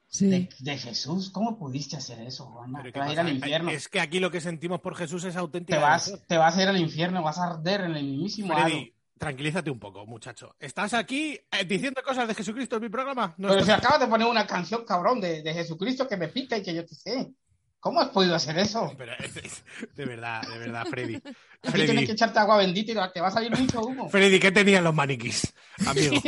Sí. 0.09 0.27
de, 0.29 0.49
de 0.59 0.77
Jesús. 0.77 1.29
¿Cómo 1.29 1.59
pudiste 1.59 1.97
hacer 1.97 2.21
eso, 2.21 2.45
Juanma? 2.45 2.81
Te 2.81 2.91
¿qué 2.93 2.99
vas 2.99 3.09
a 3.09 3.13
ir 3.13 3.19
al 3.19 3.29
infierno. 3.29 3.69
Es 3.69 3.87
que 3.89 3.99
aquí 3.99 4.19
lo 4.19 4.31
que 4.31 4.39
sentimos 4.41 4.79
por 4.79 4.95
Jesús 4.95 5.23
es 5.25 5.35
auténtica. 5.35 5.77
Te 5.77 5.83
vas, 5.83 6.19
te 6.27 6.37
vas 6.37 6.57
a 6.57 6.63
ir 6.63 6.69
al 6.69 6.77
infierno, 6.77 7.21
vas 7.21 7.37
a 7.37 7.47
arder 7.51 7.81
en 7.81 7.95
el 7.97 8.05
mismísimo. 8.05 8.53
Freddy, 8.57 8.95
tranquilízate 9.17 9.69
un 9.71 9.79
poco, 9.79 10.05
muchacho. 10.05 10.55
¿Estás 10.59 10.93
aquí 10.93 11.39
eh, 11.51 11.65
diciendo 11.65 12.01
cosas 12.03 12.27
de 12.27 12.35
Jesucristo 12.35 12.75
en 12.77 12.83
mi 12.83 12.89
programa? 12.89 13.33
No 13.37 13.49
Pero 13.49 13.61
si 13.63 13.71
estás- 13.71 13.79
acabas 13.85 13.99
de 14.01 14.07
poner 14.07 14.27
una 14.27 14.45
canción, 14.47 14.85
cabrón, 14.85 15.19
de, 15.21 15.41
de 15.41 15.53
Jesucristo 15.53 16.07
que 16.07 16.17
me 16.17 16.27
pica 16.29 16.57
y 16.57 16.63
que 16.63 16.73
yo 16.73 16.85
te 16.85 16.95
sé. 16.95 17.31
¿Cómo 17.79 18.01
has 18.01 18.09
podido 18.09 18.33
hacer 18.35 18.57
eso? 18.57 18.91
Pero, 18.97 19.13
es- 19.19 19.63
de 19.95 20.05
verdad, 20.05 20.41
de 20.47 20.57
verdad, 20.59 20.85
Freddy. 20.89 21.15
Aquí 21.63 21.71
tienes 21.73 21.87
que 21.87 21.93
Freddy, 21.95 22.11
echarte 22.11 22.39
agua 22.39 22.57
bendita 22.57 22.91
y 22.91 23.13
te 23.13 23.21
va 23.21 23.27
a 23.27 23.31
salir 23.31 23.51
mucho 23.57 23.81
humo. 23.81 24.09
Freddy, 24.09 24.39
¿qué 24.39 24.51
tenían 24.51 24.83
los 24.83 24.93
maniquís, 24.93 25.53
amigo? 25.85 26.15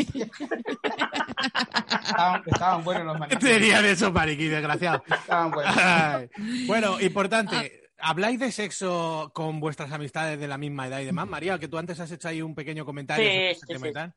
Estaban, 2.04 2.44
estaban 2.46 2.84
buenos 2.84 3.06
los 3.06 3.14
¿Qué 3.16 3.20
maniquíes. 3.20 3.52
tenían 3.60 3.86
esos 3.86 4.12
maniquís, 4.12 4.50
desgraciado? 4.52 5.04
Estaban 5.08 5.52
buenos. 5.52 5.76
Ay. 5.78 6.30
Bueno, 6.68 7.00
importante. 7.00 7.89
¿Habláis 8.02 8.40
de 8.40 8.52
sexo 8.52 9.32
con 9.34 9.60
vuestras 9.60 9.92
amistades 9.92 10.40
de 10.40 10.48
la 10.48 10.58
misma 10.58 10.88
edad 10.88 11.00
y 11.00 11.06
demás? 11.06 11.28
María, 11.28 11.60
que 11.60 11.68
tú 11.68 11.78
antes 11.78 12.00
has 12.00 12.12
hecho 12.12 12.28
ahí 12.28 12.42
un 12.42 12.56
pequeño 12.56 12.86
comentario 12.86 13.26
Sí, 13.26 13.32
sobre 13.32 13.52
ese 13.52 13.60
sí, 13.62 13.74
tema 13.74 13.86
sí. 13.86 13.90
y 13.90 13.94
tal. 13.94 14.14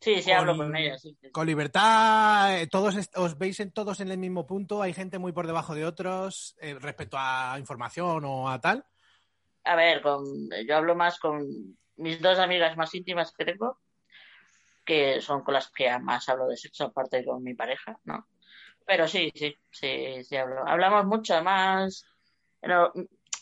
Sí, 0.00 0.22
sí, 0.22 0.30
Con- 0.30 0.38
hablo 0.38 0.56
con 0.56 0.76
ella. 0.76 0.98
Sí, 0.98 1.16
sí. 1.20 1.30
Con 1.30 1.46
libertad, 1.46 2.60
eh, 2.60 2.66
todos 2.66 2.94
os 3.14 3.38
veis 3.38 3.58
en 3.60 3.72
todos 3.72 4.00
en 4.00 4.10
el 4.10 4.18
mismo 4.18 4.46
punto, 4.46 4.82
hay 4.82 4.92
gente 4.92 5.18
muy 5.18 5.32
por 5.32 5.46
debajo 5.46 5.74
de 5.74 5.84
otros 5.86 6.56
eh, 6.60 6.74
respecto 6.78 7.16
a 7.18 7.56
información 7.58 8.24
o 8.24 8.50
a 8.50 8.60
tal. 8.60 8.84
A 9.64 9.76
ver, 9.76 10.02
con, 10.02 10.24
yo 10.66 10.76
hablo 10.76 10.94
más 10.94 11.18
con 11.18 11.46
mis 11.96 12.20
dos 12.20 12.38
amigas 12.38 12.76
más 12.76 12.94
íntimas 12.94 13.32
que 13.32 13.44
tengo, 13.46 13.78
que 14.84 15.22
son 15.22 15.42
con 15.42 15.54
las 15.54 15.70
que 15.70 15.98
más 16.00 16.28
hablo 16.28 16.48
de 16.48 16.56
sexo, 16.58 16.84
aparte 16.84 17.18
de 17.18 17.24
con 17.24 17.42
mi 17.42 17.54
pareja, 17.54 17.98
¿no? 18.04 18.26
Pero 18.86 19.08
sí, 19.08 19.32
sí, 19.34 19.56
sí, 19.70 20.22
sí 20.22 20.36
hablo. 20.36 20.66
Hablamos 20.66 21.06
mucho, 21.06 21.32
además, 21.32 22.04
pero, 22.64 22.92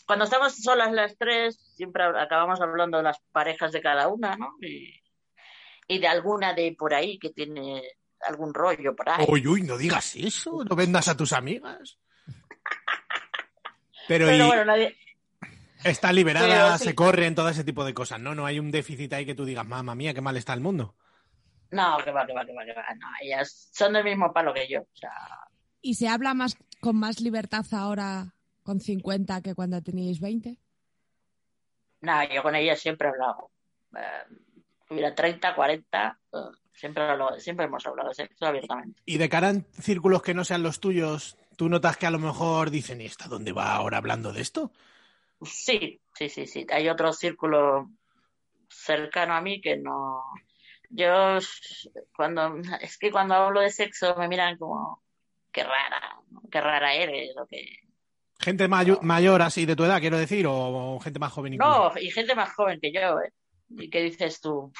cuando 0.05 0.25
estamos 0.25 0.55
solas 0.55 0.91
las 0.91 1.17
tres, 1.17 1.57
siempre 1.75 2.03
acabamos 2.03 2.59
hablando 2.59 2.97
de 2.97 3.03
las 3.03 3.19
parejas 3.31 3.71
de 3.71 3.81
cada 3.81 4.07
una, 4.09 4.35
¿no? 4.35 4.55
Y, 4.61 5.01
y 5.87 5.99
de 5.99 6.07
alguna 6.07 6.53
de 6.53 6.75
por 6.77 6.93
ahí 6.93 7.17
que 7.17 7.29
tiene 7.29 7.83
algún 8.27 8.53
rollo 8.53 8.95
por 8.95 9.09
ahí. 9.09 9.25
Uy, 9.27 9.47
uy, 9.47 9.61
no 9.61 9.77
digas 9.77 10.15
eso, 10.15 10.63
no 10.63 10.75
vendas 10.75 11.07
a 11.07 11.15
tus 11.15 11.33
amigas. 11.33 11.97
Pero, 14.07 14.25
Pero 14.27 14.43
y 14.43 14.47
bueno, 14.47 14.65
nadie, 14.65 14.97
está 15.83 16.11
liberada, 16.11 16.77
sí. 16.77 16.85
se 16.85 16.95
corren, 16.95 17.35
todo 17.35 17.47
ese 17.47 17.63
tipo 17.63 17.85
de 17.85 17.93
cosas, 17.93 18.19
¿no? 18.19 18.35
No 18.35 18.45
hay 18.45 18.59
un 18.59 18.71
déficit 18.71 19.13
ahí 19.13 19.25
que 19.25 19.35
tú 19.35 19.45
digas, 19.45 19.65
mamá 19.65 19.95
mía, 19.95 20.13
qué 20.13 20.19
mal 20.21 20.35
está 20.35 20.53
el 20.53 20.59
mundo. 20.59 20.95
no, 21.71 21.97
que 22.03 22.11
va, 22.11 22.25
que 22.25 22.33
va, 22.33 22.45
que 22.45 22.53
va, 22.53 22.65
que 22.65 22.73
va, 22.73 22.83
no, 22.99 23.07
ellas 23.21 23.69
son 23.71 23.93
del 23.93 24.03
mismo 24.03 24.33
palo 24.33 24.53
que 24.53 24.67
yo, 24.67 24.81
o 24.81 24.95
sea, 24.95 25.11
¿Y 25.81 25.95
se 25.95 26.07
habla 26.07 26.33
más 26.33 26.57
con 26.79 26.95
más 26.97 27.19
libertad 27.19 27.65
ahora 27.71 28.33
con 28.63 28.79
50 28.79 29.41
que 29.41 29.55
cuando 29.55 29.81
teníais 29.81 30.19
20? 30.19 30.57
Nada, 32.01 32.27
yo 32.33 32.43
con 32.43 32.55
ella 32.55 32.75
siempre 32.75 33.07
he 33.07 33.11
hablado. 33.11 33.49
Eh, 33.95 34.35
mira, 34.89 35.15
30, 35.15 35.55
40, 35.55 36.19
eh, 36.33 36.37
siempre, 36.73 37.03
hablo- 37.03 37.39
siempre 37.39 37.65
hemos 37.65 37.85
hablado 37.85 38.09
de 38.09 38.15
sexo 38.15 38.45
abiertamente. 38.45 39.01
Y 39.05 39.17
de 39.17 39.29
cara 39.29 39.49
en 39.49 39.65
círculos 39.79 40.21
que 40.21 40.33
no 40.33 40.43
sean 40.43 40.63
los 40.63 40.79
tuyos, 40.79 41.37
¿tú 41.55 41.69
notas 41.69 41.97
que 41.97 42.05
a 42.07 42.11
lo 42.11 42.19
mejor 42.19 42.71
dicen, 42.71 42.99
¿y 43.01 43.05
esta 43.05 43.27
dónde 43.27 43.51
va 43.53 43.73
ahora 43.73 43.97
hablando 43.97 44.33
de 44.33 44.41
esto? 44.41 44.71
Sí, 45.41 46.01
sí, 46.13 46.29
sí, 46.29 46.47
sí. 46.47 46.65
Hay 46.71 46.87
otro 46.89 47.11
círculo 47.13 47.89
cercano 48.69 49.33
a 49.35 49.41
mí 49.41 49.61
que 49.61 49.77
no. 49.77 50.23
Yo, 50.89 51.37
cuando. 52.15 52.57
Es 52.81 52.97
que 52.97 53.11
cuando 53.11 53.35
hablo 53.35 53.61
de 53.61 53.69
sexo 53.71 54.15
me 54.17 54.27
miran 54.27 54.57
como. 54.57 55.03
Qué 55.51 55.63
rara, 55.63 56.01
¿no? 56.31 56.41
qué 56.51 56.61
rara 56.61 56.93
eres, 56.95 57.35
o 57.37 57.45
que. 57.45 57.82
Gente 58.39 58.67
mayo- 58.67 58.99
mayor 59.01 59.41
así 59.41 59.65
de 59.65 59.75
tu 59.75 59.83
edad, 59.85 59.99
quiero 60.01 60.17
decir, 60.17 60.45
o, 60.47 60.99
gente 61.01 61.19
más 61.19 61.31
joven 61.31 61.53
incluso. 61.53 61.89
No, 61.93 61.99
y 62.01 62.09
gente 62.11 62.35
más 62.35 62.53
joven 62.53 62.79
que 62.81 62.91
yo, 62.91 63.19
¿eh? 63.21 63.31
¿Y 63.69 63.89
qué 63.89 64.01
dices 64.01 64.41
tú? 64.41 64.71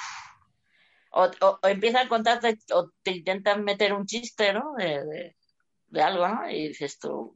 O, 1.11 1.23
o- 1.41 1.59
o 1.61 1.67
empiezan 1.67 2.05
a 2.05 2.09
contarte, 2.09 2.57
o 2.73 2.89
te 3.03 3.11
intentan 3.11 3.63
meter 3.63 3.93
un 3.93 4.05
chiste, 4.05 4.51
¿no? 4.53 4.73
De, 4.77 5.03
de, 5.05 5.35
de 5.87 6.01
algo, 6.01 6.27
¿no? 6.27 6.49
Y 6.49 6.69
dices 6.69 6.97
tú, 6.99 7.35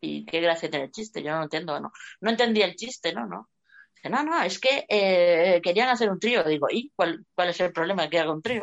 ¿y 0.00 0.24
qué 0.26 0.40
gracia 0.40 0.70
tiene 0.70 0.86
el 0.86 0.92
chiste? 0.92 1.22
Yo 1.22 1.34
no 1.34 1.42
entiendo, 1.44 1.80
¿no? 1.80 1.90
No 2.20 2.30
entendí 2.30 2.62
el 2.62 2.76
chiste, 2.76 3.12
¿no? 3.14 3.26
No, 3.26 3.48
Dice, 3.96 4.10
no, 4.10 4.22
no, 4.22 4.42
es 4.42 4.58
que 4.58 4.84
eh, 4.88 5.60
querían 5.62 5.88
hacer 5.88 6.10
un 6.10 6.18
trío. 6.20 6.44
Digo, 6.44 6.68
¿y 6.70 6.90
cuál, 6.94 7.24
cuál 7.34 7.48
es 7.50 7.60
el 7.60 7.72
problema 7.72 8.02
de 8.02 8.10
que 8.10 8.18
haga 8.18 8.32
un 8.32 8.42
trío? 8.42 8.62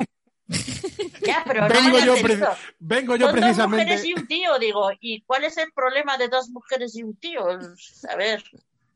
Ya, 1.26 1.44
pero 1.46 1.68
vengo, 1.68 2.00
yo 2.00 2.06
lo 2.06 2.14
pre- 2.14 2.34
entendido. 2.34 2.56
vengo 2.80 3.16
yo 3.16 3.26
Son 3.28 3.36
dos 3.36 3.42
precisamente. 3.42 3.84
mujeres 3.86 4.06
y 4.06 4.14
un 4.14 4.28
tío, 4.28 4.60
digo, 4.60 4.90
¿y 5.00 5.22
cuál 5.22 5.44
es 5.44 5.58
el 5.58 5.72
problema 5.74 6.18
de 6.18 6.28
dos 6.30 6.50
mujeres 6.50 6.96
y 6.96 7.04
un 7.04 7.16
tío? 7.18 7.46
A 8.10 8.16
ver, 8.16 8.44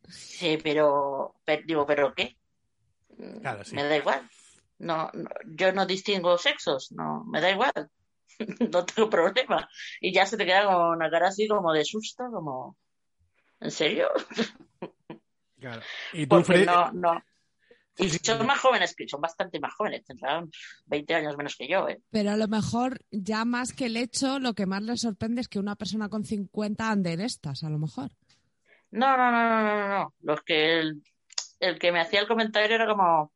sí, 0.09 0.57
pero, 0.63 1.35
pero- 1.45 1.63
digo, 1.65 1.85
¿pero 1.85 2.13
qué? 2.13 2.37
Claro, 3.41 3.63
sí. 3.63 3.75
Me 3.75 3.83
da 3.83 3.97
igual. 3.97 4.29
No, 4.79 5.09
no, 5.13 5.29
yo 5.45 5.71
no 5.73 5.85
distingo 5.85 6.37
sexos, 6.37 6.91
no, 6.91 7.23
me 7.25 7.39
da 7.41 7.51
igual. 7.51 7.71
no 8.71 8.85
tengo 8.85 9.09
problema. 9.09 9.69
Y 9.99 10.11
ya 10.13 10.25
se 10.25 10.37
te 10.37 10.45
queda 10.45 10.65
con 10.65 10.75
una 10.95 11.09
cara 11.11 11.27
así 11.27 11.47
como 11.47 11.71
de 11.73 11.85
susto, 11.85 12.23
como, 12.31 12.77
¿en 13.59 13.69
serio? 13.71 14.09
Claro. 15.59 15.81
Y 16.13 16.23
tú, 16.25 16.29
Porque 16.29 16.53
Fred- 16.53 16.65
no, 16.65 16.91
no. 16.93 17.23
Y 18.01 18.09
son 18.09 18.45
más 18.47 18.59
jóvenes 18.59 18.95
que, 18.95 19.07
son 19.07 19.21
bastante 19.21 19.59
más 19.59 19.73
jóvenes, 19.75 20.03
tendrán 20.03 20.49
20 20.87 21.15
años 21.15 21.37
menos 21.37 21.55
que 21.55 21.67
yo, 21.67 21.87
¿eh? 21.87 22.01
Pero 22.09 22.31
a 22.31 22.37
lo 22.37 22.47
mejor, 22.47 22.99
ya 23.11 23.45
más 23.45 23.73
que 23.73 23.85
el 23.85 23.95
hecho, 23.95 24.39
lo 24.39 24.53
que 24.53 24.65
más 24.65 24.81
les 24.81 25.01
sorprende 25.01 25.41
es 25.41 25.47
que 25.47 25.59
una 25.59 25.75
persona 25.75 26.09
con 26.09 26.25
50 26.25 26.89
ande 26.89 27.13
en 27.13 27.21
estas, 27.21 27.63
a 27.63 27.69
lo 27.69 27.77
mejor. 27.77 28.09
No, 28.89 29.15
no, 29.15 29.31
no, 29.31 29.61
no, 29.61 29.63
no, 29.63 29.87
no. 29.87 30.13
Los 30.21 30.41
que 30.41 30.79
el, 30.79 31.03
el 31.59 31.77
que 31.77 31.91
me 31.91 32.01
hacía 32.01 32.21
el 32.21 32.27
comentario 32.27 32.75
era 32.75 32.87
como, 32.87 33.31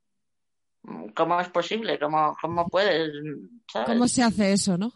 ¿cómo 1.15 1.39
es 1.39 1.49
posible? 1.49 1.99
¿Cómo, 1.99 2.36
cómo 2.41 2.67
puedes? 2.67 3.12
¿Sabes? 3.71 3.88
¿Cómo 3.88 4.08
se 4.08 4.23
hace 4.23 4.54
eso, 4.54 4.78
no? 4.78 4.93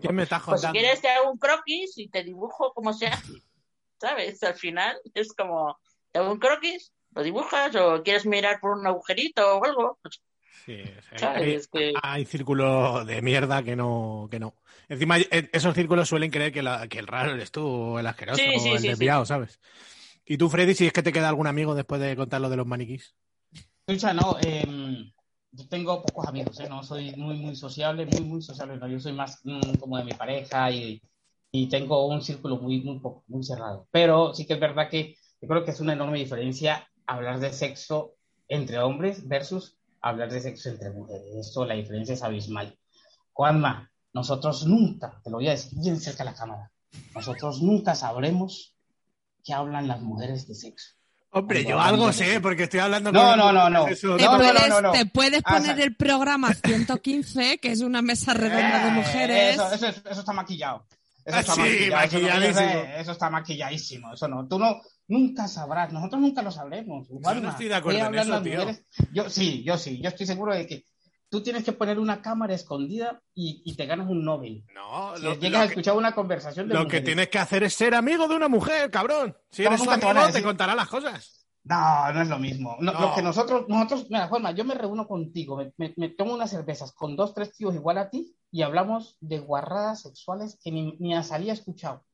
¿Qué 0.00 0.12
me 0.12 0.24
estás 0.24 0.42
Pues 0.44 0.60
si 0.60 0.66
quieres 0.68 1.00
te 1.00 1.08
hago 1.08 1.30
un 1.30 1.38
croquis 1.38 1.96
y 1.98 2.08
te 2.08 2.22
dibujo 2.22 2.72
cómo 2.74 2.92
se 2.92 3.06
hace. 3.06 3.42
¿Sabes? 4.00 4.42
Al 4.42 4.54
final 4.54 4.98
es 5.14 5.32
como, 5.34 5.78
te 6.10 6.18
hago 6.18 6.32
un 6.32 6.38
croquis, 6.38 6.92
lo 7.14 7.22
dibujas 7.22 7.74
o 7.76 8.02
quieres 8.02 8.26
mirar 8.26 8.60
por 8.60 8.72
un 8.78 8.86
agujerito 8.86 9.58
o 9.58 9.64
algo. 9.64 9.98
Pues, 10.02 10.22
Sí, 10.50 10.92
o 10.98 11.02
sea, 11.02 11.32
¿sabes? 11.34 11.42
hay, 11.42 11.62
Es 11.62 11.68
que- 11.68 11.92
hay 11.92 12.24
círculos 12.24 13.06
de 13.06 13.20
mierda 13.22 13.62
que 13.62 13.74
no, 13.74 14.28
que 14.30 14.38
no. 14.38 14.54
Encima, 14.88 15.18
eh, 15.18 15.48
esos 15.52 15.74
círculos 15.74 16.08
suelen 16.08 16.30
creer 16.30 16.52
que, 16.52 16.62
la- 16.62 16.86
que 16.88 16.98
el 16.98 17.06
raro 17.06 17.32
eres 17.32 17.50
tú, 17.50 17.66
o 17.66 17.98
el 17.98 18.06
asqueroso, 18.06 18.52
Sí, 18.52 18.58
sí, 18.60 18.70
o 18.70 18.76
el 18.76 18.82
sí, 18.82 18.86
desviado, 18.86 19.24
¿sabes? 19.26 19.60
Y 20.26 20.38
tú, 20.38 20.48
Freddy, 20.50 20.74
si 20.74 20.86
es 20.86 20.92
que 20.92 21.02
te 21.02 21.12
queda 21.12 21.28
algún 21.28 21.46
amigo 21.48 21.74
después 21.74 22.00
de 22.00 22.16
contar 22.16 22.40
lo 22.40 22.50
de 22.50 22.56
los 22.58 22.66
maniquís. 22.66 23.14
Escucha, 23.86 24.12
no, 24.14 24.36
eh, 24.40 24.64
yo 25.52 25.68
tengo 25.68 26.02
pocos 26.02 26.26
amigos, 26.28 26.58
¿eh? 26.60 26.68
No 26.68 26.82
soy 26.82 27.14
muy, 27.16 27.36
muy 27.36 27.56
sociable, 27.56 28.06
muy, 28.06 28.24
muy 28.24 28.42
sociable. 28.42 28.76
No, 28.76 28.88
yo 28.88 29.00
soy 29.00 29.12
más 29.12 29.40
mm, 29.44 29.76
como 29.78 29.98
de 29.98 30.04
mi 30.04 30.12
pareja 30.14 30.70
y, 30.70 31.02
y 31.50 31.68
tengo 31.68 32.06
un 32.06 32.22
círculo 32.22 32.56
muy, 32.58 32.80
muy, 32.82 33.00
muy 33.26 33.42
cerrado. 33.44 33.88
Pero 33.90 34.32
sí 34.34 34.46
que 34.46 34.54
es 34.54 34.60
verdad 34.60 34.88
que 34.88 35.16
yo 35.40 35.48
creo 35.48 35.64
que 35.64 35.72
es 35.72 35.80
una 35.80 35.92
enorme 35.94 36.18
diferencia 36.18 36.86
hablar 37.06 37.40
de 37.40 37.52
sexo 37.52 38.14
entre 38.48 38.78
hombres 38.78 39.26
versus 39.28 39.76
hablar 40.00 40.30
de 40.30 40.40
sexo 40.40 40.68
entre 40.68 40.90
mujeres. 40.90 41.24
Esto, 41.48 41.64
la 41.64 41.74
diferencia 41.74 42.14
es 42.14 42.22
abismal. 42.22 42.76
Juanma, 43.32 43.90
nosotros 44.12 44.66
nunca, 44.66 45.20
te 45.24 45.30
lo 45.30 45.36
voy 45.36 45.48
a 45.48 45.52
decir 45.52 45.78
bien 45.80 45.98
cerca 46.00 46.24
de 46.24 46.30
la 46.30 46.36
cámara, 46.36 46.70
nosotros 47.14 47.62
nunca 47.62 47.94
sabremos 47.94 48.74
qué 49.44 49.54
hablan 49.54 49.88
las 49.88 50.00
mujeres 50.02 50.46
de 50.46 50.54
sexo. 50.54 50.94
Hombre, 51.34 51.64
yo 51.64 51.80
algo 51.80 52.12
sé, 52.12 52.40
porque 52.40 52.64
estoy 52.64 52.80
hablando 52.80 53.10
No, 53.10 53.22
con... 53.30 53.38
no, 53.38 53.52
no, 53.54 53.70
no. 53.70 53.84
Te, 53.86 53.96
puedes, 53.96 54.82
te 54.92 55.06
puedes 55.06 55.40
Ah, 55.46 55.56
poner 55.56 55.76
sa- 55.76 55.82
el 55.82 55.96
programa 55.96 56.52
115, 56.52 57.56
que 57.58 57.72
es 57.72 57.80
una 57.80 58.02
mesa 58.02 58.34
redonda 58.34 58.82
de 58.84 58.88
Eh, 58.88 58.92
mujeres. 58.92 59.54
Eso, 59.54 59.74
eso, 59.86 60.20
está 60.20 60.32
maquillado. 60.34 60.84
Eso 61.24 61.36
Ah, 61.36 61.40
está 61.40 61.56
maquilladísimo. 61.56 62.82
eso 62.98 63.12
está 63.12 63.30
maquilladísimo. 63.30 64.12
Eso 64.12 64.28
no. 64.28 64.46
Tú 64.46 64.58
no, 64.58 64.82
nunca 65.12 65.46
sabrás. 65.48 65.92
Nosotros 65.92 66.20
nunca 66.20 66.42
lo 66.42 66.50
sabremos. 66.50 67.06
Juanma. 67.08 67.50
estoy 67.50 67.68
de 67.68 67.74
acuerdo 67.74 68.00
¿Qué 68.00 68.06
en 68.06 68.14
eso, 68.14 68.42
tío. 68.42 68.66
Yo 69.12 69.30
sí, 69.30 69.62
yo 69.64 69.76
sí. 69.78 70.00
Yo 70.00 70.08
estoy 70.08 70.26
seguro 70.26 70.54
de 70.54 70.66
que 70.66 70.86
tú 71.28 71.42
tienes 71.42 71.64
que 71.64 71.72
poner 71.72 71.98
una 71.98 72.20
cámara 72.20 72.54
escondida 72.54 73.20
y, 73.34 73.62
y 73.64 73.74
te 73.76 73.86
ganas 73.86 74.08
un 74.08 74.24
Nobel. 74.24 74.64
No, 74.74 75.16
Si 75.16 75.22
lo, 75.22 75.34
llegas 75.34 75.52
lo 75.52 75.58
a 75.58 75.62
que, 75.62 75.68
escuchar 75.68 75.96
una 75.96 76.14
conversación 76.14 76.68
de 76.68 76.74
lo 76.74 76.86
que 76.86 77.00
tienes 77.00 77.28
que 77.28 77.38
hacer 77.38 77.62
es 77.62 77.74
ser 77.74 77.94
amigo 77.94 78.26
de 78.28 78.34
una 78.36 78.48
mujer, 78.48 78.90
cabrón. 78.90 79.36
Si 79.50 79.62
No, 79.62 79.68
eres 79.68 79.80
su 79.80 79.86
te 79.86 79.92
amigo, 80.06 80.32
te 80.32 80.42
contará 80.42 80.74
las 80.74 80.88
cosas. 80.88 81.46
No, 81.64 82.12
no 82.12 82.22
es 82.22 82.28
lo 82.28 82.38
mismo. 82.40 82.76
No, 82.80 82.92
No. 82.92 83.00
Lo 83.00 83.14
que 83.14 83.22
nosotros, 83.22 83.66
nosotros, 83.68 84.06
mira, 84.10 84.26
Juanma, 84.28 84.50
yo 84.50 84.64
me 84.64 84.74
reúno 84.74 85.06
contigo, 85.06 85.56
me, 85.56 85.72
me- 85.76 85.94
me 85.96 86.08
tomo 86.08 86.34
unas 86.34 86.50
cervezas 86.50 86.92
con 86.92 87.14
dos, 87.16 87.34
tres 87.34 87.52
tíos 87.56 87.74
igual 87.74 87.98
a 87.98 88.10
ti 88.10 88.34
y 88.50 88.62
hablamos 88.62 89.16
de 89.20 89.38
guarradas 89.38 90.02
sexuales 90.02 90.58
que 90.62 90.72
ni, 90.72 90.96
ni 90.98 91.14
a 91.14 91.22
Salí 91.22 91.48
he 91.50 91.52
escuchado. 91.52 92.04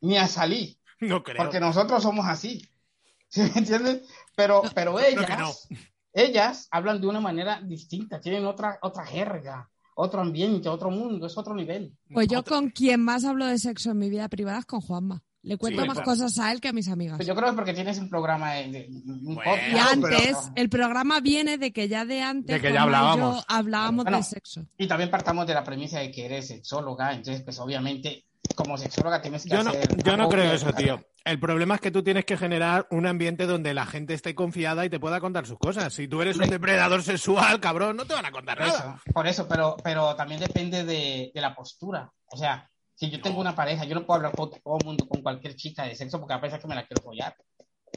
Ni 0.00 0.16
a 0.16 0.28
Salí, 0.28 0.77
No 1.08 1.22
creo. 1.22 1.36
porque 1.38 1.60
nosotros 1.60 2.02
somos 2.02 2.26
así. 2.26 2.68
¿Sí 3.28 3.42
me 3.42 3.52
entiendes? 3.56 4.02
Pero, 4.36 4.62
pero 4.74 4.98
ellas, 5.00 5.68
ellas 6.12 6.68
hablan 6.70 7.00
de 7.00 7.06
una 7.06 7.20
manera 7.20 7.60
distinta, 7.62 8.20
tienen 8.20 8.46
otra, 8.46 8.78
otra 8.82 9.04
jerga, 9.04 9.68
otro 9.94 10.20
ambiente, 10.20 10.68
otro 10.68 10.90
mundo, 10.90 11.26
es 11.26 11.36
otro 11.36 11.54
nivel. 11.54 11.92
Pues 12.12 12.28
yo 12.28 12.42
con 12.44 12.70
quien 12.70 13.00
más 13.02 13.24
hablo 13.24 13.46
de 13.46 13.58
sexo 13.58 13.90
en 13.90 13.98
mi 13.98 14.08
vida 14.10 14.28
privada 14.28 14.58
es 14.60 14.64
con 14.66 14.80
Juanma. 14.80 15.22
Le 15.42 15.56
cuento 15.56 15.82
Sí, 15.82 15.86
más 15.88 15.98
claro. 15.98 16.10
cosas 16.10 16.36
a 16.40 16.50
él 16.52 16.60
que 16.60 16.68
a 16.68 16.72
mis 16.72 16.88
amigas. 16.88 17.16
Pues 17.16 17.28
yo 17.28 17.34
creo 17.34 17.44
que 17.46 17.50
es 17.50 17.56
porque 17.56 17.72
tienes 17.72 17.98
un 17.98 18.08
programa 18.10 18.54
de, 18.54 18.70
de- 18.70 18.88
un 18.90 19.34
Bueno, 19.36 19.50
podcast. 19.50 19.68
Y 19.68 19.72
Claro, 19.72 20.00
pero- 20.02 20.16
antes, 20.16 20.52
el 20.56 20.68
programa 20.68 21.20
viene 21.20 21.58
de 21.58 21.72
que 21.72 21.88
ya 21.88 22.04
de 22.04 22.20
antes 22.22 22.56
De 22.56 22.60
que 22.60 22.72
ya 22.74 22.82
hablábamos. 22.82 23.36
yo 23.36 23.44
hablábamos 23.46 24.04
Bueno, 24.04 24.18
de 24.18 24.24
sexo. 24.24 24.66
Y 24.76 24.88
también 24.88 25.10
partamos 25.10 25.46
de 25.46 25.54
la 25.54 25.62
premisa 25.64 26.00
de 26.00 26.10
que 26.10 26.26
eres 26.26 26.48
sexóloga, 26.48 27.12
entonces 27.14 27.42
pues 27.44 27.58
obviamente 27.60 28.24
como 28.54 28.76
sexóloga 28.78 29.20
tienes 29.22 29.44
que 29.44 29.50
Yo 29.50 29.62
no, 29.62 29.70
hacer... 29.70 30.02
yo 30.02 30.16
no 30.16 30.28
creo 30.28 30.52
eso, 30.52 30.72
tío. 30.72 31.04
El 31.24 31.38
problema 31.38 31.74
es 31.74 31.80
que 31.80 31.90
tú 31.90 32.02
tienes 32.02 32.24
que 32.24 32.36
generar 32.38 32.86
un 32.90 33.06
ambiente 33.06 33.46
donde 33.46 33.74
la 33.74 33.84
gente 33.84 34.14
esté 34.14 34.34
confiada 34.34 34.84
y 34.86 34.90
te 34.90 34.98
pueda 34.98 35.20
contar 35.20 35.46
sus 35.46 35.58
cosas. 35.58 35.92
Si 35.92 36.08
tú 36.08 36.22
eres 36.22 36.36
un 36.38 36.48
depredador 36.48 37.02
sexual, 37.02 37.60
cabrón, 37.60 37.96
no 37.96 38.06
te 38.06 38.14
van 38.14 38.24
a 38.26 38.30
contar 38.32 38.56
Por 38.58 38.66
nada. 38.66 38.78
eso, 38.78 39.12
por 39.12 39.26
eso, 39.26 39.48
pero, 39.48 39.76
pero 39.84 40.16
también 40.16 40.40
depende 40.40 40.84
de, 40.84 41.30
de 41.34 41.40
la 41.40 41.54
postura. 41.54 42.10
O 42.32 42.36
sea, 42.36 42.68
si 42.94 43.10
yo 43.10 43.20
tengo 43.20 43.40
una 43.40 43.54
pareja, 43.54 43.84
yo 43.84 43.94
no 43.94 44.06
puedo 44.06 44.16
hablar 44.16 44.32
con 44.34 44.50
todo 44.50 44.78
el 44.80 44.86
mundo, 44.86 45.06
con 45.06 45.20
cualquier 45.22 45.54
chica 45.54 45.84
de 45.84 45.94
sexo, 45.94 46.18
porque 46.18 46.34
a 46.34 46.40
pesar 46.40 46.60
que 46.60 46.66
me 46.68 46.74
la 46.74 46.86
quiero 46.86 47.02
follar. 47.02 47.36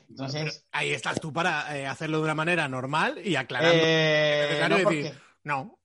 Entonces, 0.09 0.65
Ahí 0.71 0.91
estás 0.91 1.19
tú 1.19 1.31
para 1.31 1.77
eh, 1.77 1.87
hacerlo 1.87 2.17
de 2.17 2.23
una 2.25 2.35
manera 2.35 2.67
normal 2.67 3.19
y 3.23 3.35
aclarando. 3.35 3.77
eh, 3.81 4.65
no, 4.69 4.77
decir, 4.77 5.13
no. 5.43 5.79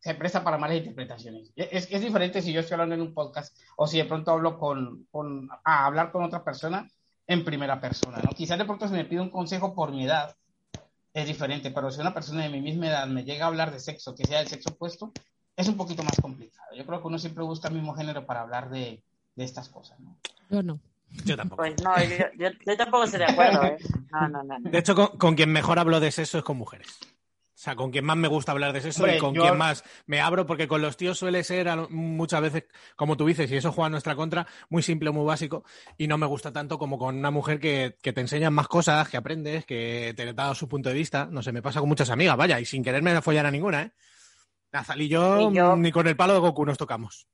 Se 0.00 0.14
presta 0.14 0.42
para 0.42 0.58
malas 0.58 0.78
interpretaciones. 0.78 1.52
Es, 1.54 1.88
es 1.90 2.00
diferente 2.00 2.40
si 2.40 2.52
yo 2.52 2.60
estoy 2.60 2.74
hablando 2.74 2.94
en 2.94 3.02
un 3.02 3.14
podcast 3.14 3.56
o 3.76 3.86
si 3.86 3.98
de 3.98 4.06
pronto 4.06 4.30
hablo 4.30 4.58
con, 4.58 5.06
con 5.10 5.48
a 5.62 5.86
hablar 5.86 6.10
con 6.10 6.24
otra 6.24 6.42
persona 6.42 6.88
en 7.26 7.44
primera 7.44 7.80
persona, 7.80 8.18
¿no? 8.22 8.30
Quizás 8.30 8.58
de 8.58 8.64
pronto 8.64 8.88
si 8.88 8.94
me 8.94 9.04
pide 9.04 9.20
un 9.20 9.30
consejo 9.30 9.74
por 9.74 9.92
mi 9.92 10.04
edad, 10.04 10.34
es 11.12 11.26
diferente, 11.26 11.70
pero 11.70 11.90
si 11.90 12.00
una 12.00 12.14
persona 12.14 12.42
de 12.42 12.48
mi 12.48 12.60
misma 12.60 12.88
edad 12.88 13.06
me 13.06 13.24
llega 13.24 13.44
a 13.44 13.48
hablar 13.48 13.70
de 13.70 13.78
sexo, 13.78 14.14
que 14.14 14.24
sea 14.24 14.38
del 14.38 14.48
sexo 14.48 14.70
opuesto, 14.70 15.12
es 15.54 15.68
un 15.68 15.76
poquito 15.76 16.02
más 16.02 16.18
complicado. 16.20 16.74
Yo 16.74 16.86
creo 16.86 17.00
que 17.00 17.06
uno 17.06 17.18
siempre 17.18 17.44
busca 17.44 17.68
el 17.68 17.74
mismo 17.74 17.94
género 17.94 18.24
para 18.24 18.40
hablar 18.40 18.70
de, 18.70 19.02
de 19.36 19.44
estas 19.44 19.68
cosas, 19.68 20.00
¿no? 20.00 20.16
Yo 20.48 20.62
no. 20.62 20.80
Yo 21.24 21.36
tampoco. 21.36 21.62
Pues 21.62 21.82
no, 21.82 21.94
yo, 22.02 22.26
yo, 22.38 22.48
yo 22.64 22.76
tampoco 22.76 23.04
estoy 23.04 23.18
de 23.18 23.26
acuerdo, 23.26 23.64
¿eh? 23.64 23.76
No, 24.12 24.28
no, 24.28 24.42
no. 24.44 24.58
no. 24.58 24.70
De 24.70 24.78
hecho, 24.78 24.94
con, 24.94 25.08
con 25.18 25.34
quien 25.34 25.52
mejor 25.52 25.78
hablo 25.78 26.00
de 26.00 26.10
sexo 26.10 26.38
es 26.38 26.44
con 26.44 26.56
mujeres. 26.56 26.98
O 27.60 27.62
sea, 27.62 27.76
con 27.76 27.90
quien 27.90 28.06
más 28.06 28.16
me 28.16 28.26
gusta 28.26 28.52
hablar 28.52 28.72
de 28.72 28.80
sexo 28.80 29.02
Hombre, 29.02 29.18
y 29.18 29.20
con 29.20 29.34
yo- 29.34 29.42
quien 29.42 29.58
más 29.58 29.84
me 30.06 30.18
abro, 30.22 30.46
porque 30.46 30.66
con 30.66 30.80
los 30.80 30.96
tíos 30.96 31.18
suele 31.18 31.44
ser 31.44 31.68
a 31.68 31.76
lo- 31.76 31.90
muchas 31.90 32.40
veces, 32.40 32.64
como 32.96 33.18
tú 33.18 33.26
dices, 33.26 33.52
y 33.52 33.56
eso 33.58 33.70
juega 33.70 33.88
en 33.88 33.92
nuestra 33.92 34.16
contra, 34.16 34.46
muy 34.70 34.82
simple, 34.82 35.10
muy 35.10 35.26
básico, 35.26 35.62
y 35.98 36.08
no 36.08 36.16
me 36.16 36.24
gusta 36.24 36.54
tanto 36.54 36.78
como 36.78 36.96
con 36.98 37.18
una 37.18 37.30
mujer 37.30 37.60
que, 37.60 37.98
que 38.00 38.14
te 38.14 38.22
enseña 38.22 38.48
más 38.48 38.66
cosas, 38.66 39.10
que 39.10 39.18
aprendes, 39.18 39.66
que 39.66 40.14
te 40.16 40.32
da 40.32 40.54
su 40.54 40.68
punto 40.70 40.88
de 40.88 40.94
vista. 40.94 41.28
No 41.30 41.42
sé, 41.42 41.52
me 41.52 41.60
pasa 41.60 41.80
con 41.80 41.88
muchas 41.90 42.08
amigas, 42.08 42.34
vaya, 42.34 42.58
y 42.58 42.64
sin 42.64 42.82
quererme 42.82 43.20
follar 43.20 43.44
a 43.44 43.50
ninguna, 43.50 43.82
¿eh? 43.82 43.92
Nazal 44.72 45.02
y 45.02 45.08
yo, 45.08 45.50
Y 45.50 45.54
yo- 45.54 45.76
ni 45.76 45.92
con 45.92 46.06
el 46.06 46.16
palo 46.16 46.32
de 46.32 46.38
Goku 46.38 46.64
nos 46.64 46.78
tocamos. 46.78 47.26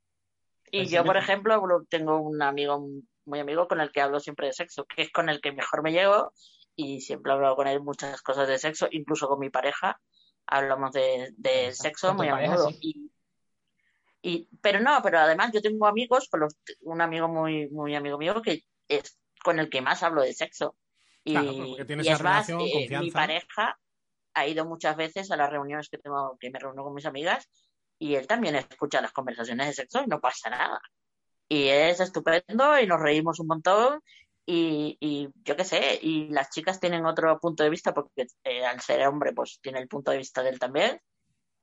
Y 0.72 0.86
yo, 0.86 1.04
por 1.04 1.16
ejemplo, 1.18 1.62
tengo 1.88 2.18
un 2.20 2.42
amigo 2.42 2.84
muy 3.26 3.38
amigo 3.38 3.68
con 3.68 3.80
el 3.80 3.92
que 3.92 4.00
hablo 4.00 4.18
siempre 4.18 4.48
de 4.48 4.54
sexo, 4.54 4.86
que 4.86 5.02
es 5.02 5.12
con 5.12 5.28
el 5.28 5.40
que 5.40 5.52
mejor 5.52 5.84
me 5.84 5.92
llevo 5.92 6.32
y 6.74 7.00
siempre 7.00 7.30
he 7.30 7.34
hablado 7.36 7.54
con 7.54 7.68
él 7.68 7.80
muchas 7.80 8.20
cosas 8.22 8.48
de 8.48 8.58
sexo, 8.58 8.88
incluso 8.90 9.28
con 9.28 9.38
mi 9.38 9.50
pareja 9.50 10.00
hablamos 10.46 10.92
de, 10.92 11.34
de 11.36 11.72
sexo 11.72 12.14
muy 12.14 12.28
a 12.28 12.36
menudo. 12.36 12.70
sí. 12.70 12.78
Y, 12.80 13.10
y, 14.22 14.48
pero 14.60 14.80
no, 14.80 15.00
pero 15.02 15.18
además 15.18 15.52
yo 15.52 15.62
tengo 15.62 15.86
amigos, 15.86 16.28
con 16.28 16.40
los, 16.40 16.56
un 16.82 17.00
amigo 17.00 17.28
muy, 17.28 17.68
muy 17.68 17.94
amigo 17.94 18.18
mío 18.18 18.42
que 18.42 18.64
es 18.88 19.18
con 19.42 19.58
el 19.60 19.70
que 19.70 19.80
más 19.80 20.02
hablo 20.02 20.22
de 20.22 20.32
sexo. 20.32 20.76
Y, 21.22 21.32
Claro, 21.32 21.52
porque 21.68 21.84
tienes 21.84 22.06
y 22.06 22.08
esa 22.08 22.16
es 22.16 22.22
más, 22.22 22.48
eh, 22.48 22.98
mi 22.98 23.10
pareja 23.10 23.78
ha 24.34 24.46
ido 24.46 24.64
muchas 24.64 24.96
veces 24.96 25.30
a 25.30 25.36
las 25.36 25.50
reuniones 25.50 25.88
que 25.88 25.98
tengo, 25.98 26.36
que 26.38 26.50
me 26.50 26.58
reúno 26.58 26.84
con 26.84 26.94
mis 26.94 27.06
amigas, 27.06 27.48
y 27.98 28.14
él 28.14 28.26
también 28.26 28.54
escucha 28.56 29.00
las 29.00 29.12
conversaciones 29.12 29.68
de 29.68 29.72
sexo 29.72 30.02
y 30.02 30.06
no 30.06 30.20
pasa 30.20 30.50
nada. 30.50 30.80
Y 31.48 31.68
es 31.68 32.00
estupendo 32.00 32.78
y 32.78 32.86
nos 32.86 33.00
reímos 33.00 33.40
un 33.40 33.46
montón. 33.46 34.00
Y, 34.48 34.96
y 35.00 35.28
yo 35.44 35.56
qué 35.56 35.64
sé, 35.64 35.98
y 36.00 36.28
las 36.28 36.50
chicas 36.50 36.78
tienen 36.78 37.04
otro 37.04 37.38
punto 37.40 37.64
de 37.64 37.70
vista 37.70 37.92
porque 37.92 38.26
eh, 38.44 38.64
al 38.64 38.80
ser 38.80 39.04
hombre, 39.06 39.32
pues 39.32 39.58
tiene 39.60 39.80
el 39.80 39.88
punto 39.88 40.12
de 40.12 40.18
vista 40.18 40.42
de 40.42 40.50
él 40.50 40.58
también. 40.60 41.00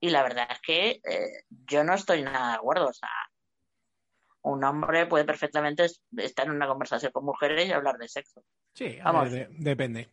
Y 0.01 0.09
la 0.09 0.21
verdad 0.21 0.47
es 0.51 0.59
que 0.59 0.99
eh, 1.09 1.43
yo 1.49 1.84
no 1.86 1.93
estoy 1.93 2.23
nada 2.23 2.49
de 2.49 2.55
acuerdo. 2.55 2.88
O 2.89 2.93
sea, 2.93 3.09
un 4.41 4.63
hombre 4.65 5.05
puede 5.07 5.23
perfectamente 5.23 5.86
es- 5.86 6.01
estar 6.17 6.45
en 6.45 6.51
una 6.53 6.67
conversación 6.67 7.11
con 7.13 7.23
mujeres 7.25 7.67
y 7.67 7.71
hablar 7.71 7.97
de 7.97 8.09
sexo. 8.09 8.43
Sí, 8.73 8.97
a 9.01 9.11
Vamos. 9.11 9.31
ver, 9.31 9.47
de- 9.49 9.55
depende. 9.59 10.09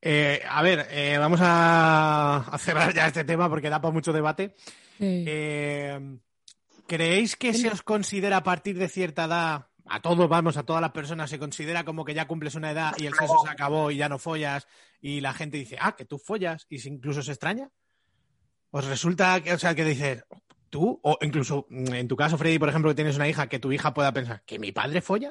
Eh, 0.00 0.42
a 0.48 0.62
ver, 0.62 0.86
eh, 0.90 1.16
vamos 1.18 1.40
a, 1.42 2.38
a 2.50 2.58
cerrar 2.58 2.92
ya 2.94 3.06
este 3.06 3.24
tema 3.24 3.48
porque 3.48 3.68
da 3.70 3.80
para 3.80 3.92
mucho 3.92 4.12
debate. 4.12 4.54
Sí. 4.98 5.24
Eh, 5.28 6.18
¿Creéis 6.86 7.36
que 7.36 7.54
se 7.54 7.68
os 7.68 7.82
considera 7.82 8.38
a 8.38 8.42
partir 8.42 8.78
de 8.78 8.88
cierta 8.88 9.24
edad, 9.24 9.68
a 9.94 10.00
todos, 10.00 10.28
vamos, 10.28 10.56
a 10.56 10.62
todas 10.64 10.80
las 10.80 10.92
personas, 10.92 11.28
se 11.28 11.38
considera 11.38 11.84
como 11.84 12.04
que 12.04 12.14
ya 12.14 12.26
cumples 12.26 12.54
una 12.54 12.70
edad 12.70 12.92
y 12.98 13.06
el 13.06 13.12
sexo 13.14 13.38
se 13.44 13.50
acabó 13.50 13.90
y 13.90 13.96
ya 13.98 14.08
no 14.08 14.18
follas 14.18 14.66
y 15.00 15.20
la 15.20 15.32
gente 15.34 15.58
dice, 15.58 15.76
ah, 15.80 15.94
que 15.96 16.04
tú 16.06 16.18
follas 16.18 16.66
y 16.70 16.78
se- 16.78 16.88
incluso 16.88 17.22
se 17.22 17.32
extraña? 17.32 17.68
¿Os 18.70 18.86
resulta, 18.86 19.40
que, 19.42 19.52
o 19.52 19.58
sea, 19.58 19.74
que 19.74 19.84
dices, 19.84 20.24
tú, 20.70 20.98
o 21.02 21.18
incluso 21.20 21.66
mm, 21.68 21.92
en 21.92 22.08
tu 22.08 22.16
caso, 22.16 22.38
Freddy, 22.38 22.58
por 22.58 22.70
ejemplo, 22.70 22.90
que 22.90 22.94
tienes 22.94 23.16
una 23.16 23.28
hija, 23.28 23.48
que 23.48 23.58
tu 23.58 23.70
hija 23.70 23.92
pueda 23.92 24.12
pensar, 24.12 24.42
¿que 24.46 24.58
mi 24.58 24.72
padre 24.72 25.02
folla? 25.02 25.28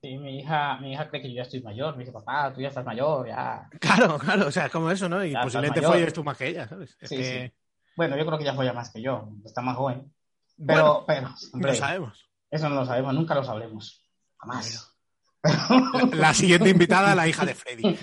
Sí, 0.00 0.16
mi 0.18 0.38
hija, 0.38 0.76
mi 0.78 0.92
hija 0.92 1.08
cree 1.08 1.22
que 1.22 1.30
yo 1.30 1.36
ya 1.36 1.42
estoy 1.42 1.60
mayor. 1.62 1.94
Me 1.96 2.04
dice, 2.04 2.12
papá, 2.12 2.52
tú 2.54 2.60
ya 2.60 2.68
estás 2.68 2.84
mayor, 2.84 3.26
ya. 3.26 3.68
Claro, 3.80 4.18
claro, 4.18 4.46
o 4.46 4.50
sea, 4.52 4.66
es 4.66 4.70
como 4.72 4.90
eso, 4.92 5.08
¿no? 5.08 5.24
Y 5.24 5.32
Ya 5.32 5.42
posiblemente 5.42 5.82
folles 5.82 6.12
tú 6.12 6.22
más 6.22 6.36
que 6.36 6.46
ella, 6.48 6.68
¿sabes? 6.68 6.96
Es 7.00 7.08
Sí, 7.08 7.16
que, 7.16 7.24
sí. 7.24 7.52
Bueno, 7.96 8.16
yo 8.16 8.24
creo 8.26 8.38
que 8.38 8.44
ya 8.44 8.54
folla 8.54 8.72
más 8.72 8.90
que 8.92 9.02
yo. 9.02 9.28
Está 9.44 9.62
más 9.62 9.76
joven. 9.76 10.12
bueno, 10.58 11.04
Pero, 11.04 11.04
pero, 11.06 11.34
hombre, 11.54 11.74
sabemos. 11.74 12.25
Eso 12.50 12.68
no 12.68 12.76
lo 12.76 12.86
sabemos, 12.86 13.14
nunca 13.14 13.34
lo 13.34 13.44
sabremos. 13.44 14.04
Jamás. 14.38 14.96
La 16.12 16.34
siguiente 16.34 16.70
invitada, 16.70 17.14
la 17.14 17.28
hija 17.28 17.44
de 17.44 17.54
Freddy. 17.54 17.82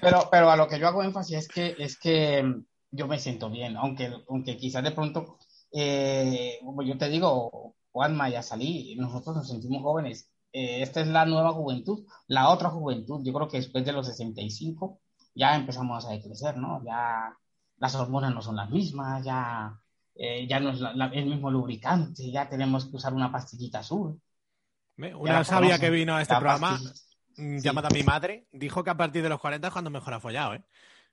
Pero, 0.00 0.28
pero 0.30 0.50
a 0.50 0.56
lo 0.56 0.68
que 0.68 0.78
yo 0.78 0.88
hago 0.88 1.02
énfasis 1.02 1.38
es 1.38 1.48
que, 1.48 1.76
es 1.78 1.98
que 1.98 2.42
mm, 2.42 2.64
yo 2.92 3.06
me 3.06 3.18
siento 3.18 3.50
bien, 3.50 3.76
aunque, 3.76 4.12
aunque 4.28 4.56
quizás 4.56 4.82
de 4.82 4.92
pronto, 4.92 5.38
eh, 5.72 6.58
como 6.64 6.82
yo 6.82 6.96
te 6.96 7.08
digo, 7.08 7.76
Juanma, 7.92 8.28
ya 8.28 8.42
salí, 8.42 8.94
nosotros 8.96 9.36
nos 9.36 9.48
sentimos 9.48 9.82
jóvenes. 9.82 10.30
Eh, 10.52 10.82
esta 10.82 11.00
es 11.00 11.08
la 11.08 11.26
nueva 11.26 11.52
juventud, 11.52 12.06
la 12.26 12.48
otra 12.50 12.70
juventud. 12.70 13.20
Yo 13.24 13.32
creo 13.32 13.48
que 13.48 13.58
después 13.58 13.84
de 13.84 13.92
los 13.92 14.06
65 14.06 15.00
ya 15.34 15.54
empezamos 15.56 16.06
a 16.06 16.10
decrecer, 16.10 16.56
¿no? 16.56 16.82
Ya 16.84 17.36
las 17.76 17.94
hormonas 17.94 18.34
no 18.34 18.42
son 18.42 18.56
las 18.56 18.70
mismas, 18.70 19.24
ya, 19.24 19.78
eh, 20.18 20.46
ya 20.48 20.58
no 20.60 20.70
es 20.70 20.80
la- 20.80 20.92
la- 20.94 21.06
el 21.14 21.26
mismo 21.26 21.50
lubricante, 21.50 22.30
ya 22.30 22.48
tenemos 22.48 22.86
que 22.86 22.96
usar 22.96 23.14
una 23.14 23.30
pastillita 23.32 23.78
azul. 23.78 24.20
Una 25.16 25.44
sabia 25.44 25.78
que 25.78 25.90
vino 25.90 26.16
a 26.16 26.22
este 26.22 26.34
programa, 26.34 26.70
pastilla. 26.72 26.92
mm, 27.36 27.58
Sí. 27.58 27.64
llamada 27.64 27.88
mi 27.90 28.02
madre, 28.02 28.46
dijo 28.52 28.82
que 28.82 28.90
a 28.90 28.96
partir 28.96 29.22
de 29.22 29.28
los 29.28 29.40
40 29.40 29.68
es 29.68 29.72
cuando 29.72 29.90
mejor 29.90 30.12
ha 30.14 30.20
follado, 30.20 30.54
¿eh? 30.54 30.62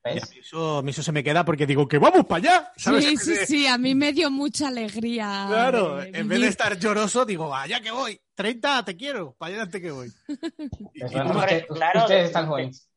Y 0.04 0.18
a 0.18 0.26
mí 0.30 0.38
eso, 0.38 0.78
a 0.78 0.82
mí 0.82 0.90
eso 0.90 1.02
se 1.02 1.10
me 1.10 1.24
queda 1.24 1.44
porque 1.44 1.66
digo 1.66 1.88
que 1.88 1.98
vamos 1.98 2.26
para 2.26 2.36
allá, 2.38 2.72
¿sabes? 2.76 3.04
Sí, 3.04 3.16
sí, 3.16 3.34
sí, 3.46 3.66
a 3.66 3.76
mí 3.76 3.92
me 3.94 4.12
dio 4.12 4.30
mucha 4.30 4.68
alegría. 4.68 5.46
Claro, 5.48 6.00
en 6.00 6.28
vez 6.28 6.40
de 6.40 6.46
estar 6.48 6.78
lloroso, 6.78 7.24
digo, 7.24 7.52
allá 7.52 7.80
que 7.80 7.90
voy, 7.90 8.20
30 8.34 8.84
te 8.84 8.96
quiero, 8.96 9.34
para 9.36 9.48
adelante 9.54 9.80
que 9.80 9.90
voy. 9.90 10.08
Y- 10.94 11.00
Pues 11.00 11.12
y 11.12 11.14
bueno, 11.14 11.32
tú, 11.32 11.38
Hombre, 11.38 11.56
usted- 11.56 11.74
claro, 11.74 12.00
ustedes 12.02 12.20
de- 12.22 12.26
están 12.26 12.46
jóvenes. 12.46 12.88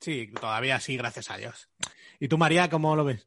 sí, 0.00 0.30
todavía 0.38 0.80
sí, 0.80 0.96
gracias 0.98 1.30
a 1.30 1.36
Dios. 1.38 1.68
¿Y 2.20 2.28
tú, 2.28 2.36
María, 2.36 2.68
cómo 2.68 2.94
lo 2.94 3.04
ves? 3.04 3.26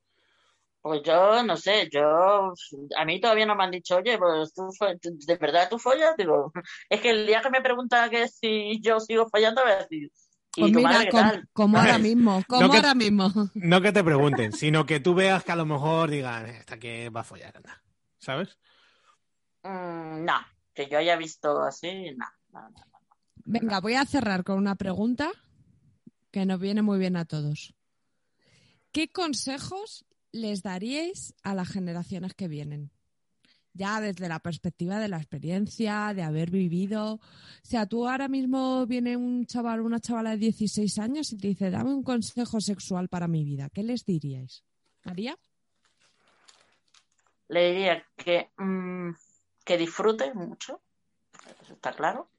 Pues 0.86 1.02
yo 1.02 1.42
no 1.42 1.58
sé, 1.58 1.90
yo 1.92 2.54
a 2.96 3.06
mí 3.06 3.20
todavía 3.20 3.48
no 3.48 3.56
me 3.56 3.64
han 3.64 3.72
dicho, 3.72 3.96
oye, 3.96 4.20
pues 4.20 4.54
tú 4.54 4.70
de 5.02 5.36
verdad 5.38 5.68
tú 5.68 5.80
follas, 5.80 6.16
digo, 6.16 6.54
es 6.88 7.02
que 7.02 7.10
el 7.10 7.26
día 7.26 7.42
que 7.42 7.50
me 7.50 7.60
pregunta 7.60 8.08
que 8.08 8.28
si 8.28 8.80
yo 8.84 9.00
sigo 9.00 9.28
follando, 9.28 9.64
voy 9.64 9.72
a 9.72 9.78
decir, 9.78 10.12
¿y 10.56 10.62
Pues 10.62 10.72
mira, 10.74 11.10
com- 11.10 11.44
como 11.54 11.80
ahora 11.80 11.98
mismo, 11.98 12.44
como 12.48 12.70
que- 12.70 12.78
ahora 12.78 12.94
mismo. 12.94 13.32
No 13.56 13.82
que 13.82 13.92
te 13.92 14.04
pregunten, 14.04 14.54
sino 14.54 14.86
que 14.86 15.00
tú 15.00 15.16
veas 15.16 15.44
que 15.44 15.54
a 15.54 15.56
lo 15.56 15.66
mejor 15.66 16.12
digan, 16.12 16.46
esta 16.46 16.78
que 16.78 17.10
va 17.10 17.22
a 17.22 17.24
follar, 17.24 17.58
anda. 17.58 17.82
¿Sabes? 18.20 18.56
Mm, 19.64 20.24
no, 20.24 20.36
que 20.72 20.88
yo 20.88 21.00
haya 21.00 21.16
visto 21.16 21.64
así, 21.64 22.12
no, 22.16 22.28
no, 22.54 22.70
no. 22.70 22.76
Venga, 23.44 23.80
voy 23.80 23.96
a 23.96 24.06
cerrar 24.06 24.44
con 24.44 24.60
una 24.60 24.76
pregunta 24.76 25.32
que 26.30 26.46
nos 26.46 26.60
viene 26.60 26.84
muy 26.84 27.00
bien 27.00 27.16
a 27.18 27.26
todos. 27.26 27.74
¿Qué 28.92 29.08
consejos 29.12 30.06
les 30.36 30.62
daríais 30.62 31.34
a 31.44 31.56
las 31.56 31.70
generaciones 31.70 32.34
que 32.34 32.48
vienen? 32.48 32.92
Ya 33.74 34.00
desde 34.00 34.30
la 34.30 34.40
perspectiva 34.40 35.00
de 35.00 35.08
la 35.08 35.18
experiencia, 35.18 36.14
de 36.14 36.24
haber 36.24 36.50
vivido. 36.50 37.16
O 37.16 37.20
sea, 37.64 37.86
tú 37.86 38.08
ahora 38.08 38.28
mismo 38.28 38.86
viene 38.86 39.18
un 39.18 39.46
chaval, 39.46 39.82
una 39.82 40.00
chavala 40.00 40.32
de 40.32 40.38
16 40.38 41.00
años 41.00 41.34
y 41.34 41.38
te 41.38 41.48
dice, 41.48 41.70
dame 41.70 41.94
un 41.94 42.04
consejo 42.04 42.62
sexual 42.62 43.10
para 43.10 43.28
mi 43.28 43.44
vida. 43.44 43.70
¿Qué 43.74 43.84
les 43.84 44.06
diríais? 44.06 44.64
María. 45.04 45.38
Le 47.48 47.72
diría 47.72 48.06
que, 48.16 48.52
mm, 48.58 49.12
que 49.64 49.78
disfrute 49.78 50.34
mucho, 50.34 50.82
eso 51.62 51.74
está 51.74 51.94
claro, 51.94 52.30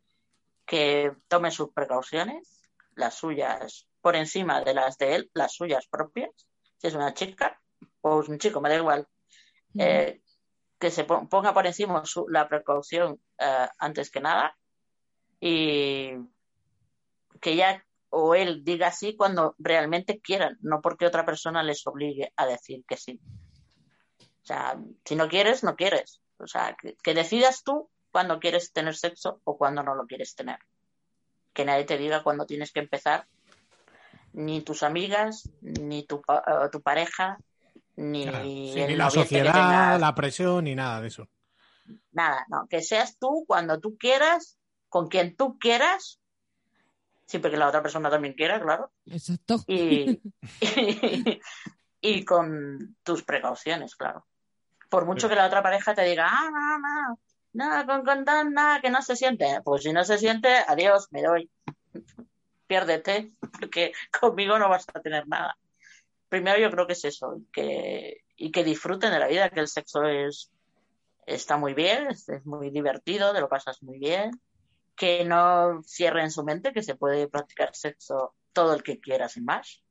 que 0.65 1.13
tome 1.29 1.51
sus 1.51 1.71
precauciones, 1.71 2.61
las 2.95 3.15
suyas 3.15 3.87
por 4.01 4.17
encima 4.17 4.63
de 4.63 4.75
las 4.75 4.99
de 4.99 5.15
él, 5.17 5.31
las 5.35 5.53
suyas 5.53 5.87
propias, 5.87 6.31
si 6.79 6.89
es 6.89 6.95
una 6.95 7.15
chica 7.15 7.61
o 8.09 8.21
es 8.23 8.29
un 8.29 8.39
chico, 8.39 8.61
me 8.61 8.69
da 8.69 8.77
igual, 8.77 9.07
Eh, 9.79 10.23
que 10.79 10.91
se 10.91 11.05
pon- 11.05 11.29
ponga 11.29 11.53
por 11.53 11.67
encima 11.67 12.05
su- 12.05 12.29
la 12.29 12.49
precaución 12.49 13.21
eh, 13.39 13.69
antes 13.79 14.11
que 14.11 14.21
nada 14.21 14.57
y 15.41 16.13
que 17.41 17.57
ya 17.57 17.85
o 18.11 18.35
él 18.35 18.63
diga 18.65 18.91
sí 18.93 19.17
cuando 19.17 19.55
realmente 19.59 20.21
quieran, 20.21 20.57
no 20.63 20.81
porque 20.81 21.07
otra 21.07 21.25
persona 21.27 21.63
les 21.63 21.87
obligue 21.87 22.33
a 22.37 22.47
decir 22.47 22.85
que 22.89 22.97
sí. 22.97 23.21
O 24.43 24.47
sea, 24.47 24.79
si 25.05 25.17
no 25.17 25.29
quieres, 25.29 25.63
no 25.65 25.75
quieres. 25.75 26.21
O 26.39 26.47
sea, 26.47 26.77
que, 26.81 26.97
que 27.03 27.13
decidas 27.15 27.63
tú 27.65 27.91
cuándo 28.13 28.39
quieres 28.39 28.73
tener 28.73 28.95
sexo 28.97 29.41
o 29.45 29.59
cuándo 29.59 29.83
no 29.83 29.95
lo 29.95 30.07
quieres 30.07 30.35
tener. 30.35 30.59
Que 31.53 31.65
nadie 31.65 31.85
te 31.85 31.99
diga 31.99 32.23
cuándo 32.23 32.47
tienes 32.47 32.73
que 32.73 32.81
empezar, 32.81 33.27
ni 34.33 34.63
tus 34.63 34.83
amigas, 34.83 35.51
ni 35.61 36.07
tu, 36.07 36.23
eh, 36.29 36.69
tu 36.71 36.81
pareja, 36.81 37.39
ni, 37.97 38.27
Claro, 38.27 38.45
sí, 38.45 38.75
el 38.77 38.89
ni 38.89 38.97
la 38.97 39.11
sociedad, 39.11 39.99
la 39.99 40.15
presión, 40.15 40.65
ni 40.65 40.75
nada 40.75 41.01
de 41.01 41.09
eso. 41.09 41.29
Nada, 42.13 42.45
no. 42.49 42.67
Que 42.69 42.83
seas 42.83 43.19
tú 43.19 43.45
cuando 43.47 43.81
tú 43.81 43.97
quieras, 43.97 44.59
con 44.89 45.09
quien 45.09 45.37
tú 45.37 45.59
quieras, 45.59 46.21
siempre 47.27 47.51
que 47.51 47.57
la 47.57 47.69
otra 47.69 47.83
persona 47.83 48.11
también 48.11 48.35
quiera, 48.35 48.61
claro. 48.61 48.93
Exacto. 49.07 49.63
Y, 49.67 50.21
y, 52.01 52.25
con 52.25 52.97
tus 53.03 53.23
precauciones, 53.23 53.97
claro. 53.97 54.27
Por 54.89 55.05
mucho 55.05 55.29
que 55.29 55.35
la 55.35 55.47
otra 55.47 55.63
pareja 55.63 55.95
te 55.95 56.03
diga, 56.03 56.29
ah, 56.31 56.51
no, 56.51 56.79
no, 56.79 57.77
no, 57.77 57.87
con 57.87 58.05
condón, 58.05 58.53
nada, 58.53 58.81
que 58.81 58.91
no 58.91 59.03
se 59.03 59.17
siente. 59.17 59.61
Pues 59.65 59.83
si 59.83 59.93
no 59.93 60.05
se 60.05 60.19
siente, 60.19 60.49
adiós, 60.67 61.09
me 61.11 61.23
doy. 61.23 61.51
Piérdete, 62.67 63.33
porque 63.59 63.93
conmigo 64.21 64.59
no 64.59 64.69
vas 64.69 64.87
a 64.93 65.01
tener 65.01 65.27
nada. 65.27 65.57
Primero 66.29 66.59
yo 66.59 66.71
creo 66.71 66.87
que 66.87 66.95
es 66.95 67.05
eso, 67.05 67.41
que, 67.53 68.23
y 68.37 68.51
que 68.51 68.65
disfruten 68.65 69.11
de 69.11 69.19
la 69.19 69.29
vida, 69.29 69.51
que 69.51 69.61
el 69.61 69.69
sexo 69.69 70.05
es 70.05 70.51
está 71.27 71.57
muy 71.57 71.75
bien, 71.75 72.07
es, 72.09 72.29
es 72.29 72.47
muy 72.47 72.71
divertido, 72.71 73.33
te 73.33 73.41
lo 73.41 73.49
pasas 73.49 73.83
muy 73.83 73.99
bien, 73.99 74.31
que 74.97 75.25
no 75.25 75.83
cierren 75.85 76.31
su 76.31 76.45
mente, 76.45 76.73
que 76.73 76.83
se 76.83 76.95
puede 76.95 77.29
practicar 77.29 77.75
sexo 77.75 78.35
todo 78.53 78.75
el 78.75 78.83
que 78.83 79.01
quiera 79.01 79.29
sin 79.29 79.45
más. 79.45 79.83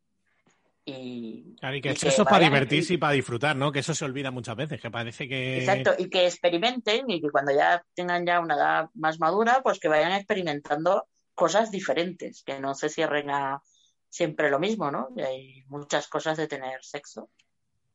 Y, 0.86 1.55
Claro, 1.59 1.75
y 1.75 1.81
que 1.81 1.89
y 1.89 1.91
el 1.91 1.97
sexo 1.97 2.21
es 2.23 2.27
para 2.27 2.45
divertirse 2.45 2.93
y 2.93 2.97
para 2.97 3.13
disfrutar, 3.13 3.55
¿no? 3.55 3.71
Que 3.71 3.79
eso 3.79 3.93
se 3.93 4.05
olvida 4.05 4.31
muchas 4.31 4.55
veces, 4.55 4.79
que 4.79 4.91
parece 4.91 5.27
que... 5.27 5.59
Exacto, 5.59 5.93
y 5.97 6.09
que 6.09 6.25
experimenten 6.25 7.09
y 7.09 7.21
que 7.21 7.29
cuando 7.29 7.53
ya 7.53 7.83
tengan 7.93 8.25
ya 8.25 8.39
una 8.39 8.55
edad 8.55 8.89
más 8.93 9.19
madura, 9.19 9.61
pues 9.63 9.79
que 9.79 9.88
vayan 9.88 10.13
experimentando 10.13 11.07
cosas 11.33 11.71
diferentes, 11.71 12.43
que 12.43 12.59
no 12.59 12.75
se 12.75 12.89
cierren 12.89 13.29
a 13.29 13.61
siempre 14.10 14.49
lo 14.49 14.60
mismo, 14.60 14.91
¿no? 14.91 15.10
Y 15.16 15.22
hay 15.22 15.64
muchas 15.68 16.08
cosas 16.08 16.38
de 16.38 16.47
tener 16.47 16.84
sexo. 16.84 17.30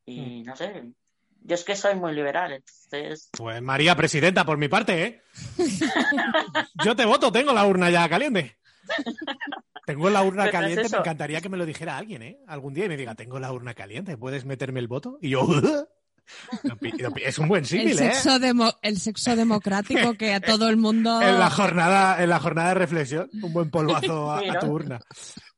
Mm. 0.07 0.11
Y 0.11 0.43
no 0.43 0.57
sé, 0.57 0.93
yo 1.43 1.55
es 1.55 1.65
que 1.65 1.77
soy 1.77 1.95
muy 1.95 2.13
liberal, 2.13 2.53
entonces 2.53 3.31
Pues 3.37 3.63
María, 3.63 3.97
presidenta, 3.97 4.45
por 4.45 4.59
mi 4.59 4.69
parte, 4.69 5.05
¿eh? 5.05 5.23
Yo 6.85 6.95
te 6.95 7.07
voto, 7.07 7.33
tengo 7.33 7.53
la 7.53 7.67
urna 7.67 7.91
ya 7.91 8.09
caliente. 8.09 8.59
Tengo 9.87 10.11
la 10.11 10.23
urna 10.23 10.45
Pero 10.45 10.61
no 10.61 10.67
es 10.67 10.75
caliente, 10.75 10.97
me 10.97 10.99
encantaría 10.99 11.41
que 11.41 11.49
me 11.49 11.57
lo 11.57 11.67
dijera 11.67 11.97
alguien, 11.97 12.23
¿eh? 12.23 12.39
Algún 12.47 12.75
día 12.75 12.85
y 12.85 12.89
me 12.89 12.97
diga, 12.97 13.15
tengo 13.15 13.39
la 13.41 13.53
urna 13.53 13.75
caliente, 13.75 14.17
¿puedes 14.17 14.45
meterme 14.45 14.81
el 14.81 14.89
voto? 14.89 15.19
Y 15.21 15.31
yo, 15.31 15.47
es 17.25 17.39
un 17.39 17.49
buen 17.49 17.63
El 17.63 17.67
símil, 17.67 17.93
¿eh? 17.93 18.13
sexo, 18.13 18.39
demo- 18.39 18.75
el 18.83 18.99
sexo 18.99 19.37
democrático 19.37 20.15
que 20.15 20.35
a 20.35 20.41
todo 20.41 20.69
el 20.69 20.77
mundo... 20.77 21.21
En 21.23 21.39
la 21.39 21.51
jornada, 21.51 22.23
en 22.23 22.31
la 22.31 22.39
jornada 22.41 22.69
de 22.71 22.75
reflexión, 22.75 23.31
un 23.43 23.53
buen 23.53 23.71
polvazo 23.71 24.31
a, 24.33 24.41
Sí, 24.41 24.49
a 24.49 24.59
tu 24.59 24.67
urna. 24.67 25.01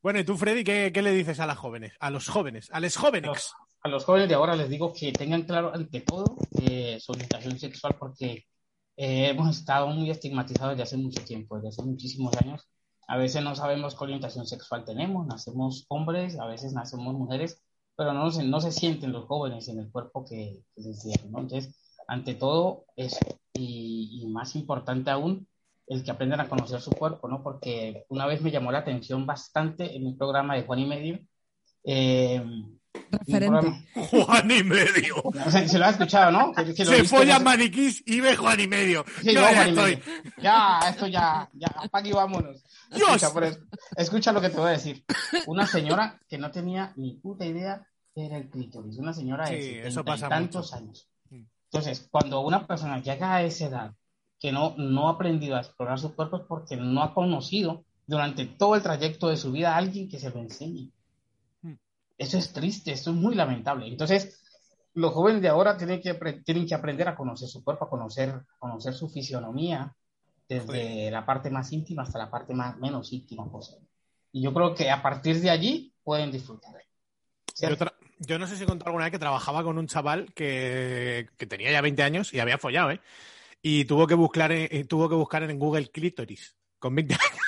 Bueno, 0.01 0.19
y 0.19 0.23
tú, 0.23 0.37
Freddy, 0.37 0.63
¿qué, 0.63 0.91
qué 0.93 1.01
le 1.01 1.11
dices 1.11 1.39
a 1.39 1.45
las 1.47 1.57
jóvenes? 1.57 1.93
A 1.99 2.09
los 2.09 2.27
jóvenes, 2.27 2.69
a 2.71 2.79
los 2.79 2.95
jóvenes. 2.97 3.53
a 3.81 3.87
los 3.89 4.03
jóvenes 4.05 4.29
de 4.29 4.35
ahora 4.35 4.55
les 4.55 4.69
digo 4.69 4.93
que 4.93 5.11
tengan 5.11 5.43
claro 5.43 5.73
ante 5.73 6.01
todo 6.01 6.37
eh, 6.61 6.97
su 6.99 7.11
orientación 7.13 7.57
sexual 7.57 7.95
porque 7.97 8.45
eh, 8.97 9.29
hemos 9.29 9.57
estado 9.57 9.87
muy 9.87 10.09
estigmatizados 10.11 10.73
desde 10.73 10.83
hace 10.83 10.97
mucho 10.97 11.23
tiempo, 11.23 11.55
desde 11.55 11.69
hace 11.69 11.83
muchísimos 11.83 12.35
años. 12.37 12.67
A 13.07 13.17
veces 13.17 13.43
no 13.43 13.55
sabemos 13.55 13.95
qué 13.95 14.03
orientación 14.03 14.45
sexual 14.45 14.83
tenemos, 14.85 15.25
nacemos 15.25 15.85
hombres, 15.89 16.37
a 16.39 16.45
veces 16.47 16.73
nacemos 16.73 17.13
mujeres, 17.15 17.62
pero 17.95 18.13
no 18.13 18.31
se, 18.31 18.43
no 18.43 18.61
se 18.61 18.71
sienten 18.71 19.11
los 19.11 19.25
jóvenes 19.25 19.67
en 19.67 19.79
el 19.79 19.91
cuerpo 19.91 20.25
que, 20.25 20.63
que 20.75 20.81
les 20.81 21.03
dieron, 21.03 21.31
¿no? 21.31 21.39
Entonces, 21.39 21.75
ante 22.07 22.35
todo 22.35 22.85
eso, 22.95 23.19
y, 23.53 24.25
más 24.27 24.55
importante 24.55 25.11
aún, 25.11 25.47
el 25.87 26.03
que 26.03 26.11
aprendan 26.11 26.39
a 26.41 26.49
conocer 26.49 26.81
su 26.81 26.91
cuerpo, 26.91 27.27
¿no? 27.27 27.43
Porque 27.43 28.05
una 28.09 28.25
vez 28.25 28.41
me 28.41 28.51
llamó 28.51 28.71
la 28.71 28.79
atención 28.79 29.25
bastante 29.25 29.95
en 29.95 30.07
un 30.07 30.17
programa 30.17 30.55
de 30.55 30.63
Juan 30.63 30.79
y 30.79 30.85
Medio, 30.85 31.19
eh, 31.83 32.43
Referente. 33.19 33.85
Juan 33.95 34.51
y 34.51 34.63
medio. 34.63 35.15
sé 35.51 35.67
si 35.67 35.77
lo 35.77 35.85
has 35.85 35.91
escuchado, 35.93 36.31
¿no? 36.31 36.53
Que- 36.53 36.73
que 36.73 36.85
lo 36.85 36.91
Se 36.91 37.03
follan 37.03 37.43
no 37.43 37.49
maniquís 37.51 38.03
y 38.05 38.19
ve 38.19 38.35
Juan 38.35 38.59
y 38.59 38.67
medio. 38.67 39.05
Sí, 39.21 39.33
Yo 39.33 39.41
no, 39.41 39.51
ya 39.51 39.67
estoy. 39.67 39.95
medio. 39.97 40.03
Ya, 40.41 40.79
esto 40.89 41.07
ya, 41.07 41.49
ya, 41.53 41.67
y 42.03 42.11
vámonos. 42.11 42.63
Dios. 42.95 43.21
Escucha, 43.23 43.45
eso- 43.47 43.59
escucha 43.97 44.31
lo 44.31 44.41
que 44.41 44.49
te 44.49 44.57
voy 44.57 44.67
a 44.69 44.71
decir. 44.73 45.03
Una 45.47 45.65
señora 45.67 46.19
que 46.27 46.37
no 46.37 46.51
tenía 46.51 46.93
ni 46.95 47.13
puta 47.13 47.45
idea 47.45 47.85
qué 48.13 48.25
era 48.25 48.37
el 48.37 48.49
clítoris. 48.49 48.97
Una 48.97 49.13
señora 49.13 49.49
de 49.49 49.55
Sí, 49.61 49.67
70 49.69 49.87
eso 49.89 50.05
pasa 50.05 50.25
y 50.25 50.29
tantos 50.29 50.71
mucho. 50.71 50.75
años. 50.83 51.07
Entonces, 51.71 52.07
cuando 52.11 52.41
una 52.41 52.67
persona 52.67 53.01
llega 53.01 53.33
a 53.35 53.41
esa 53.41 53.65
edad 53.65 53.93
que 54.39 54.51
no, 54.51 54.75
no 54.77 55.07
ha 55.07 55.13
aprendido 55.13 55.55
a 55.55 55.61
explorar 55.61 55.99
su 55.99 56.13
cuerpo 56.13 56.37
es 56.37 56.43
porque 56.47 56.75
no 56.77 57.01
ha 57.01 57.13
conocido 57.15 57.83
durante 58.05 58.45
todo 58.45 58.75
el 58.75 58.83
trayecto 58.83 59.29
de 59.29 59.37
su 59.37 59.51
vida 59.51 59.73
a 59.73 59.77
alguien 59.77 60.07
que 60.07 60.19
se 60.19 60.29
lo 60.29 60.39
enseñe. 60.39 60.91
Eso 62.17 62.37
es 62.37 62.53
triste, 62.53 62.91
eso 62.91 63.11
es 63.11 63.15
muy 63.15 63.35
lamentable. 63.35 63.87
Entonces, 63.87 64.41
los 64.93 65.13
jóvenes 65.13 65.41
de 65.41 65.49
ahora 65.49 65.77
tienen 65.77 66.01
que, 66.01 66.13
tienen 66.45 66.67
que 66.67 66.75
aprender 66.75 67.07
a 67.07 67.15
conocer 67.15 67.47
su 67.47 67.63
cuerpo, 67.63 67.85
a 67.85 67.89
conocer, 67.89 68.41
conocer 68.59 68.93
su 68.93 69.09
fisionomía, 69.09 69.95
desde 70.47 71.09
la 71.09 71.25
parte 71.25 71.49
más 71.49 71.71
íntima 71.71 72.03
hasta 72.03 72.19
la 72.19 72.29
parte 72.29 72.53
más, 72.53 72.77
menos 72.77 73.11
íntima 73.11 73.49
posible. 73.49 73.87
Y 74.31 74.41
yo 74.41 74.53
creo 74.53 74.75
que 74.75 74.89
a 74.89 75.01
partir 75.01 75.39
de 75.39 75.49
allí 75.49 75.93
pueden 76.03 76.31
disfrutar. 76.31 76.73
Yo, 77.59 77.69
yo 78.19 78.39
no 78.39 78.47
sé 78.47 78.55
si 78.55 78.65
contado 78.65 78.89
alguna 78.89 79.05
vez 79.05 79.11
que 79.11 79.19
trabajaba 79.19 79.63
con 79.63 79.77
un 79.77 79.87
chaval 79.87 80.33
que, 80.33 81.29
que 81.37 81.45
tenía 81.45 81.71
ya 81.71 81.81
20 81.81 82.03
años 82.03 82.33
y 82.33 82.39
había 82.39 82.57
follado, 82.57 82.91
¿eh? 82.91 82.99
Y 83.61 83.85
tuvo 83.85 84.07
que 84.07 84.15
buscar 84.15 84.51
en, 84.51 84.67
eh, 84.71 84.83
tuvo 84.85 85.07
que 85.07 85.15
buscar 85.15 85.43
en 85.43 85.57
Google 85.57 85.89
clítoris 85.89 86.55
con 86.79 86.95
20 86.95 87.13
años. 87.13 87.42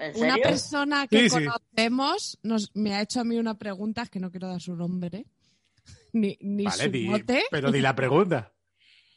¿En 0.00 0.16
Una 0.24 0.36
persona 0.36 1.06
que 1.06 1.28
Sí, 1.28 1.30
sí. 1.30 1.44
conocemos 1.44 2.38
nos, 2.42 2.70
me 2.74 2.94
ha 2.94 3.02
hecho 3.02 3.20
a 3.20 3.24
mí 3.24 3.36
una 3.36 3.54
pregunta 3.58 4.06
que 4.06 4.20
no 4.20 4.30
quiero 4.30 4.48
dar 4.48 4.60
su 4.60 4.74
nombre 4.76 5.26
ni, 6.12 6.36
ni 6.40 6.64
Vale, 6.64 6.84
su 6.84 6.90
di- 6.90 7.08
mote. 7.08 7.44
pero 7.50 7.70
di 7.72 7.80
la 7.80 7.94
pregunta. 7.94 8.50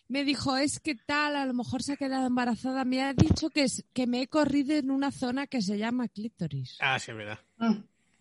Me 0.09 0.23
dijo, 0.23 0.55
es 0.55 0.79
que 0.79 0.95
tal, 0.95 1.35
a 1.35 1.45
lo 1.45 1.53
mejor 1.53 1.83
se 1.83 1.91
ha 1.93 1.97
quedado 1.97 2.27
embarazada. 2.27 2.85
Me 2.85 3.03
ha 3.03 3.13
dicho 3.13 3.49
que, 3.49 3.63
es, 3.63 3.83
que 3.91 4.07
me 4.07 4.21
he 4.21 4.27
corrido 4.29 4.73
en 4.73 4.89
una 4.89 5.11
zona 5.11 5.47
que 5.47 5.61
se 5.61 5.77
llama 5.77 6.07
clítoris. 6.07 6.77
Ah, 6.79 6.97
sí, 6.97 7.11
es 7.11 7.17
verdad. 7.17 7.39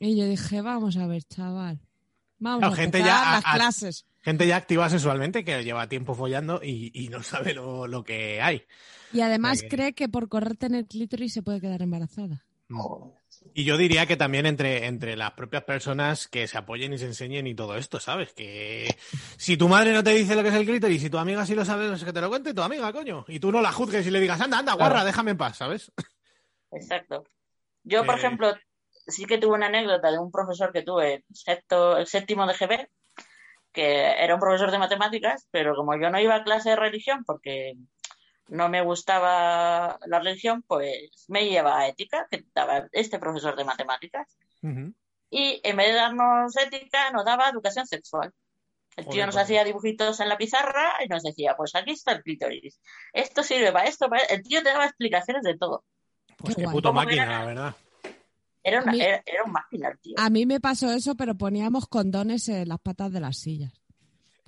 Y 0.01 0.17
yo 0.17 0.27
dije, 0.27 0.63
vamos 0.63 0.97
a 0.97 1.07
ver, 1.07 1.23
chaval. 1.23 1.79
Vamos 2.41 2.65
a 2.73 2.75
gente 2.75 2.99
ya 2.99 3.29
a- 3.31 3.33
las 3.37 3.45
a- 3.47 3.55
clases. 3.55 4.05
Gente 4.27 4.45
ya 4.49 4.57
activa 4.57 4.91
sexualmente 4.91 5.45
que 5.45 5.63
lleva 5.63 5.89
tiempo 5.89 6.17
follando 6.17 6.61
y, 6.61 6.91
y 6.93 7.09
no 7.11 7.23
sabe 7.23 7.55
lo, 7.55 7.87
lo 7.87 8.03
que 8.03 8.43
hay. 8.43 8.65
Y 9.13 9.21
además 9.21 9.63
que- 9.63 9.69
cree 9.69 9.93
que 9.93 10.09
por 10.09 10.29
correrte 10.29 10.67
en 10.67 10.75
el 10.75 10.87
clítoris 10.89 11.33
se 11.33 11.43
puede 11.45 11.61
quedar 11.61 11.81
embarazada. 11.81 12.45
Joder, 12.69 13.15
Y 13.55 13.63
yo 13.63 13.77
diría 13.77 14.07
que 14.07 14.17
también 14.17 14.45
entre, 14.45 14.87
entre 14.87 15.15
las 15.17 15.31
propias 15.35 15.63
personas 15.63 16.27
que 16.27 16.49
se 16.49 16.59
apoyen 16.59 16.93
y 16.93 16.99
se 16.99 17.05
enseñen 17.07 17.47
y 17.47 17.55
todo 17.55 17.77
esto, 17.77 18.01
¿sabes? 18.01 18.33
Que 18.33 18.93
si 19.37 19.57
tu 19.57 19.69
madre 19.69 19.93
no 19.93 20.03
te 20.03 20.11
dice 20.11 20.35
lo 20.35 20.43
que 20.43 20.49
es 20.49 20.55
el 20.57 20.67
clítoris 20.67 20.97
y 20.97 21.05
si 21.05 21.09
tu 21.11 21.19
amiga 21.19 21.47
sí 21.47 21.55
lo 21.55 21.65
sabe, 21.65 21.87
pues 21.89 22.03
que 22.03 22.13
te 22.13 22.21
lo 22.21 22.29
cuente 22.29 22.53
tu 22.53 22.63
amiga, 22.63 22.93
coño. 22.93 23.25
Y 23.29 23.39
tú 23.39 23.53
no 23.53 23.61
la 23.63 23.71
juzgues 23.71 24.05
y 24.09 24.11
le 24.11 24.19
digas, 24.19 24.41
anda, 24.41 24.59
anda, 24.59 24.73
guarra, 24.75 25.05
déjame 25.05 25.31
en 25.31 25.37
paz, 25.39 25.59
¿sabes? 25.59 25.93
Exacto. 26.73 27.25
Yo, 27.85 28.05
por 28.05 28.17
Eh. 28.17 28.19
ejemplo, 28.19 28.53
sí 29.07 29.25
que 29.25 29.39
tuve 29.39 29.55
una 29.55 29.67
anécdota 29.67 30.11
de 30.11 30.19
un 30.19 30.33
profesor 30.33 30.73
que 30.73 30.83
tuve 30.83 31.15
en 31.15 31.25
sexto, 31.33 31.97
el 31.97 32.09
séptimo 32.09 32.45
de 32.49 32.55
GB, 32.55 32.89
que 33.77 34.25
era 34.25 34.35
un 34.35 34.41
profesor 34.41 34.71
de 34.71 34.79
matemáticas, 34.79 35.47
pero 35.51 35.77
como 35.77 35.95
yo 36.01 36.09
no 36.09 36.19
iba 36.19 36.35
a 36.35 36.43
clase 36.43 36.71
de 36.71 36.77
religión 36.77 37.25
porque 37.27 37.75
no 38.49 38.71
me 38.71 38.81
gustaba 38.81 39.99
la 40.07 40.19
religión, 40.19 40.65
pues 40.67 41.27
me 41.29 41.47
lleva 41.47 41.79
a 41.79 41.89
ética, 41.89 42.27
que 42.31 42.47
daba 42.55 42.89
este 42.93 43.19
profesor 43.19 43.55
de 43.55 43.65
matemáticas. 43.65 44.39
Y 45.29 45.61
en 45.63 45.77
vez 45.77 45.89
de 45.89 45.93
darnos 45.93 46.57
ética, 46.57 47.11
nos 47.11 47.27
daba 47.27 47.51
educación 47.51 47.87
sexual. 47.87 48.33
El 48.97 49.09
tío 49.09 49.27
nos 49.27 49.35
pues. 49.35 49.45
hacía 49.45 49.63
dibujitos 49.63 50.21
en 50.21 50.31
la 50.31 50.39
pizarra 50.39 50.95
y 51.05 51.09
nos 51.09 51.23
decía, 51.23 51.55
pues 51.55 51.75
aquí 51.75 51.91
está 51.91 52.13
el 52.13 52.23
clítoris. 52.23 52.81
Esto 53.13 53.43
sirve 53.43 53.71
para 53.71 53.89
esto, 53.89 54.09
para... 54.09 54.23
El 54.25 54.43
tío 54.43 54.63
te 54.63 54.71
daba 54.71 54.87
explicaciones 54.87 55.43
de 55.43 55.59
todo. 55.59 55.85
Pues 56.39 56.57
Qué 56.57 56.65
puto 56.65 56.89
¿Cómo 56.89 57.03
máquina, 57.03 57.27
la 57.27 57.45
verdad. 57.45 57.77
Era, 58.67 58.83
una, 58.83 58.91
A 58.91 58.95
mí- 58.95 59.01
era, 59.01 59.23
era 59.25 59.45
un 59.45 59.53
máquina 59.53 59.95
tío. 60.03 60.15
A 60.19 60.29
mí 60.29 60.45
me 60.45 60.59
pasó 60.61 60.93
eso, 60.93 61.15
pero 61.15 61.37
poníamos 61.37 61.87
condones 61.87 62.49
en 62.49 62.69
las 62.69 62.81
patas 62.81 63.13
de 63.13 63.21
las 63.21 63.37
sillas. 63.39 63.73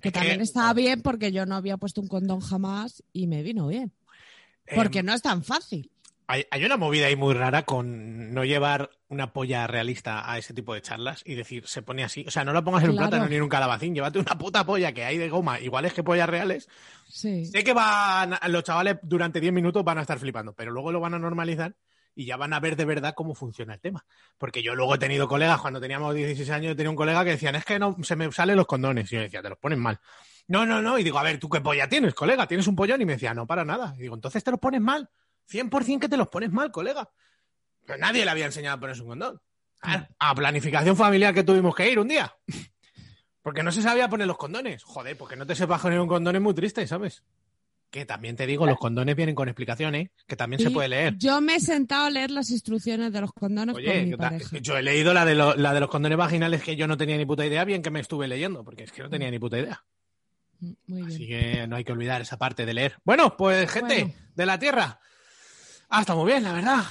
Que 0.01 0.11
también 0.13 0.41
estaba 0.41 0.73
bien 0.75 1.03
porque 1.03 1.33
yo 1.33 1.47
no 1.47 1.57
había 1.57 1.77
puesto 1.77 2.01
un 2.01 2.09
condón 2.09 2.41
jamás 2.41 3.03
y 3.13 3.27
me 3.27 3.43
vino 3.43 3.67
bien. 3.69 3.93
Eh, 4.67 4.75
Porque 4.75 5.03
no 5.03 5.13
es 5.15 5.23
tan 5.23 5.43
fácil. 5.43 5.91
Hay, 6.27 6.45
hay 6.51 6.65
una 6.65 6.77
movida 6.77 7.07
ahí 7.07 7.17
muy 7.17 7.33
rara 7.33 7.65
con 7.65 8.35
no 8.35 8.45
llevar 8.45 8.91
una 9.09 9.33
polla 9.33 9.67
realista 9.67 10.31
a 10.31 10.37
ese 10.37 10.53
tipo 10.53 10.75
de 10.75 10.83
charlas 10.83 11.23
y 11.25 11.35
decir, 11.35 11.67
se 11.67 11.81
pone 11.83 12.05
así. 12.05 12.25
O 12.29 12.31
sea, 12.31 12.45
no 12.45 12.53
la 12.53 12.63
pongas 12.63 12.85
en 12.85 12.91
un 12.91 12.97
plátano 12.97 13.27
ni 13.29 13.37
en 13.37 13.43
un 13.43 13.49
calabacín, 13.49 13.95
llévate 13.95 14.19
una 14.19 14.37
puta 14.37 14.67
polla 14.67 14.93
que 14.93 15.05
hay 15.05 15.17
de 15.17 15.31
goma, 15.31 15.59
iguales 15.59 15.95
que 15.95 16.05
pollas 16.05 16.29
reales. 16.29 16.69
Sí. 17.09 17.47
Sé 17.47 17.65
que 17.65 17.73
van, 17.73 18.35
los 18.49 18.63
chavales 18.63 18.99
durante 19.03 19.41
10 19.41 19.55
minutos 19.55 19.83
van 19.83 19.97
a 19.99 20.03
estar 20.03 20.19
flipando, 20.19 20.53
pero 20.53 20.71
luego 20.71 20.93
lo 20.93 21.01
van 21.01 21.15
a 21.15 21.19
normalizar 21.19 21.75
y 22.19 22.25
ya 22.25 22.37
van 22.37 22.53
a 22.53 22.59
ver 22.59 22.75
de 22.75 22.85
verdad 22.85 23.15
cómo 23.15 23.33
funciona 23.33 23.75
el 23.75 23.81
tema. 23.81 24.05
Porque 24.39 24.61
yo 24.61 24.75
luego 24.75 24.97
he 24.97 24.99
tenido 24.99 25.29
colegas, 25.29 25.61
cuando 25.61 25.81
teníamos 25.81 26.13
16 26.17 26.51
años, 26.51 26.75
tenía 26.75 26.91
un 26.91 26.97
colega 26.97 27.23
que 27.23 27.31
decían, 27.31 27.55
es 27.55 27.65
que 27.65 27.79
no 27.79 27.97
se 28.03 28.17
me 28.17 28.33
salen 28.33 28.57
los 28.57 28.67
condones. 28.67 29.13
Y 29.13 29.15
yo 29.15 29.21
decía, 29.21 29.41
te 29.41 29.49
los 29.49 29.57
ponen 29.57 29.79
mal. 29.79 30.01
No, 30.49 30.67
no, 30.67 30.83
no. 30.83 30.99
Y 30.99 31.05
digo, 31.05 31.21
a 31.21 31.23
ver, 31.23 31.39
¿tú 31.39 31.49
qué 31.49 31.61
polla 31.61 31.89
tienes, 31.89 32.15
colega? 32.15 32.49
¿Tienes 32.49 32.67
un 32.67 32.75
pollón? 32.75 33.01
Y 33.01 33.05
me 33.05 33.13
decía, 33.13 33.35
no, 33.35 33.47
para 33.47 33.65
nada. 33.65 33.95
Y 33.97 34.03
digo, 34.03 34.17
entonces 34.17 34.43
te 34.43 34.51
los 34.51 34.59
pones 34.59 34.81
mal. 34.81 35.09
100% 35.49 36.01
que 36.01 36.09
te 36.09 36.17
los 36.17 36.27
pones 36.27 36.51
mal, 36.51 36.73
colega. 36.73 37.09
Pero 37.87 38.01
nadie 38.01 38.25
le 38.25 38.33
había 38.33 38.47
enseñado 38.47 38.79
a 38.79 38.81
ponerse 38.81 39.03
un 39.03 39.09
condón. 39.11 39.41
A, 39.83 40.09
a 40.19 40.35
planificación 40.35 40.97
familiar 40.97 41.33
que 41.33 41.45
tuvimos 41.45 41.73
que 41.73 41.89
ir 41.89 42.01
un 42.01 42.09
día. 42.09 42.35
Porque 43.43 43.63
no 43.63 43.71
se 43.71 43.81
sabía 43.81 44.09
poner 44.09 44.27
los 44.27 44.39
condones. 44.39 44.83
Joder, 44.83 45.17
porque 45.17 45.37
no 45.37 45.47
te 45.47 45.55
sepas 45.55 45.81
poner 45.81 46.01
un 46.01 46.09
condón 46.09 46.35
es 46.35 46.43
muy 46.43 46.53
triste, 46.53 46.85
¿sabes? 46.89 47.23
Que 47.91 48.05
también 48.05 48.37
te 48.37 48.47
digo, 48.47 48.67
los 48.67 48.77
condones 48.79 49.17
vienen 49.17 49.35
con 49.35 49.49
explicaciones, 49.49 50.11
que 50.27 50.37
también 50.37 50.61
se 50.61 50.71
puede 50.71 50.89
leer. 50.89 51.15
Yo 51.17 51.41
me 51.41 51.55
he 51.55 51.61
sentado 51.61 52.05
a 52.05 52.11
leer 52.11 52.31
las 52.31 52.51
instrucciones 52.51 53.13
de 53.15 53.21
los 53.23 53.33
condones 53.33 53.75
con 53.75 53.83
Oye, 53.83 54.03
mi 54.05 54.11
que 54.11 54.17
ta- 54.19 54.29
pareja. 54.31 54.59
yo 54.59 54.77
he 54.77 54.83
leído 54.83 55.15
la 55.15 55.25
de, 55.25 55.35
lo- 55.35 55.55
la 55.57 55.73
de 55.73 55.81
los 55.81 55.89
condones 55.89 56.19
vaginales 56.19 56.63
que 56.63 56.77
yo 56.77 56.87
no 56.87 56.99
tenía 56.99 57.17
ni 57.17 57.25
puta 57.25 57.47
idea, 57.47 57.65
bien 57.65 57.81
que 57.81 57.91
me 57.91 58.01
estuve 58.01 58.29
leyendo, 58.29 58.63
porque 58.63 58.85
es 58.85 58.93
que 58.93 59.03
no 59.03 59.09
tenía 59.09 59.31
ni 59.31 59.39
puta 59.39 59.59
idea. 59.59 59.83
Mm, 60.61 60.73
Muy 60.87 61.03
bien. 61.03 61.09
Así 61.15 61.27
que 61.29 61.67
no 61.67 61.77
hay 61.77 61.85
que 61.85 61.93
olvidar 61.93 62.21
esa 62.21 62.37
parte 62.37 62.67
de 62.67 62.75
leer. 62.75 62.97
Bueno, 63.05 63.35
pues 63.39 63.71
gente 63.71 63.95
Bueno. 64.05 64.15
de 64.35 64.47
la 64.47 64.59
Tierra. 64.59 65.01
Ah, 65.89 66.01
está 66.03 66.15
muy 66.15 66.27
bien, 66.31 66.43
la 66.43 66.53
verdad. 66.53 66.83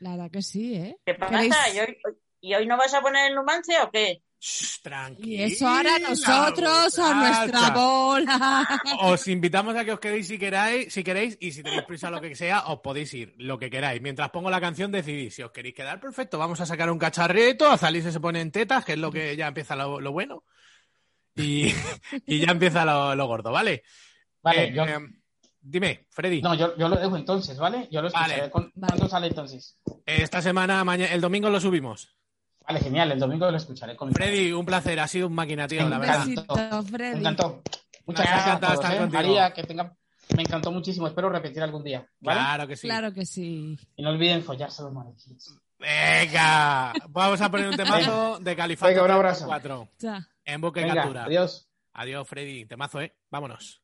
La 0.00 0.12
verdad 0.12 0.30
que 0.30 0.40
sí, 0.40 0.74
¿eh? 0.76 0.96
¿Qué 1.04 1.12
pasa? 1.16 1.32
¿Queréis- 1.38 1.54
¿Y 1.74 1.78
hoy, 1.80 1.96
¿Y 2.40 2.54
hoy 2.54 2.66
no 2.66 2.78
vas 2.78 2.94
a 2.94 3.02
poner 3.02 3.28
el 3.28 3.34
Numancia 3.36 3.84
o 3.84 3.90
qué? 3.90 4.22
Shh, 4.42 4.80
tranquila. 4.82 5.28
Y 5.28 5.42
eso 5.52 5.68
ahora 5.68 5.98
nosotros 5.98 6.98
a 6.98 7.14
nuestra 7.14 7.70
bola. 7.70 8.66
Os 9.02 9.28
invitamos 9.28 9.76
a 9.76 9.84
que 9.84 9.92
os 9.92 10.00
quedéis 10.00 10.28
si 10.28 10.38
queráis, 10.38 10.90
si 10.92 11.04
queréis, 11.04 11.36
y 11.40 11.52
si 11.52 11.62
tenéis 11.62 11.82
prisa 11.82 12.10
lo 12.10 12.22
que 12.22 12.34
sea, 12.34 12.60
os 12.68 12.80
podéis 12.80 13.12
ir, 13.12 13.34
lo 13.36 13.58
que 13.58 13.68
queráis. 13.68 14.00
Mientras 14.00 14.30
pongo 14.30 14.48
la 14.48 14.58
canción, 14.60 14.90
decidís. 14.90 15.34
Si 15.34 15.42
os 15.42 15.50
queréis 15.50 15.74
quedar, 15.74 16.00
perfecto. 16.00 16.38
Vamos 16.38 16.58
a 16.60 16.64
sacar 16.66 16.90
un 16.90 16.98
cacharrito, 16.98 17.68
a 17.68 17.76
Zalise 17.76 18.10
se 18.12 18.18
pone 18.20 18.40
en 18.40 18.50
tetas, 18.50 18.82
que 18.84 18.92
es 18.94 18.98
lo 18.98 19.12
que 19.12 19.36
ya 19.36 19.48
empieza 19.48 19.76
lo, 19.76 20.00
lo 20.00 20.10
bueno. 20.12 20.44
Y, 21.36 21.66
y 22.26 22.40
ya 22.40 22.52
empieza 22.52 22.84
lo, 22.86 23.14
lo 23.14 23.26
gordo, 23.26 23.52
¿vale? 23.52 23.82
Vale, 24.42 24.64
Eh, 24.68 24.72
yo, 24.74 24.84
eh, 24.84 24.98
dime, 25.60 26.06
Freddy. 26.08 26.40
no, 26.40 26.54
yo, 26.54 26.74
yo 26.78 26.88
lo 26.88 26.96
dejo 26.96 27.14
entonces, 27.16 27.58
¿vale? 27.58 27.88
Yo 27.90 28.00
lo 28.00 28.08
escucharé. 28.08 28.38
Vale. 28.38 28.50
con- 28.50 28.72
Vale. 28.74 28.88
¿Cuándo 28.92 29.08
sale 29.10 29.26
entonces? 29.26 29.76
Esta 30.06 30.40
semana, 30.40 30.82
mañana, 30.82 31.12
el 31.12 31.20
domingo 31.20 31.50
lo 31.50 31.60
subimos. 31.60 32.16
Vale, 32.70 32.84
genial, 32.84 33.10
el 33.10 33.18
domingo 33.18 33.50
lo 33.50 33.56
escucharé 33.56 33.96
con 33.96 34.12
Freddy, 34.12 34.52
un 34.52 34.64
placer, 34.64 35.00
ha 35.00 35.08
sido 35.08 35.26
un 35.26 35.34
máquina, 35.34 35.66
tío, 35.66 35.88
la 35.88 35.98
Me 35.98 36.06
verdad. 36.06 36.24
Me 36.24 37.18
encantó. 37.18 37.62
Muchas 38.06 38.24
Me 38.24 38.30
gracias 38.30 38.54
a 38.56 38.60
todos, 38.60 38.74
estar 38.74 38.94
¿eh? 38.94 38.98
contigo. 38.98 39.22
María, 39.22 39.52
que 39.52 39.64
tenga... 39.64 39.96
Me 40.36 40.42
encantó 40.42 40.70
muchísimo. 40.70 41.08
Espero 41.08 41.28
repetir 41.30 41.60
algún 41.64 41.82
día, 41.82 42.06
¿vale? 42.20 42.38
Claro 42.38 42.68
que 42.68 42.76
sí. 42.76 42.86
Claro 42.86 43.12
que 43.12 43.26
sí. 43.26 43.76
Y 43.96 44.02
no 44.04 44.10
olviden 44.10 44.44
follarse 44.44 44.84
los 44.84 44.92
maniquíes. 44.92 45.52
Venga, 45.80 46.92
vamos 47.08 47.40
a 47.40 47.50
poner 47.50 47.70
un 47.70 47.76
temazo 47.76 48.38
de 48.38 48.54
Califato 48.54 48.88
Venga, 48.92 49.04
un 49.04 49.10
abrazo. 49.10 49.46
4 49.46 49.88
Ya. 49.98 50.28
en 50.44 50.64
y 50.64 50.70
Venga, 50.70 50.94
captura. 50.94 51.24
adiós. 51.24 51.68
Adiós, 51.92 52.28
Freddy. 52.28 52.66
Temazo, 52.66 53.00
¿eh? 53.00 53.16
Vámonos. 53.32 53.82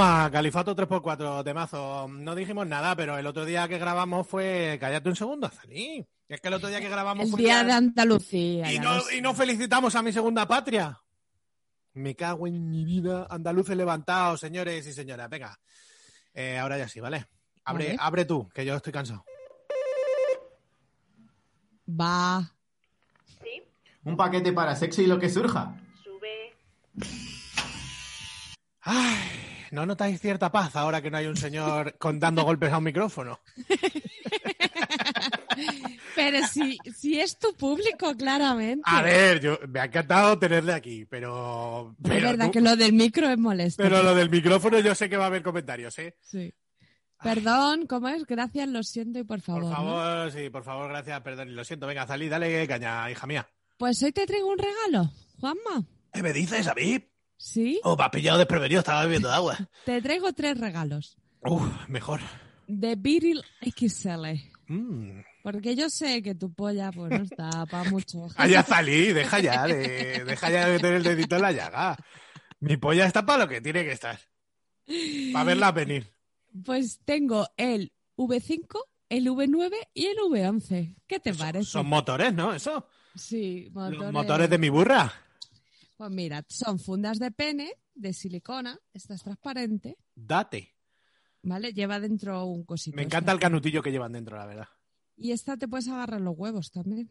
Califato 0.00 0.74
3x4, 0.74 1.44
temazo. 1.44 2.08
No 2.08 2.34
dijimos 2.34 2.66
nada, 2.66 2.96
pero 2.96 3.18
el 3.18 3.26
otro 3.26 3.44
día 3.44 3.68
que 3.68 3.78
grabamos 3.78 4.26
fue. 4.26 4.78
Cállate 4.80 5.08
un 5.08 5.16
segundo, 5.16 5.46
Azalí. 5.46 6.06
Es 6.28 6.40
que 6.40 6.48
el 6.48 6.54
otro 6.54 6.68
día 6.68 6.80
que 6.80 6.88
grabamos 6.88 7.24
El 7.26 7.30
fue. 7.32 7.40
día 7.40 7.62
de 7.64 7.72
Andalucía. 7.72 8.72
Y 8.72 8.78
no, 8.78 8.98
y 9.10 9.34
felicitamos 9.34 9.94
a 9.94 10.02
mi 10.02 10.12
segunda 10.12 10.46
patria. 10.46 10.98
Me 11.94 12.14
cago 12.14 12.46
en 12.46 12.70
mi 12.70 12.84
vida. 12.84 13.26
Andaluces 13.28 13.76
levantados, 13.76 14.40
señores 14.40 14.86
y 14.86 14.92
señoras. 14.92 15.28
Venga. 15.28 15.58
Eh, 16.32 16.58
ahora 16.58 16.78
ya 16.78 16.88
sí, 16.88 17.00
¿vale? 17.00 17.26
Abre, 17.64 17.86
Vale. 17.88 17.98
abre 18.00 18.24
tú, 18.24 18.48
que 18.54 18.64
yo 18.64 18.74
estoy 18.76 18.92
cansado. 18.92 19.24
Va. 21.88 22.52
Un 24.04 24.16
paquete 24.16 24.52
para 24.52 24.74
sexo 24.76 25.02
y 25.02 25.06
lo 25.06 25.18
que 25.18 25.28
surja. 25.28 25.74
Ay, 28.82 29.49
¿no 29.70 29.86
notáis 29.86 30.20
cierta 30.20 30.50
paz 30.52 30.76
ahora 30.76 31.00
que 31.02 31.10
no 31.10 31.16
hay 31.18 31.26
un 31.26 31.36
señor 31.36 31.96
con 31.98 32.18
dando 32.20 32.42
golpes 32.44 32.72
a 32.72 32.78
un 32.78 32.84
micrófono? 32.84 33.40
Pero 36.14 36.46
si, 36.46 36.78
si 36.96 37.20
es 37.20 37.38
tu 37.38 37.54
público, 37.54 38.14
claramente. 38.16 38.82
A 38.86 39.02
ver, 39.02 39.40
yo 39.40 39.58
me 39.68 39.80
ha 39.80 39.84
encantado 39.84 40.38
tenerle 40.38 40.72
aquí, 40.72 41.04
pero. 41.06 41.94
es 42.02 42.08
pero 42.10 42.28
verdad 42.28 42.46
tú- 42.46 42.52
que 42.52 42.60
lo 42.60 42.76
del 42.76 42.92
micro 42.92 43.28
es 43.28 43.38
molesto. 43.38 43.82
Pero 43.82 44.02
lo 44.02 44.14
del 44.14 44.30
micrófono 44.30 44.78
yo 44.80 44.94
sé 44.94 45.08
que 45.08 45.16
va 45.16 45.24
a 45.24 45.26
haber 45.28 45.42
comentarios, 45.42 45.98
¿eh? 45.98 46.16
Sí. 46.20 46.52
Perdón, 47.22 47.86
¿cómo 47.86 48.08
es? 48.08 48.24
Gracias, 48.26 48.68
lo 48.68 48.82
siento 48.82 49.18
y 49.18 49.24
por 49.24 49.40
favor. 49.40 49.62
Por 49.62 49.70
¿no? 49.70 49.76
favor, 49.76 50.32
sí, 50.32 50.48
por 50.50 50.64
favor, 50.64 50.88
gracias, 50.88 51.20
perdón. 51.20 51.48
y 51.48 51.52
Lo 51.52 51.64
siento, 51.64 51.86
venga, 51.86 52.06
salí, 52.06 52.28
dale 52.28 52.66
caña, 52.66 53.10
hija 53.10 53.26
mía. 53.26 53.46
Pues 53.76 54.02
hoy 54.02 54.12
te 54.12 54.26
traigo 54.26 54.48
un 54.48 54.58
regalo, 54.58 55.10
Juanma. 55.38 55.84
¿Qué 56.12 56.22
me 56.22 56.32
dices, 56.32 56.66
a 56.66 56.74
mí? 56.74 56.98
Sí, 57.42 57.80
Oh, 57.84 57.96
me 57.96 58.04
has 58.04 58.10
pillado 58.10 58.36
desprevenido, 58.38 58.80
estaba 58.80 59.02
bebiendo 59.02 59.32
agua. 59.32 59.56
te 59.86 60.02
traigo 60.02 60.30
tres 60.34 60.60
regalos. 60.60 61.16
Uf, 61.40 61.88
mejor. 61.88 62.20
De 62.66 62.96
Viril 62.96 63.42
XL. 63.62 64.26
Mm. 64.66 65.20
Porque 65.42 65.74
yo 65.74 65.88
sé 65.88 66.22
que 66.22 66.34
tu 66.34 66.52
polla 66.52 66.92
pues 66.92 67.10
no 67.10 67.24
está 67.24 67.64
para 67.64 67.88
mucho. 67.88 68.26
Ya 68.46 68.62
salí, 68.62 69.14
deja 69.14 69.40
ya 69.40 69.66
de, 69.66 70.22
deja 70.26 70.50
ya 70.50 70.66
de 70.66 70.74
meter 70.74 70.92
el 70.92 71.02
dedito 71.02 71.36
en 71.36 71.42
la 71.42 71.52
llaga. 71.52 71.96
Mi 72.60 72.76
polla 72.76 73.06
está 73.06 73.24
para 73.24 73.44
lo 73.44 73.48
que 73.48 73.62
tiene 73.62 73.84
que 73.84 73.92
estar. 73.92 74.18
Para 75.32 75.44
verla 75.46 75.72
venir. 75.72 76.12
Pues 76.62 77.00
tengo 77.06 77.48
el 77.56 77.90
V5, 78.18 78.82
el 79.08 79.28
V9 79.28 79.72
y 79.94 80.06
el 80.06 80.18
V11. 80.18 80.94
¿Qué 81.06 81.20
te 81.20 81.32
parece? 81.32 81.64
Son 81.64 81.86
motores, 81.86 82.34
¿no? 82.34 82.52
Eso. 82.52 82.86
Sí, 83.14 83.70
motores. 83.72 83.98
Los 83.98 84.12
motores 84.12 84.50
de 84.50 84.58
mi 84.58 84.68
burra. 84.68 85.10
Pues 86.00 86.12
mira, 86.12 86.42
son 86.48 86.78
fundas 86.78 87.18
de 87.18 87.30
pene, 87.30 87.74
de 87.94 88.14
silicona, 88.14 88.80
esta 88.94 89.12
es 89.12 89.22
transparente, 89.22 89.98
Date. 90.14 90.74
¿vale? 91.42 91.74
Lleva 91.74 92.00
dentro 92.00 92.42
un 92.46 92.64
cosito. 92.64 92.96
Me 92.96 93.02
encanta 93.02 93.32
el 93.32 93.38
canutillo 93.38 93.82
que 93.82 93.92
llevan 93.92 94.12
dentro, 94.12 94.38
la 94.38 94.46
verdad. 94.46 94.68
Y 95.14 95.32
esta 95.32 95.58
te 95.58 95.68
puedes 95.68 95.88
agarrar 95.88 96.22
los 96.22 96.34
huevos 96.38 96.70
también. 96.70 97.10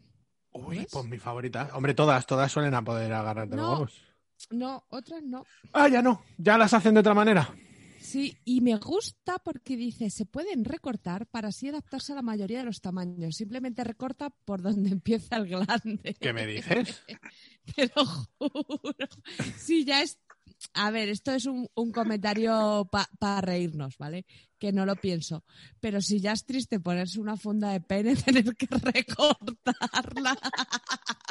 Uy, 0.54 0.88
pues 0.92 1.06
mi 1.06 1.20
favorita. 1.20 1.70
Hombre, 1.74 1.94
todas, 1.94 2.26
todas 2.26 2.52
suelen 2.52 2.74
a 2.74 2.84
poder 2.84 3.14
agarrarte 3.14 3.56
los 3.56 3.70
huevos. 3.70 4.02
No, 4.50 4.84
otras 4.90 5.22
no. 5.22 5.46
Ah, 5.72 5.88
ya 5.88 6.02
no. 6.02 6.24
Ya 6.40 6.58
las 6.58 6.74
hacen 6.74 6.96
de 6.96 7.02
otra 7.02 7.14
manera. 7.14 7.48
Sí, 8.00 8.38
y 8.46 8.62
me 8.62 8.76
gusta 8.78 9.38
porque 9.40 9.76
dice, 9.76 10.10
se 10.10 10.26
pueden 10.26 10.64
recortar 10.64 11.28
para 11.28 11.50
así 11.50 11.68
adaptarse 11.68 12.14
a 12.14 12.16
la 12.16 12.22
mayoría 12.22 12.60
de 12.60 12.66
los 12.66 12.82
tamaños. 12.82 13.36
Simplemente 13.36 13.84
recorta 13.84 14.30
por 14.46 14.62
donde 14.62 14.90
empieza 14.92 15.36
el 15.36 15.48
glande. 15.48 16.16
¿Qué 16.20 16.34
me 16.34 16.48
dices? 16.48 17.04
Te 17.76 17.92
lo 17.96 18.06
juro. 18.38 19.08
Sí, 19.58 19.86
ya 19.86 20.02
es... 20.02 20.20
A 20.74 20.92
ver, 20.92 21.08
esto 21.10 21.32
es 21.32 21.46
un, 21.46 21.70
un 21.76 21.92
comentario 21.92 22.90
para 23.20 23.40
reírnos, 23.40 23.98
¿vale? 23.98 24.26
Que 24.58 24.74
no 24.74 24.86
lo 24.86 24.96
pienso. 24.98 25.44
Pero 25.80 26.02
si 26.02 26.20
ya 26.20 26.34
es 26.34 26.46
triste 26.46 26.80
ponerse 26.82 27.20
una 27.22 27.38
funda 27.38 27.72
de 27.72 27.80
pene, 27.80 28.16
tener 28.18 28.44
que 28.56 28.68
recortarla. 28.68 30.38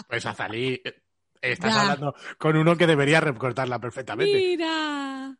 Pues 0.08 0.24
Azalí, 0.24 0.80
eh, 0.82 1.02
estás 1.42 1.74
Ya. 1.74 1.82
hablando 1.82 2.14
con 2.38 2.56
uno 2.56 2.76
que 2.76 2.86
debería 2.86 3.20
recortarla 3.20 3.78
perfectamente. 3.78 4.34
Mira. 4.38 5.36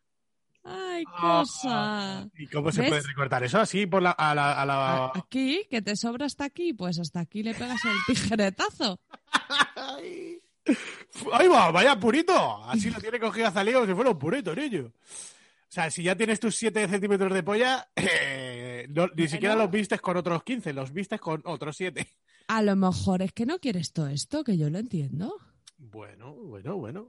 Ay, 0.63 1.03
cosa. 1.05 2.29
¿Y 2.37 2.45
cómo 2.47 2.71
se 2.71 2.81
¿Ves? 2.81 2.89
puede 2.89 3.01
recortar 3.01 3.43
eso? 3.43 3.59
Así 3.59 3.87
por 3.87 4.03
la, 4.03 4.11
a 4.11 4.35
la, 4.35 4.61
a 4.61 4.65
la- 4.67 5.05
A- 5.05 5.11
Aquí, 5.17 5.65
que 5.71 5.81
te 5.81 5.95
sobra 5.95 6.27
hasta 6.27 6.43
aquí, 6.43 6.73
pues 6.73 6.99
hasta 6.99 7.21
aquí 7.21 7.41
le 7.41 7.55
pegas 7.55 7.79
el 7.85 7.97
tijeretazo. 8.15 8.99
¡Ahí 11.33 11.47
va! 11.47 11.71
¡Vaya 11.71 11.99
purito! 11.99 12.63
Así 12.65 12.89
lo 12.89 12.99
tiene 12.99 13.19
cogido 13.19 13.47
Azalí 13.47 13.73
como 13.73 13.85
si 13.85 13.93
fuera 13.93 14.09
un 14.11 14.19
purito, 14.19 14.55
niño. 14.55 14.85
O 14.87 15.71
sea, 15.71 15.91
si 15.91 16.01
ya 16.03 16.15
tienes 16.15 16.39
tus 16.39 16.55
7 16.55 16.87
centímetros 16.87 17.31
de 17.33 17.43
polla, 17.43 17.87
eh, 17.95 18.87
no- 18.89 19.07
ni 19.15 19.27
siquiera 19.27 19.55
los 19.55 19.69
vistes 19.69 20.01
con 20.01 20.17
otros 20.17 20.43
15, 20.43 20.73
los 20.73 20.91
vistes 20.91 21.19
con 21.21 21.41
otros 21.45 21.77
7. 21.77 22.07
A 22.47 22.61
lo 22.63 22.75
mejor 22.75 23.21
es 23.21 23.31
que 23.33 23.45
no 23.45 23.59
quieres 23.59 23.93
todo 23.93 24.07
esto, 24.07 24.43
que 24.43 24.57
yo 24.57 24.69
lo 24.69 24.79
entiendo, 24.79 25.35
Bueno, 25.77 26.33
bueno, 26.33 26.75
bueno. 26.77 27.07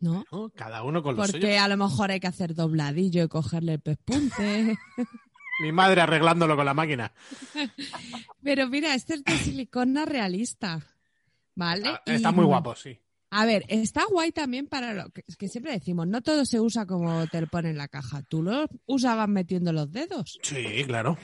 ¿no? 0.00 0.24
Cada 0.54 0.82
uno 0.84 1.02
con 1.02 1.16
lo 1.16 1.22
Porque 1.22 1.58
a 1.58 1.68
lo 1.68 1.76
mejor 1.76 2.10
hay 2.10 2.20
que 2.20 2.26
hacer 2.28 2.54
dobladillo 2.54 3.22
y 3.24 3.28
cogerle 3.28 3.74
el 3.74 3.80
pespunte. 3.80 4.78
Mi 5.60 5.72
madre 5.72 6.00
arreglándolo 6.00 6.54
con 6.56 6.64
la 6.64 6.72
máquina. 6.74 7.12
Pero 8.42 8.68
mira, 8.68 8.94
este 8.94 9.14
es 9.14 9.24
de 9.24 9.36
silicona 9.36 10.04
realista. 10.04 10.86
¿Vale? 11.58 11.88
Ah, 11.88 12.02
Está 12.06 12.30
Y- 12.30 12.34
muy 12.34 12.44
guapo, 12.44 12.74
sí. 12.76 12.96
A 13.30 13.44
ver, 13.44 13.64
está 13.68 14.04
guay 14.08 14.32
también 14.32 14.68
para 14.68 14.94
lo 14.94 15.10
que, 15.10 15.22
que 15.36 15.48
siempre 15.48 15.72
decimos, 15.72 16.06
no 16.06 16.22
todo 16.22 16.46
se 16.46 16.60
usa 16.60 16.86
como 16.86 17.26
te 17.26 17.40
lo 17.42 17.46
pone 17.48 17.68
en 17.70 17.76
la 17.76 17.88
caja. 17.88 18.22
Tú 18.22 18.42
lo 18.42 18.66
usabas 18.86 19.28
metiendo 19.28 19.70
los 19.72 19.90
dedos. 19.92 20.38
Sí, 20.42 20.84
claro. 20.86 21.18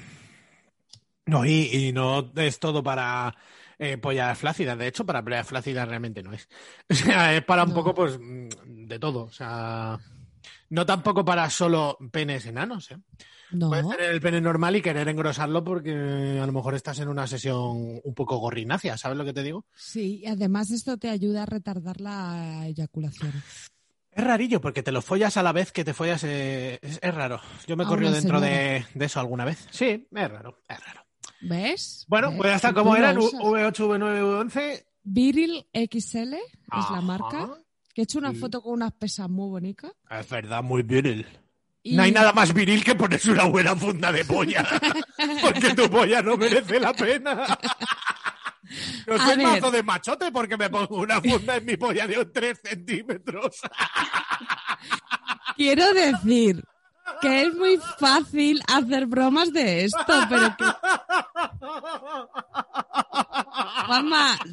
No, 1.27 1.47
y, 1.47 1.71
y 1.73 1.93
no 1.93 2.31
es 2.37 2.59
todo 2.59 2.83
para 2.83 3.35
eh, 3.79 3.97
pollas 3.97 4.37
flácidas. 4.39 4.77
De 4.77 4.89
hecho, 4.89 5.07
para 5.07 5.23
pollas 5.25 5.47
flácidas 5.47 5.89
realmente 5.89 6.23
no 6.23 6.33
es. 6.33 6.49
O 6.91 6.95
sea, 6.95 7.35
es 7.35 7.45
para 7.45 7.63
un 7.65 7.71
No. 7.71 7.75
poco, 7.77 7.95
pues, 7.95 8.19
mm, 8.21 8.49
de 8.87 8.99
todo. 8.99 9.23
O 9.25 9.31
sea, 9.33 9.99
no 10.69 10.85
tampoco 10.85 11.25
para 11.25 11.49
solo 11.49 11.97
penes 12.13 12.45
enanos, 12.45 12.91
¿eh? 12.91 12.99
No. 13.53 13.69
Puedes 13.69 13.87
tener 13.89 14.11
el 14.11 14.21
pene 14.21 14.41
normal 14.41 14.77
y 14.77 14.83
querer 14.83 15.09
engrosarlo 15.09 15.63
porque 15.63 16.39
a 16.43 16.47
lo 16.47 16.53
mejor 16.53 16.75
estás 16.75 16.99
en 17.01 17.09
una 17.09 17.27
sesión 17.27 18.01
un 18.03 18.15
poco 18.15 18.39
gorrinácea, 18.39 18.97
¿sabes 18.97 19.17
lo 19.19 19.25
que 19.25 19.33
te 19.33 19.43
digo? 19.43 19.65
Sí, 19.75 20.21
y 20.25 20.27
además 20.27 20.71
esto 20.71 20.97
te 20.97 21.09
ayuda 21.11 21.43
a 21.43 21.47
retardar 21.47 22.01
la 22.01 22.67
eyaculación. 22.67 23.33
Es 24.11 24.25
rarillo 24.25 24.61
porque 24.61 24.83
te 24.83 24.93
lo 24.93 25.03
follas 25.03 25.37
a 25.37 25.43
la 25.43 25.53
vez 25.53 25.73
que 25.73 25.85
te 25.85 25.93
follas. 25.95 26.23
eh, 26.25 26.79
es, 26.83 26.99
es 27.03 27.15
raro. 27.15 27.41
Yo 27.67 27.77
me 27.77 27.85
he 27.85 27.87
corrido 27.87 28.13
dentro 28.13 28.41
de, 28.41 28.85
de 28.95 29.05
eso 29.05 29.19
alguna 29.21 29.45
vez. 29.45 29.67
Sí, 29.71 30.07
es 30.11 30.31
raro, 30.31 30.63
es 30.69 30.85
raro. 30.85 31.01
¿Ves? 31.41 32.05
Bueno, 32.09 32.29
¿Ves? 32.31 32.37
pues 32.39 32.51
ya 32.51 32.57
está. 32.57 32.69
Si 32.69 32.75
¿Cómo 32.75 32.91
tú 32.95 32.97
lo 33.01 33.05
eran? 33.05 33.19
usas. 33.19 33.41
V8, 33.41 33.73
V9, 33.75 34.51
V11. 34.53 34.85
Viril 35.03 35.67
XL 35.75 36.35
es 36.35 36.41
Ajá. 36.71 36.95
la 36.95 37.01
marca. 37.03 37.51
Que 37.93 38.01
he 38.01 38.05
hecho 38.05 38.19
una 38.19 38.31
Sí. 38.33 38.37
foto 38.39 38.63
con 38.63 38.73
unas 38.73 38.93
pesas 38.93 39.29
muy 39.29 39.49
bonitas. 39.49 39.93
Es 40.11 40.29
verdad, 40.29 40.63
muy 40.63 40.83
viril. 40.83 41.27
Y- 41.87 41.95
No 41.97 42.03
hay 42.03 42.11
nada 42.13 42.33
más 42.33 42.53
viril 42.55 42.83
que 42.83 42.95
ponerse 42.95 43.31
una 43.31 43.45
buena 43.45 43.77
funda 43.77 44.11
de 44.11 44.25
polla. 44.25 44.67
porque 45.43 45.75
tu 45.75 45.89
polla 45.91 46.23
no 46.23 46.37
merece 46.37 46.81
la 46.81 46.93
pena. 46.93 47.47
No 49.07 49.19
soy 49.19 49.37
mazo 49.45 49.71
de 49.71 49.83
machote 49.83 50.33
porque 50.33 50.57
me 50.57 50.71
pongo 50.71 50.97
una 50.97 51.21
funda 51.21 51.57
en 51.57 51.67
mi 51.67 51.77
polla 51.77 52.07
de 52.07 52.25
3 52.25 52.61
centímetros. 52.65 53.61
Quiero 55.55 55.93
decir 55.93 56.65
que 57.21 57.43
es 57.43 57.55
muy 57.55 57.79
fácil 57.99 58.63
hacer 58.67 59.05
bromas 59.07 59.53
de 59.53 59.85
esto, 59.85 60.05
pero 60.31 60.57
que... 60.57 60.65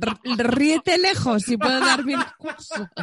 R- 0.01 0.43
ríete 0.43 0.97
lejos 0.97 1.43
si 1.43 1.55
puedo 1.57 1.79
dar 1.79 2.03
mi 2.03 2.15
curso. 2.37 2.89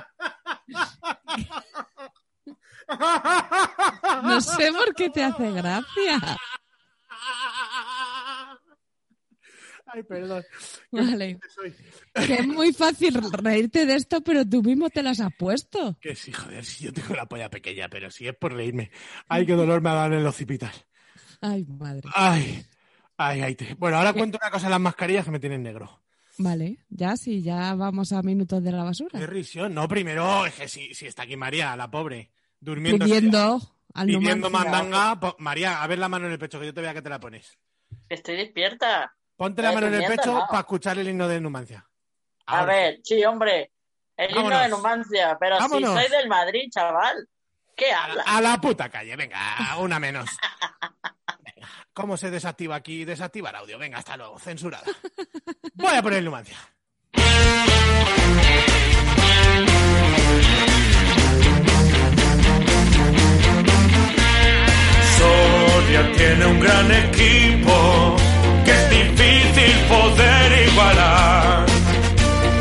No 4.23 4.41
sé 4.41 4.73
por 4.73 4.95
qué 4.95 5.11
te 5.11 5.23
hace 5.25 5.51
gracia. 5.53 6.21
Ay, 9.91 10.03
perdón. 10.03 10.45
Vale. 10.93 11.39
Soy- 11.55 11.75
Que 12.27 12.35
es 12.35 12.47
muy 12.47 12.73
fácil 12.75 13.15
reírte 13.33 13.87
de 13.87 13.95
esto, 13.95 14.21
pero 14.21 14.45
tú 14.47 14.63
mismo 14.63 14.91
te 14.91 15.03
las 15.03 15.19
has 15.21 15.33
puesto. 15.39 15.97
Que 16.01 16.15
sí, 16.15 16.31
joder, 16.33 16.65
si 16.65 16.85
yo 16.85 16.93
tengo 16.93 17.15
la 17.15 17.27
polla 17.27 17.49
pequeña, 17.49 17.89
pero 17.89 18.11
si 18.11 18.29
es 18.29 18.35
por 18.37 18.53
reírme. 18.53 18.91
Ay, 19.29 19.47
qué 19.47 19.55
dolor 19.55 19.81
me 19.81 19.89
ha 19.91 19.95
dado 19.95 20.15
en 20.15 20.25
los 20.25 20.37
cipitas. 20.37 20.85
Ay, 21.41 21.65
madre. 21.65 22.03
Ay, 22.15 22.67
ay, 23.17 23.41
ay. 23.41 23.55
te- 23.55 23.75
Bueno, 23.75 23.97
ahora 23.97 24.13
cuento 24.13 24.39
una 24.43 24.51
cosa 24.51 24.67
de 24.67 24.71
las 24.71 24.81
mascarillas 24.81 25.25
que 25.25 25.31
me 25.31 25.41
tienen 25.41 25.63
negro. 25.63 26.03
Vale, 26.37 26.85
ya 26.91 27.17
sí, 27.17 27.43
ya 27.43 27.75
vamos 27.75 28.13
a 28.13 28.23
minutos 28.23 28.63
de 28.63 28.71
la 28.73 28.85
basura. 28.85 29.19
Qué 29.19 29.27
risión. 29.27 29.73
No, 29.75 29.89
primero, 29.89 30.45
es 30.47 30.55
que 30.55 30.69
si, 30.69 30.95
si 30.95 31.07
está 31.07 31.23
aquí 31.23 31.37
María, 31.37 31.75
la 31.77 31.91
pobre, 31.91 32.31
durmiendo. 32.61 33.05
Pidiendo 33.05 33.61
al 33.95 34.07
pidiendo 34.07 34.51
mandanga. 34.51 35.19
Po- 35.19 35.37
María, 35.39 35.83
a 35.83 35.87
ver 35.87 35.99
la 35.99 36.09
mano 36.09 36.27
en 36.27 36.33
el 36.33 36.39
pecho, 36.39 36.59
que 36.61 36.67
yo 36.67 36.75
te 36.75 36.81
vea 36.81 36.95
que 36.95 37.03
te 37.03 37.09
la 37.11 37.21
pones. 37.21 37.59
Estoy 38.09 38.37
despierta. 38.37 39.15
Ponte 39.37 39.63
la 39.63 39.73
mano 39.73 39.87
en 39.87 39.95
el 39.95 40.05
pecho 40.07 40.35
no. 40.35 40.47
para 40.49 40.61
escuchar 40.61 40.99
el 40.99 41.09
himno 41.09 41.29
de 41.29 41.41
Numancia. 41.41 41.89
A 42.47 42.65
ver, 42.65 43.01
sí, 43.05 43.25
hombre. 43.25 43.71
El 44.17 44.37
himno 44.37 44.59
de 44.59 44.69
Numancia, 44.69 45.37
pero 45.39 45.59
Vámonos. 45.59 45.91
si 45.97 46.03
soy 46.09 46.11
del 46.19 46.29
Madrid, 46.29 46.69
chaval. 46.73 47.29
¿Qué 47.77 47.93
habla? 47.93 48.25
A 48.27 48.41
la 48.41 48.61
puta 48.61 48.89
calle, 48.89 49.15
venga, 49.15 49.77
una 49.79 50.01
menos. 50.01 50.29
Venga, 51.45 51.69
¿Cómo 51.93 52.17
se 52.17 52.29
desactiva 52.31 52.75
aquí? 52.75 53.05
Desactivar 53.05 53.55
audio. 53.55 53.79
Venga, 53.79 53.99
hasta 53.99 54.17
luego, 54.17 54.39
censurada. 54.41 54.85
Voy 55.75 55.95
a 55.95 56.03
poner 56.03 56.25
Numancia. 56.25 56.59
Soria 65.19 66.13
tiene 66.17 66.47
un 66.47 66.61
gran 66.61 66.91
equipo 66.93 68.17
que 68.65 68.71
es 68.71 68.91
difícil 68.91 69.87
poder 69.89 70.69
igualar. 70.69 71.67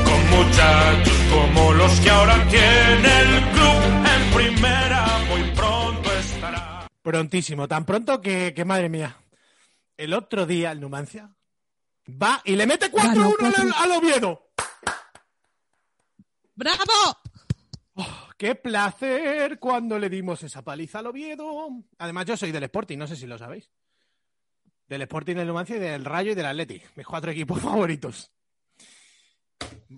Con 0.06 0.30
muchachos 0.38 1.14
como 1.32 1.74
los 1.74 2.00
que 2.00 2.10
ahora 2.10 2.48
tiene 2.48 3.22
el 3.22 3.44
club 3.52 3.82
en 4.16 4.34
primera, 4.36 5.06
muy 5.30 5.44
pronto 5.52 6.12
estará. 6.14 6.88
Prontísimo, 7.02 7.68
tan 7.68 7.86
pronto 7.86 8.22
que, 8.22 8.54
que 8.56 8.66
madre 8.66 8.90
mía. 8.90 9.18
El 9.98 10.14
otro 10.14 10.46
día 10.46 10.72
el 10.72 10.80
Numancia 10.80 11.30
va 12.10 12.42
y 12.46 12.56
le 12.56 12.66
mete 12.68 12.92
4-1 12.92 13.04
Ganó 13.04 13.26
al, 13.26 13.54
4-1. 13.54 13.74
al 13.78 13.92
Oviedo. 13.92 14.50
¡Bravo! 16.56 17.18
¡Qué 18.38 18.54
placer 18.56 19.58
cuando 19.60 19.98
le 19.98 20.10
dimos 20.10 20.44
esa 20.44 20.62
paliza 20.64 21.00
al 21.00 21.08
Oviedo! 21.08 21.84
Además, 21.98 22.26
yo 22.28 22.38
soy 22.38 22.52
del 22.52 22.64
Sporting, 22.64 22.98
no 22.98 23.08
sé 23.08 23.16
si 23.16 23.26
lo 23.26 23.38
sabéis. 23.38 23.70
del 24.88 25.02
Sporting 25.02 25.36
del 25.36 25.48
Numancia 25.48 25.76
y 25.76 25.80
del 25.80 26.06
Rayo 26.06 26.32
y 26.32 26.36
del 26.36 26.46
Atleti. 26.46 26.82
Mis 26.96 27.06
cuatro 27.06 27.32
equipos 27.32 27.60
favoritos. 27.62 28.32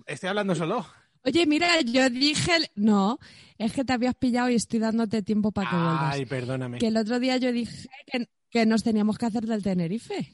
Estoy 0.06 0.28
hablando 0.30 0.54
solo. 0.54 0.86
Oye, 1.22 1.46
mira, 1.46 1.80
yo 1.82 2.08
dije, 2.08 2.70
no, 2.76 3.18
es 3.58 3.72
que 3.74 3.84
te 3.84 3.92
habías 3.92 4.14
pillado 4.14 4.48
y 4.48 4.54
estoy 4.54 4.78
dándote 4.78 5.22
tiempo 5.22 5.52
para 5.52 5.68
que 5.68 5.76
vuelvas. 5.76 6.14
Ay, 6.14 6.24
perdóname. 6.24 6.78
Que 6.78 6.86
el 6.86 6.96
otro 6.96 7.20
día 7.20 7.36
yo 7.36 7.52
dije 7.52 7.88
que, 8.06 8.26
que 8.48 8.64
nos 8.64 8.82
teníamos 8.82 9.18
que 9.18 9.26
hacer 9.26 9.44
del 9.44 9.62
Tenerife. 9.62 10.32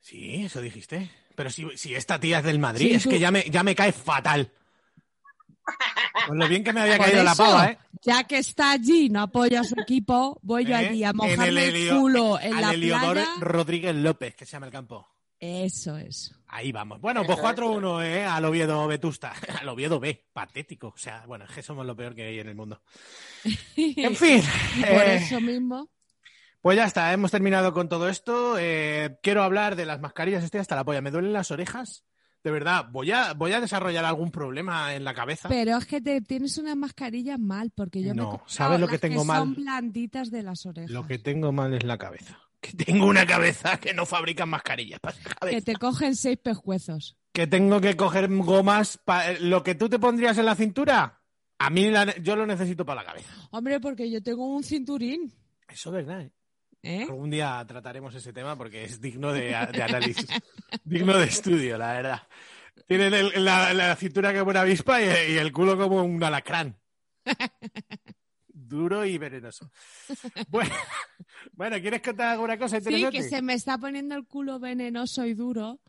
Sí, 0.00 0.44
eso 0.44 0.62
dijiste. 0.62 1.10
Pero 1.34 1.50
si, 1.50 1.66
si 1.76 1.94
esta 1.94 2.18
tía 2.18 2.38
es 2.38 2.44
del 2.44 2.58
Madrid, 2.58 2.86
Sí, 2.88 2.94
es 2.94 3.02
tú- 3.02 3.10
que 3.10 3.18
ya 3.20 3.30
me, 3.30 3.44
ya 3.50 3.62
me 3.62 3.74
cae 3.74 3.92
fatal. 3.92 4.50
Con 6.26 6.38
lo 6.38 6.48
bien 6.48 6.62
que 6.64 6.72
me 6.72 6.80
había 6.80 6.98
caído 6.98 7.22
la 7.22 7.34
pava, 7.34 7.70
¿eh? 7.70 7.78
Ya 8.02 8.24
que 8.24 8.38
está 8.38 8.72
allí, 8.72 9.08
no 9.08 9.22
apoya 9.22 9.60
a 9.60 9.64
su 9.64 9.74
equipo, 9.80 10.38
voy 10.42 10.64
yo 10.64 10.72
¿Eh? 10.72 10.88
allí 10.88 11.04
a 11.04 11.10
En 11.10 11.16
mojarme 11.16 11.48
el, 11.48 11.58
Helio- 11.58 11.98
culo 12.00 12.40
en 12.40 12.54
al 12.54 12.60
la 12.62 12.72
Heliodoro 12.74 13.12
playa. 13.14 13.30
Rodríguez 13.40 13.94
López, 13.96 14.34
que 14.34 14.44
se 14.46 14.52
llama 14.52 14.66
el 14.66 14.72
campo. 14.72 15.06
Eso 15.40 15.96
es. 15.96 16.34
Ahí 16.48 16.72
vamos. 16.72 17.00
Bueno, 17.00 17.24
pues 17.24 17.38
Eso, 17.38 17.46
4-1, 17.46 18.04
¿eh? 18.04 18.24
Al 18.24 18.44
Oviedo 18.44 18.86
Vetusta. 18.88 19.32
Al 19.60 19.68
Oviedo 19.68 20.00
B. 20.00 20.26
Patético. 20.32 20.88
O 20.88 20.98
sea, 20.98 21.24
bueno, 21.26 21.44
es 21.44 21.52
que 21.52 21.62
somos 21.62 21.86
lo 21.86 21.94
peor 21.94 22.14
que 22.14 22.24
hay 22.24 22.40
en 22.40 22.48
el 22.48 22.54
mundo. 22.56 22.82
En 23.76 24.16
fin. 24.16 24.42
Y 24.76 24.80
por 24.80 24.90
eh, 24.90 25.14
eso 25.16 25.40
mismo. 25.40 25.88
Pues 26.60 26.76
ya 26.76 26.84
está, 26.84 27.12
hemos 27.12 27.30
terminado 27.30 27.72
con 27.72 27.88
todo 27.88 28.08
esto. 28.08 28.56
Eh, 28.58 29.16
quiero 29.22 29.44
hablar 29.44 29.76
de 29.76 29.86
las 29.86 30.00
mascarillas. 30.00 30.42
Estoy 30.42 30.58
hasta 30.60 30.74
la 30.74 30.84
polla. 30.84 31.00
Me 31.00 31.12
duelen 31.12 31.32
las 31.32 31.52
orejas. 31.52 32.04
De 32.44 32.50
verdad, 32.50 32.86
voy 32.90 33.10
a, 33.10 33.32
voy 33.34 33.52
a 33.52 33.60
desarrollar 33.60 34.04
algún 34.04 34.30
problema 34.30 34.94
en 34.94 35.04
la 35.04 35.12
cabeza. 35.12 35.48
Pero 35.48 35.76
es 35.76 35.86
que 35.86 36.00
te 36.00 36.20
tienes 36.20 36.56
unas 36.58 36.76
mascarillas 36.76 37.38
mal, 37.38 37.70
porque 37.74 38.00
yo 38.02 38.10
me 38.14 38.22
No, 38.22 38.30
comprado 38.30 38.48
¿sabes 38.50 38.80
lo 38.80 38.88
que 38.88 38.98
tengo 38.98 39.18
Son 39.24 39.26
mal? 39.26 39.54
blanditas 39.54 40.30
de 40.30 40.42
las 40.44 40.64
orejas. 40.64 40.90
Lo 40.90 41.06
que 41.06 41.18
tengo 41.18 41.50
mal 41.52 41.74
es 41.74 41.82
la 41.84 41.98
cabeza. 41.98 42.38
Que 42.60 42.72
tengo 42.72 43.06
una 43.06 43.24
cabeza 43.26 43.78
que 43.78 43.92
no 43.94 44.04
fabrican 44.06 44.48
mascarillas 44.48 44.98
para 45.00 45.16
esa 45.16 45.30
cabeza. 45.34 45.56
Que 45.56 45.62
te 45.62 45.76
cogen 45.76 46.16
seis 46.16 46.38
pescuezos. 46.38 47.16
que 47.32 47.46
tengo 47.46 47.80
que 47.80 47.96
coger 47.96 48.28
gomas. 48.34 48.98
pa- 48.98 49.30
eh, 49.30 49.38
lo 49.40 49.62
que 49.62 49.74
tú 49.76 49.88
te 49.88 49.98
pondrías 50.00 50.36
en 50.38 50.46
la 50.46 50.56
cintura, 50.56 51.20
a 51.58 51.70
mí 51.70 51.88
la- 51.90 52.16
yo 52.18 52.34
lo 52.34 52.46
necesito 52.46 52.84
para 52.84 53.02
la 53.02 53.06
cabeza. 53.06 53.30
Hombre, 53.50 53.78
porque 53.78 54.10
yo 54.10 54.20
tengo 54.22 54.46
un 54.56 54.64
cinturín. 54.64 55.32
Eso 55.68 55.90
es 55.90 55.94
verdad. 56.06 56.22
¿eh? 56.22 56.32
¿Eh? 56.82 57.02
Algún 57.08 57.30
día 57.30 57.64
trataremos 57.66 58.14
ese 58.14 58.32
tema 58.32 58.56
porque 58.56 58.84
es 58.84 59.00
digno 59.00 59.32
de, 59.32 59.48
de 59.72 59.82
análisis, 59.82 60.26
digno 60.84 61.16
de 61.18 61.26
estudio, 61.26 61.78
la 61.78 61.92
verdad. 61.92 62.22
Tienen 62.86 63.12
el- 63.14 63.44
la, 63.44 63.74
la 63.74 63.96
cintura 63.96 64.32
como 64.36 64.50
una 64.50 64.60
avispa 64.62 65.00
y, 65.02 65.04
y 65.34 65.38
el 65.38 65.52
culo 65.52 65.76
como 65.76 66.02
un 66.02 66.22
alacrán. 66.22 66.76
Duro 68.48 69.04
y 69.04 69.18
venenoso. 69.18 69.70
Bueno, 70.48 70.74
bueno, 71.52 71.80
¿quieres 71.80 72.02
contar 72.02 72.28
alguna 72.32 72.58
cosa 72.58 72.80
Sí, 72.80 72.88
interesante? 72.88 73.16
que 73.18 73.22
se 73.28 73.42
me 73.42 73.54
está 73.54 73.78
poniendo 73.78 74.14
el 74.14 74.26
culo 74.26 74.58
venenoso 74.58 75.24
y 75.24 75.34
duro 75.34 75.80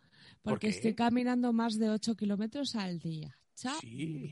¿Por 0.42 0.54
porque 0.54 0.70
estoy 0.70 0.96
caminando 0.96 1.52
más 1.54 1.78
de 1.78 1.90
8 1.90 2.16
kilómetros 2.16 2.76
al 2.76 3.00
día. 3.00 3.38
Sí. 3.54 4.30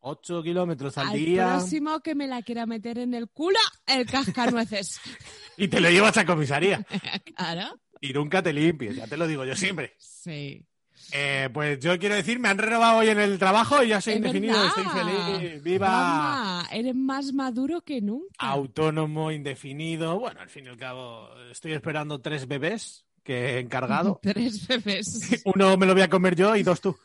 Chaval. 0.00 0.16
8 0.18 0.42
kilómetros 0.42 0.98
al, 0.98 1.08
Al 1.08 1.14
día 1.14 1.54
próximo 1.56 2.00
que 2.00 2.14
me 2.14 2.26
la 2.26 2.42
quiera 2.42 2.66
meter 2.66 2.98
en 2.98 3.14
el 3.14 3.28
culo, 3.28 3.58
el 3.86 4.06
cascanueces. 4.06 5.00
y 5.56 5.68
te 5.68 5.80
lo 5.80 5.90
llevas 5.90 6.16
a 6.16 6.24
comisaría. 6.24 6.84
claro. 7.36 7.78
Y 8.00 8.12
nunca 8.12 8.42
te 8.42 8.52
limpies, 8.52 8.96
ya 8.96 9.06
te 9.06 9.16
lo 9.16 9.26
digo 9.26 9.44
yo 9.44 9.56
siempre. 9.56 9.94
Sí. 9.98 10.64
Eh, 11.12 11.48
pues 11.54 11.78
yo 11.80 11.98
quiero 11.98 12.14
decir, 12.16 12.38
me 12.38 12.48
han 12.48 12.58
renovado 12.58 12.98
hoy 12.98 13.08
en 13.08 13.18
el 13.18 13.38
trabajo 13.38 13.82
y 13.82 13.88
ya 13.88 14.00
soy 14.00 14.14
Es 14.14 14.16
indefinido, 14.18 14.54
verdad. 14.60 14.72
estoy 14.76 15.38
feliz. 15.40 15.62
¡Viva! 15.62 15.88
Juanma, 15.88 16.68
eres 16.70 16.94
más 16.94 17.32
maduro 17.32 17.80
que 17.80 18.00
nunca. 18.02 18.28
Autónomo, 18.38 19.30
indefinido. 19.32 20.18
Bueno, 20.18 20.40
al 20.40 20.48
fin 20.50 20.66
y 20.66 20.68
al 20.68 20.76
cabo, 20.76 21.28
estoy 21.50 21.72
esperando 21.72 22.20
tres 22.20 22.46
bebés 22.46 23.06
que 23.22 23.56
he 23.56 23.58
encargado. 23.60 24.18
Tres 24.22 24.66
bebés. 24.66 25.42
Uno 25.44 25.76
me 25.76 25.86
lo 25.86 25.92
voy 25.94 26.02
a 26.02 26.08
comer 26.10 26.34
yo 26.34 26.54
y 26.56 26.62
dos 26.62 26.80
tú. 26.80 26.96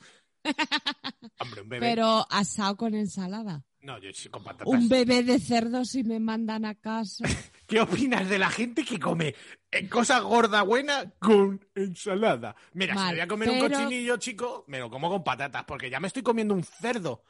Hombre, 1.40 1.62
un 1.62 1.70
bebé. 1.70 1.88
Pero 1.88 2.26
asado 2.30 2.78
con 2.78 2.94
ensalada. 2.96 3.66
No, 3.82 4.00
yo 4.00 4.12
sí 4.14 4.30
con 4.30 4.44
patatas. 4.44 4.68
Un 4.68 4.88
bebé 4.88 5.24
de 5.24 5.40
cerdo 5.40 5.84
si 5.84 6.04
me 6.04 6.20
mandan 6.20 6.64
a 6.64 6.76
casa. 6.76 7.26
¿Qué 7.68 7.82
opinas 7.82 8.30
de 8.30 8.40
la 8.40 8.50
gente 8.50 8.86
que 8.86 9.00
come 9.00 9.36
eh, 9.72 9.90
cosa 9.90 10.20
gorda 10.20 10.62
buena 10.62 11.12
con 11.20 11.66
ensalada? 11.76 12.56
Mira, 12.74 12.94
si 12.94 13.00
Mal, 13.00 13.08
me 13.08 13.14
voy 13.14 13.22
a 13.22 13.28
comer 13.28 13.50
un 13.50 13.60
cochinillo, 13.60 14.18
chico, 14.18 14.64
me 14.68 14.80
lo 14.80 14.90
como 14.90 15.10
con 15.10 15.24
patatas, 15.24 15.66
porque 15.66 15.90
ya 15.90 16.00
me 16.00 16.08
estoy 16.08 16.24
comiendo 16.24 16.54
un 16.54 16.64
cerdo 16.64 17.24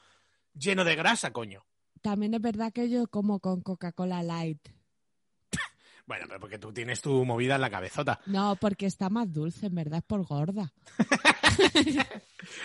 lleno 0.53 0.83
de 0.83 0.95
grasa, 0.95 1.31
coño. 1.31 1.65
También 2.01 2.33
es 2.33 2.41
verdad 2.41 2.71
que 2.71 2.89
yo 2.89 3.07
como 3.07 3.39
con 3.39 3.61
Coca-Cola 3.61 4.21
Light. 4.21 4.59
Bueno, 6.13 6.25
pero 6.27 6.39
porque 6.39 6.59
tú 6.59 6.71
tienes 6.71 7.01
tu 7.01 7.25
movida 7.25 7.55
en 7.55 7.61
la 7.61 7.71
cabezota. 7.71 8.19
No, 8.27 8.55
porque 8.55 8.85
está 8.85 9.09
más 9.09 9.33
dulce, 9.33 9.65
en 9.65 9.73
verdad 9.75 9.97
es 9.97 10.05
por 10.05 10.23
gorda. 10.25 10.71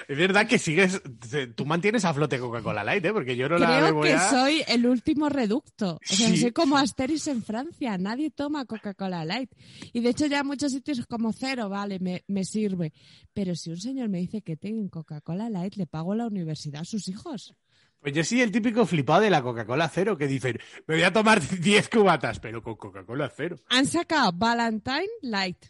Es 0.08 0.16
verdad 0.18 0.46
que 0.48 0.58
sigues, 0.58 1.00
te- 1.30 1.46
tú 1.48 1.64
mantienes 1.64 2.04
a 2.04 2.12
flote 2.12 2.38
Coca-Cola 2.40 2.82
Light, 2.82 3.04
¿eh? 3.04 3.12
Porque 3.12 3.36
yo 3.36 3.48
no 3.48 3.58
la 3.58 3.66
Creo 3.66 3.84
bebo 3.84 4.02
que 4.02 4.08
ya. 4.10 4.28
soy 4.30 4.62
el 4.66 4.86
último 4.86 5.28
reducto. 5.28 5.94
O 5.96 6.00
sea, 6.02 6.28
Sí. 6.30 6.36
soy 6.38 6.52
como 6.52 6.76
Asteris 6.76 7.28
en 7.28 7.42
Francia. 7.44 7.96
Nadie 7.96 8.30
toma 8.30 8.64
Coca-Cola 8.64 9.24
Light. 9.24 9.50
Y 9.92 10.00
de 10.00 10.08
hecho 10.10 10.26
ya 10.26 10.40
en 10.40 10.46
muchos 10.48 10.72
sitios 10.72 10.98
es 10.98 11.06
como 11.06 11.32
cero, 11.32 11.68
vale, 11.68 12.00
me, 12.00 12.24
me 12.26 12.44
sirve. 12.44 12.92
Pero 13.32 13.54
si 13.54 13.70
un 13.70 13.80
señor 13.80 14.08
me 14.08 14.18
dice 14.18 14.42
que 14.42 14.56
tienen 14.56 14.88
Coca-Cola 14.88 15.48
Light, 15.48 15.76
le 15.76 15.86
pago 15.86 16.14
la 16.16 16.26
universidad 16.26 16.82
a 16.82 16.84
sus 16.84 17.06
hijos. 17.08 17.54
Pues 18.00 18.14
yo 18.14 18.22
soy 18.24 18.40
el 18.42 18.52
típico 18.52 18.86
flipado 18.86 19.20
de 19.22 19.30
la 19.30 19.42
Coca-Cola 19.42 19.88
cero 19.88 20.16
que 20.16 20.26
dicen, 20.26 20.58
me 20.86 20.94
voy 20.94 21.04
a 21.04 21.12
tomar 21.12 21.40
10 21.60 21.88
cubatas, 21.88 22.38
pero 22.40 22.62
con 22.62 22.76
Coca-Cola 22.76 23.30
cero. 23.34 23.56
Han 23.70 23.86
sacado 23.86 24.32
Valentine 24.32 25.08
Light. 25.22 25.64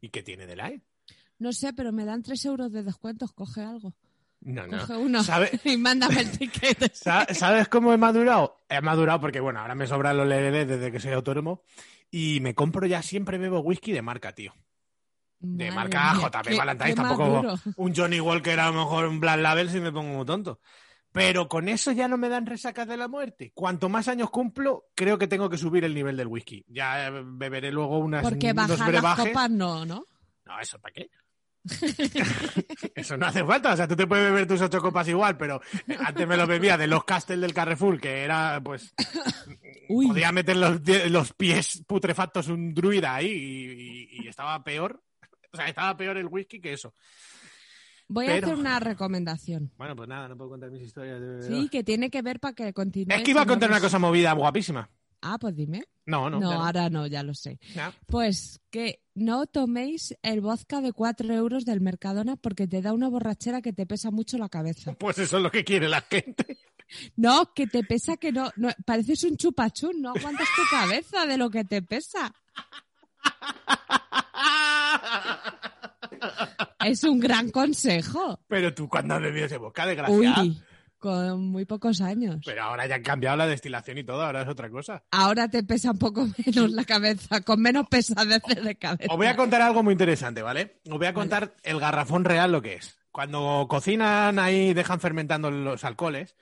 ¿Y 0.00 0.08
qué 0.10 0.22
tiene 0.22 0.46
de 0.46 0.56
light? 0.56 0.82
No 1.38 1.52
sé, 1.52 1.72
pero 1.72 1.92
me 1.92 2.04
dan 2.04 2.22
tres 2.22 2.44
euros 2.44 2.70
de 2.72 2.82
descuentos. 2.82 3.32
Coge 3.32 3.62
algo. 3.62 3.94
No, 4.40 4.66
no. 4.66 4.78
Coge 4.78 4.96
uno 4.96 5.22
¿Sabe- 5.24 5.58
y 5.64 5.76
mándame 5.76 6.20
el 6.20 6.30
ticket. 6.38 6.92
Sa- 6.94 7.26
¿Sabes 7.32 7.68
cómo 7.68 7.92
he 7.92 7.96
madurado? 7.96 8.58
He 8.68 8.80
madurado 8.80 9.20
porque, 9.20 9.40
bueno, 9.40 9.60
ahora 9.60 9.74
me 9.74 9.86
sobran 9.86 10.16
los 10.16 10.26
LLD 10.26 10.66
desde 10.66 10.92
que 10.92 11.00
soy 11.00 11.12
autónomo 11.12 11.62
y 12.10 12.40
me 12.40 12.54
compro 12.54 12.86
ya 12.86 13.00
siempre 13.02 13.38
bebo 13.38 13.60
whisky 13.60 13.92
de 13.92 14.02
marca, 14.02 14.34
tío. 14.34 14.52
De 15.40 15.70
Madre 15.70 15.94
marca 15.96 16.14
mía, 16.14 16.56
Valentine, 16.58 16.94
tampoco 16.94 17.26
maduro. 17.28 17.54
un 17.76 17.94
Johnny 17.94 18.18
Walker, 18.20 18.58
a 18.60 18.66
lo 18.70 18.74
mejor 18.84 19.06
un 19.06 19.20
Black 19.20 19.40
Label 19.40 19.68
si 19.70 19.78
me 19.80 19.92
pongo 19.92 20.14
muy 20.16 20.24
tonto. 20.26 20.60
Pero 21.14 21.48
con 21.48 21.68
eso 21.68 21.92
ya 21.92 22.08
no 22.08 22.16
me 22.18 22.28
dan 22.28 22.44
resacas 22.44 22.88
de 22.88 22.96
la 22.96 23.06
muerte. 23.06 23.52
Cuanto 23.54 23.88
más 23.88 24.08
años 24.08 24.30
cumplo, 24.30 24.86
creo 24.96 25.16
que 25.16 25.28
tengo 25.28 25.48
que 25.48 25.56
subir 25.58 25.84
el 25.84 25.94
nivel 25.94 26.16
del 26.16 26.26
whisky. 26.26 26.64
Ya 26.66 27.06
eh, 27.06 27.22
beberé 27.24 27.70
luego 27.70 27.98
unas 27.98 28.24
Porque 28.24 28.52
bajar 28.52 28.92
las 28.92 29.16
copas 29.20 29.48
no, 29.48 29.86
¿no? 29.86 30.04
No, 30.44 30.60
¿eso 30.60 30.76
para 30.80 30.92
qué? 30.92 31.08
Eso 32.94 33.16
no 33.16 33.26
hace 33.26 33.44
falta. 33.44 33.72
O 33.72 33.76
sea, 33.76 33.88
tú 33.88 33.96
te 33.96 34.06
puedes 34.06 34.24
beber 34.30 34.46
tus 34.46 34.60
ocho 34.60 34.80
copas 34.80 35.08
igual, 35.08 35.36
pero 35.36 35.60
eh, 35.88 35.96
antes 36.04 36.26
me 36.26 36.36
lo 36.36 36.46
bebía 36.46 36.76
de 36.76 36.86
los 36.86 37.04
Castel 37.04 37.40
del 37.40 37.54
Carrefour, 37.54 38.00
que 38.00 38.22
era, 38.24 38.60
pues, 38.62 38.92
Uy. 39.88 40.08
podía 40.08 40.32
meter 40.32 40.56
los, 40.56 40.80
los 41.10 41.32
pies 41.32 41.82
putrefactos 41.86 42.48
un 42.48 42.74
druida 42.74 43.14
ahí 43.14 43.28
y, 43.30 44.18
y- 44.20 44.24
y 44.24 44.28
estaba 44.28 44.62
peor. 44.64 45.02
O 45.52 45.56
sea, 45.56 45.68
estaba 45.68 45.96
peor 45.96 46.16
el 46.16 46.26
whisky 46.26 46.60
que 46.60 46.72
eso. 46.72 46.92
Voy 48.08 48.26
Pero- 48.26 48.46
a 48.46 48.50
hacer 48.50 48.58
una 48.60 48.80
recomendación. 48.80 49.72
Bueno, 49.76 49.96
pues 49.96 50.08
nada, 50.08 50.28
no 50.28 50.36
puedo 50.36 50.50
contar 50.50 50.70
mis 50.70 50.82
historias 50.82 51.20
de 51.20 51.42
Sí, 51.42 51.68
que 51.70 51.82
tiene 51.82 52.10
que 52.10 52.22
ver 52.22 52.38
para 52.40 52.54
que 52.54 52.72
continúe. 52.72 53.14
Es 53.16 53.22
que 53.22 53.30
iba 53.30 53.42
a 53.42 53.46
contar 53.46 53.70
una 53.70 53.80
cosa 53.80 53.98
movida 53.98 54.32
guapísima. 54.32 54.88
Ah, 55.26 55.38
pues 55.40 55.56
dime. 55.56 55.84
No, 56.04 56.28
no. 56.28 56.38
No, 56.38 56.52
ahora 56.52 56.90
no, 56.90 57.06
ya 57.06 57.22
lo 57.22 57.32
sé. 57.32 57.58
Pues 58.06 58.60
que 58.70 59.00
no 59.14 59.46
toméis 59.46 60.14
el 60.22 60.42
vodka 60.42 60.82
de 60.82 60.92
4 60.92 61.32
euros 61.32 61.64
del 61.64 61.80
Mercadona 61.80 62.36
porque 62.36 62.66
te 62.68 62.82
da 62.82 62.92
una 62.92 63.08
borrachera 63.08 63.62
que 63.62 63.72
te 63.72 63.86
pesa 63.86 64.10
mucho 64.10 64.36
la 64.36 64.50
cabeza. 64.50 64.94
Pues 64.98 65.18
eso 65.18 65.38
es 65.38 65.42
lo 65.42 65.50
que 65.50 65.64
quiere 65.64 65.88
la 65.88 66.02
gente. 66.02 66.58
No, 67.16 67.54
que 67.54 67.66
te 67.66 67.82
pesa 67.84 68.18
que 68.18 68.32
no, 68.32 68.50
no 68.56 68.68
pareces 68.84 69.24
un 69.24 69.38
chupachún, 69.38 70.02
no 70.02 70.10
aguantas 70.10 70.46
tu 70.54 70.62
cabeza 70.70 71.24
de 71.24 71.38
lo 71.38 71.48
que 71.48 71.64
te 71.64 71.80
pesa. 71.80 72.34
Es 76.86 77.04
un 77.04 77.20
gran 77.20 77.50
consejo. 77.50 78.40
Pero 78.48 78.74
tú, 78.74 78.88
cuando 78.88 79.14
has 79.14 79.22
bebido 79.22 79.46
ese 79.46 79.58
boca, 79.58 79.86
desgraciado? 79.86 80.42
Uy, 80.42 80.62
con 81.04 81.48
muy 81.48 81.66
pocos 81.66 82.00
años. 82.00 82.40
Pero 82.46 82.62
ahora 82.62 82.86
ya 82.86 82.94
han 82.94 83.02
cambiado 83.02 83.36
la 83.36 83.46
destilación 83.46 83.98
y 83.98 84.04
todo, 84.04 84.22
ahora 84.22 84.40
es 84.40 84.48
otra 84.48 84.70
cosa. 84.70 85.04
Ahora 85.10 85.48
te 85.48 85.62
pesa 85.62 85.90
un 85.90 85.98
poco 85.98 86.26
menos 86.46 86.70
la 86.70 86.84
cabeza, 86.84 87.42
con 87.42 87.60
menos 87.60 87.88
pesadeces 87.88 88.64
de 88.64 88.74
cabeza. 88.76 89.12
Os 89.12 89.18
voy 89.18 89.26
a 89.26 89.36
contar 89.36 89.60
algo 89.60 89.82
muy 89.82 89.92
interesante, 89.92 90.40
¿vale? 90.40 90.80
Os 90.90 90.96
voy 90.96 91.06
a 91.06 91.12
contar 91.12 91.54
el 91.62 91.78
garrafón 91.78 92.24
real 92.24 92.52
lo 92.52 92.62
que 92.62 92.76
es. 92.76 92.96
Cuando 93.12 93.66
cocinan 93.68 94.38
ahí, 94.38 94.72
dejan 94.72 94.98
fermentando 94.98 95.50
los 95.50 95.84
alcoholes, 95.84 96.36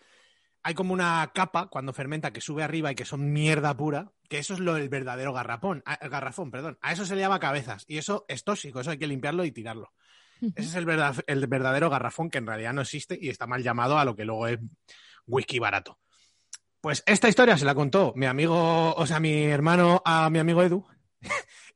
hay 0.63 0.75
como 0.75 0.93
una 0.93 1.29
capa 1.35 1.67
cuando 1.67 1.93
fermenta 1.93 2.33
que 2.33 2.41
sube 2.41 2.63
arriba 2.63 2.93
y 2.93 2.95
que 2.95 3.05
son 3.05 3.33
mierda 3.33 3.77
pura, 3.77 4.13
que 4.29 4.39
eso 4.39 4.55
es 4.55 4.61
lo 4.61 4.77
el 4.77 4.89
verdadero 4.89 5.33
garrafón, 5.33 5.83
ah, 5.87 5.99
el 6.01 6.09
garrafón, 6.09 6.51
perdón. 6.51 6.79
A 6.81 6.93
eso 6.93 7.05
se 7.05 7.17
le 7.17 7.21
llama 7.21 7.41
cabezas 7.41 7.85
y 7.89 7.99
eso 7.99 8.25
es 8.29 8.45
tóxico, 8.45 8.81
eso 8.81 8.93
hay 8.93 8.99
que 8.99 9.09
limpiarlo 9.09 9.45
y 9.45 9.51
tirarlo. 9.51 9.93
Ese 10.55 10.69
es 10.69 10.75
el, 10.75 10.85
verdad- 10.85 11.23
el 11.27 11.47
verdadero 11.47 11.89
garrafón 11.91 12.31
que 12.31 12.39
en 12.39 12.47
realidad 12.47 12.73
no 12.73 12.83
existe 12.83 13.19
y 13.21 13.29
está 13.29 13.47
mal 13.47 13.63
llamado 13.63 13.99
a 13.99 14.05
lo 14.05 14.17
que 14.17 14.25
luego 14.25 14.47
es 14.49 14.59
whisky 15.27 15.59
barato. 15.59 15.99
Pues 16.81 17.03
esta 17.07 17.29
historia 17.29 17.57
se 17.57 17.65
la 17.65 17.75
contó 17.77 18.13
mi 18.17 18.27
amigo, 18.27 18.93
o 18.95 19.07
sea, 19.07 19.21
mi 19.21 19.45
hermano 19.45 20.03
a 20.05 20.29
mi 20.31 20.39
amigo 20.41 20.63
Edu. 20.63 20.85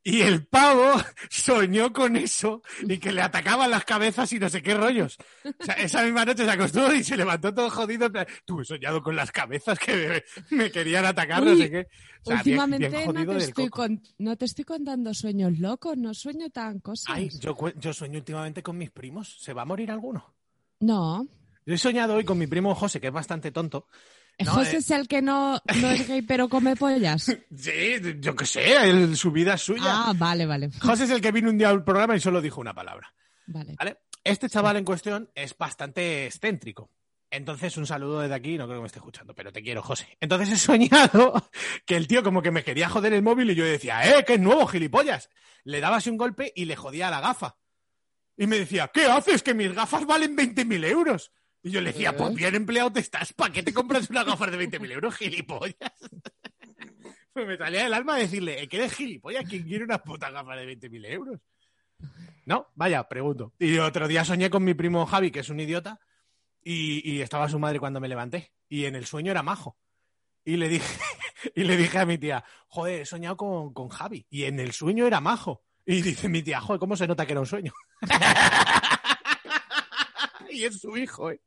Y 0.09 0.21
el 0.23 0.47
pavo 0.47 0.93
soñó 1.31 1.93
con 1.93 2.15
eso 2.15 2.63
y 2.83 2.99
que 2.99 3.11
le 3.11 3.23
atacaban 3.23 3.69
las 3.73 3.85
cabezas 3.85 4.33
y 4.33 4.39
no 4.39 4.49
sé 4.49 4.63
qué 4.63 4.75
rollos. 4.75 5.17
O 5.59 5.65
sea, 5.65 5.75
esa 5.75 6.05
misma 6.05 6.25
noche 6.25 6.45
se 6.45 6.51
acostó 6.53 6.95
y 6.95 7.03
se 7.03 7.17
levantó 7.17 7.53
todo 7.53 7.69
jodido. 7.71 8.09
Tú 8.45 8.61
he 8.61 8.65
soñado 8.65 9.03
con 9.03 9.17
las 9.17 9.33
cabezas 9.33 9.77
que 9.81 10.23
me, 10.51 10.57
me 10.59 10.71
querían 10.71 11.07
atacar, 11.07 11.43
no 11.43 11.57
sé 11.57 11.69
qué. 11.71 11.89
O 12.23 12.31
sea, 12.31 12.43
bien- 12.43 12.61
Últimamente 12.61 12.89
bien 12.89 13.13
no, 13.27 13.33
te 13.33 13.45
estoy 13.45 13.65
coco. 13.69 13.77
con- 13.83 14.03
no 14.19 14.37
te 14.37 14.45
estoy 14.45 14.65
contando 14.65 15.13
sueños 15.13 15.59
locos, 15.59 15.97
no 15.97 16.15
sueño 16.15 16.51
tan 16.51 16.79
cosas. 16.79 17.07
Ay, 17.09 17.29
yo, 17.41 17.57
yo 17.77 17.93
sueño 17.93 18.19
últimamente 18.19 18.63
con 18.63 18.79
mis 18.79 18.93
primos. 18.93 19.37
¿Se 19.41 19.53
va 19.53 19.63
a 19.63 19.65
morir 19.65 19.91
alguno? 19.91 20.37
No, 20.79 21.27
Yo 21.67 21.75
he 21.75 21.79
soñado 21.79 22.15
hoy 22.15 22.25
con 22.25 22.39
mi 22.39 22.47
primo 22.47 22.77
José, 22.77 23.01
que 23.01 23.09
es 23.09 23.13
bastante 23.13 23.51
tonto. 23.51 23.89
No, 24.45 24.53
José 24.53 24.77
eh, 24.77 24.79
es 24.79 24.91
el 24.91 25.09
que 25.09 25.23
no, 25.23 25.61
no 25.81 25.91
es 25.91 26.07
gay 26.07 26.23
pero 26.23 26.49
come 26.49 26.77
pollas. 26.77 27.25
Sí, 27.57 27.97
yo 28.21 28.37
qué 28.37 28.45
sé, 28.47 28.77
él- 28.91 29.17
su 29.17 29.31
vida 29.31 29.55
es 29.55 29.63
suya. 29.63 29.83
Ah, 29.87 30.13
vale, 30.17 30.45
vale. 30.47 30.71
José 30.81 31.05
es 31.05 31.11
el 31.11 31.21
que 31.21 31.33
vino 31.33 31.49
un 31.51 31.57
día 31.59 31.71
al 31.71 31.85
programa 31.85 32.17
y 32.17 32.21
solo 32.21 32.41
dijo 32.43 32.61
una 32.61 32.75
palabra. 32.75 33.13
Vale. 33.47 33.75
¿Vale? 33.79 33.99
Este 34.23 34.49
chaval 34.49 34.77
en 34.77 34.85
cuestión 34.85 35.31
es 35.35 35.57
bastante 35.57 36.27
excéntrico. 36.27 36.91
Entonces, 37.31 37.77
un 37.77 37.87
saludo 37.87 38.21
desde 38.21 38.35
aquí, 38.35 38.57
no 38.57 38.67
creo 38.67 38.79
que 38.79 38.83
me 38.83 38.87
esté 38.87 38.99
escuchando, 38.99 39.35
pero 39.35 39.53
te 39.53 39.63
quiero, 39.63 39.83
José. 39.83 40.17
Entonces 40.21 40.51
he 40.53 40.57
soñado 40.59 41.51
que 41.85 41.97
el 41.97 42.07
tío 42.07 42.23
como 42.23 42.43
que 42.43 42.51
me 42.51 42.63
quería 42.63 42.89
joder 42.89 43.13
el 43.13 43.23
móvil 43.23 43.51
y 43.51 43.55
yo 43.55 43.65
decía, 43.65 44.19
¡eh, 44.19 44.25
que 44.25 44.35
es 44.35 44.41
nuevo, 44.41 44.67
gilipollas! 44.67 45.29
Le 45.65 45.81
daba 45.81 45.97
así 45.97 46.11
un 46.11 46.17
golpe 46.19 46.53
y 46.55 46.65
le 46.67 46.77
jodía 46.77 47.11
la 47.11 47.21
gafa. 47.21 47.57
Y 48.37 48.47
me 48.47 48.59
decía, 48.59 48.91
¿qué 48.93 49.07
haces? 49.07 49.43
Que 49.43 49.55
mis 49.55 49.73
gafas 49.73 50.07
valen 50.07 50.37
20.000 50.37 50.85
euros. 50.87 51.33
Y 51.67 51.71
yo 51.73 51.81
le 51.81 51.91
decía, 51.93 52.17
pues 52.17 52.33
bien 52.33 52.55
empleado 52.55 52.93
te 52.93 53.01
estás, 53.01 53.33
¿para 53.33 53.53
qué 53.53 53.61
te 53.61 53.75
compras 53.75 54.09
unas 54.09 54.25
gafas 54.25 54.53
de 54.53 54.69
20.000 54.69 54.93
euros, 54.93 55.17
gilipollas? 55.17 55.75
Pues 57.33 57.47
me 57.47 57.59
salía 57.59 57.83
del 57.83 57.93
alma 57.93 58.17
decirle, 58.17 58.63
"¿Eh, 58.63 58.67
que 58.67 58.79
eres 58.79 58.95
gilipollas? 58.95 59.45
¿Quién 59.47 59.65
quiere 59.65 59.85
unas 59.85 60.01
putas 60.01 60.33
gafas 60.33 60.57
de 60.57 60.65
20.000 60.65 61.05
euros? 61.05 61.39
No, 62.47 62.69
vaya, 62.77 63.07
pregunto. 63.07 63.53
Y 63.59 63.77
otro 63.77 64.09
día 64.09 64.25
soñé 64.25 64.49
con 64.49 64.65
mi 64.65 64.73
primo 64.73 65.05
Javi, 65.05 65.31
que 65.31 65.41
es 65.41 65.51
un 65.51 65.61
idiota, 65.61 66.01
y, 66.65 67.03
y 67.13 67.21
estaba 67.21 67.47
su 67.51 67.59
madre 67.59 67.79
cuando 67.79 68.01
me 68.01 68.09
levanté. 68.09 68.53
Y 68.71 68.87
en 68.87 68.95
el 68.95 69.05
sueño 69.05 69.33
era 69.33 69.43
majo. 69.43 69.77
Y 70.47 70.57
le 70.57 70.69
dije, 70.71 70.87
y 71.55 71.65
le 71.65 71.77
dije 71.77 71.99
a 71.99 72.07
mi 72.07 72.17
tía, 72.17 72.43
joder, 72.69 73.03
he 73.03 73.05
soñado 73.05 73.37
con, 73.37 73.75
con 73.75 73.89
Javi. 73.91 74.25
Y 74.31 74.45
en 74.45 74.59
el 74.59 74.73
sueño 74.73 75.07
era 75.07 75.21
majo. 75.21 75.63
Y 75.85 76.01
dice 76.01 76.31
mi 76.31 76.43
tía, 76.43 76.61
joder, 76.63 76.81
¿cómo 76.81 76.97
se 76.97 77.07
nota 77.07 77.27
que 77.27 77.33
era 77.33 77.41
un 77.41 77.47
sueño? 77.47 77.75
y 80.57 80.65
es 80.65 80.81
su 80.81 80.97
hijo, 80.97 81.31
¿eh? 81.31 81.41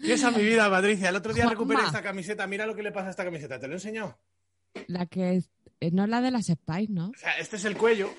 Y 0.00 0.12
esa 0.12 0.30
es 0.30 0.36
mi 0.36 0.44
vida, 0.44 0.68
Patricia. 0.70 1.08
El 1.10 1.16
otro 1.16 1.32
día 1.32 1.44
Juanma. 1.44 1.58
recuperé 1.58 1.82
esta 1.86 2.02
camiseta. 2.02 2.46
Mira 2.46 2.66
lo 2.66 2.74
que 2.74 2.82
le 2.82 2.92
pasa 2.92 3.08
a 3.08 3.10
esta 3.10 3.24
camiseta. 3.24 3.58
¿Te 3.58 3.66
lo 3.66 3.74
he 3.74 3.76
enseñado? 3.76 4.18
La 4.86 5.06
que 5.06 5.36
es- 5.36 5.50
eh, 5.80 5.90
no 5.90 6.04
es 6.04 6.10
la 6.10 6.20
de 6.20 6.30
las 6.30 6.46
Spice, 6.46 6.92
¿no? 6.92 7.08
O 7.10 7.18
sea, 7.18 7.38
este 7.38 7.56
es 7.56 7.64
el 7.64 7.76
cuello. 7.76 8.10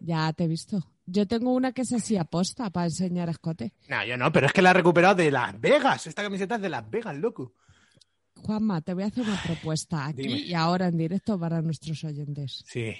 Ya 0.00 0.32
te 0.32 0.44
he 0.44 0.48
visto. 0.48 0.92
Yo 1.06 1.26
tengo 1.26 1.52
una 1.52 1.72
que 1.72 1.82
es 1.82 1.92
así 1.92 2.16
aposta 2.16 2.68
para 2.70 2.86
enseñar 2.86 3.28
escote. 3.28 3.72
No, 3.88 4.04
yo 4.04 4.16
no, 4.16 4.30
pero 4.32 4.46
es 4.46 4.52
que 4.52 4.60
la 4.60 4.70
he 4.70 4.74
recuperado 4.74 5.14
de 5.14 5.30
Las 5.30 5.58
Vegas. 5.60 6.06
Esta 6.06 6.22
camiseta 6.22 6.56
es 6.56 6.62
de 6.62 6.68
Las 6.68 6.88
Vegas, 6.90 7.16
loco. 7.16 7.54
Juanma, 8.34 8.80
te 8.82 8.92
voy 8.92 9.04
a 9.04 9.06
hacer 9.06 9.24
una 9.24 9.40
propuesta 9.42 10.04
aquí 10.06 10.22
Dime. 10.22 10.38
y 10.40 10.52
ahora 10.52 10.88
en 10.88 10.98
directo 10.98 11.38
para 11.38 11.62
nuestros 11.62 12.02
oyentes. 12.04 12.62
Sí. 12.66 12.92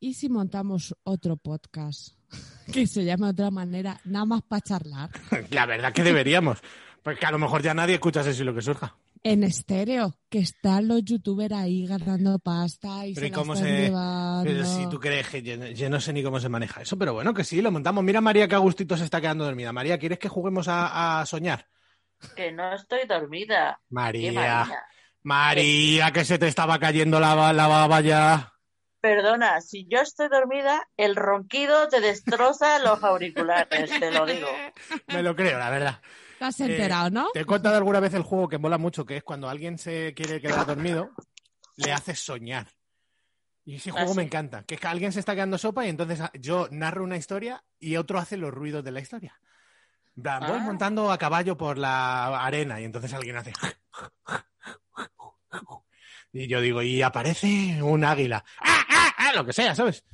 ¿Y 0.00 0.14
si 0.14 0.28
montamos 0.28 0.94
otro 1.04 1.36
podcast 1.36 2.14
que 2.72 2.86
se 2.86 3.04
llame 3.04 3.26
de 3.26 3.32
otra 3.32 3.50
manera, 3.50 4.00
nada 4.04 4.24
más 4.24 4.42
para 4.42 4.60
charlar? 4.60 5.10
La 5.50 5.66
verdad 5.66 5.92
que 5.92 6.02
deberíamos. 6.02 6.58
Porque 7.02 7.24
a 7.26 7.30
lo 7.30 7.38
mejor 7.38 7.62
ya 7.62 7.74
nadie 7.74 7.94
escucha 7.94 8.20
eso 8.20 8.42
y 8.42 8.44
lo 8.44 8.54
que 8.54 8.60
surja. 8.60 8.94
En 9.22 9.42
estéreo, 9.42 10.14
que 10.28 10.38
están 10.40 10.86
los 10.88 11.02
youtubers 11.04 11.54
ahí 11.54 11.86
ganando 11.86 12.38
pasta 12.38 13.06
y 13.06 13.14
Pero 13.14 13.24
se 13.24 13.26
¿y 13.26 13.30
la 13.30 13.36
cómo 13.36 13.54
están 13.54 13.68
se.? 13.68 13.82
llevando. 13.82 14.44
Pero 14.44 14.64
si 14.64 14.88
tú 14.90 15.00
crees 15.00 15.28
que 15.28 15.42
yo, 15.42 15.54
yo 15.66 15.90
no 15.90 16.00
sé 16.00 16.12
ni 16.12 16.22
cómo 16.22 16.38
se 16.38 16.48
maneja 16.48 16.82
eso, 16.82 16.96
pero 16.98 17.14
bueno, 17.14 17.32
que 17.34 17.44
sí, 17.44 17.60
lo 17.62 17.70
montamos. 17.72 18.04
Mira, 18.04 18.20
María, 18.20 18.46
que 18.46 18.54
Agustito 18.54 18.96
se 18.96 19.04
está 19.04 19.20
quedando 19.20 19.44
dormida. 19.44 19.72
María, 19.72 19.98
¿quieres 19.98 20.18
que 20.18 20.28
juguemos 20.28 20.68
a, 20.68 21.20
a 21.20 21.26
soñar? 21.26 21.66
Que 22.36 22.52
no 22.52 22.74
estoy 22.74 23.06
dormida. 23.08 23.80
María. 23.90 24.30
¿Qué 24.30 24.34
María? 24.36 24.82
María, 25.22 26.10
que 26.12 26.24
se 26.24 26.38
te 26.38 26.48
estaba 26.48 26.78
cayendo 26.78 27.18
la, 27.20 27.52
la 27.52 27.66
baba 27.66 28.00
ya. 28.00 28.52
Perdona, 29.00 29.60
si 29.60 29.86
yo 29.86 30.00
estoy 30.00 30.28
dormida, 30.28 30.82
el 30.96 31.14
ronquido 31.14 31.88
te 31.88 32.00
destroza 32.00 32.78
los 32.80 33.02
auriculares, 33.04 33.90
te 33.98 34.10
lo 34.10 34.26
digo. 34.26 34.48
Me 35.08 35.22
lo 35.22 35.36
creo, 35.36 35.58
la 35.58 35.70
verdad. 35.70 36.00
Te 36.38 36.44
has 36.44 36.60
Eh, 36.60 36.64
enterado, 36.66 37.10
¿no? 37.10 37.28
Te 37.32 37.40
he 37.40 37.44
contado 37.44 37.76
alguna 37.76 38.00
vez 38.00 38.14
el 38.14 38.22
juego 38.22 38.48
que 38.48 38.58
mola 38.58 38.76
mucho, 38.76 39.06
que 39.06 39.16
es 39.18 39.22
cuando 39.22 39.48
alguien 39.48 39.78
se 39.78 40.14
quiere 40.14 40.40
quedar 40.40 40.66
dormido, 40.66 41.10
le 41.76 41.92
haces 41.92 42.18
soñar. 42.18 42.66
Y 43.64 43.76
ese 43.76 43.90
Ah, 43.90 43.94
juego 43.96 44.14
me 44.14 44.22
sí. 44.22 44.26
encanta, 44.28 44.64
que 44.64 44.74
es 44.76 44.80
que 44.80 44.86
alguien 44.86 45.12
se 45.12 45.20
está 45.20 45.34
quedando 45.34 45.58
sopa 45.58 45.84
y 45.86 45.90
entonces 45.90 46.20
ah, 46.20 46.32
yo 46.34 46.68
narro 46.70 47.04
una 47.04 47.16
historia 47.18 47.62
y 47.78 47.96
otro 47.96 48.18
hace 48.18 48.36
los 48.36 48.52
ruidos 48.52 48.82
de 48.82 48.90
la 48.92 49.00
historia. 49.00 49.38
En 50.16 50.22
plan, 50.24 50.40
voy 50.40 50.58
Ah. 50.58 50.64
montando 50.64 51.12
a 51.12 51.18
caballo 51.18 51.56
por 51.56 51.78
la 51.78 52.44
arena 52.44 52.80
y 52.80 52.84
entonces 52.84 53.12
alguien 53.14 53.36
hace... 53.36 53.52
Y 56.32 56.46
yo 56.46 56.60
digo, 56.60 56.82
y 56.82 57.02
aparece 57.02 57.82
un 57.82 58.04
águila. 58.04 58.44
¡Ah, 58.60 58.84
ah, 58.88 59.12
ah! 59.16 59.32
Lo 59.34 59.44
que 59.44 59.52
sea, 59.52 59.74
¿sabes? 59.74 60.04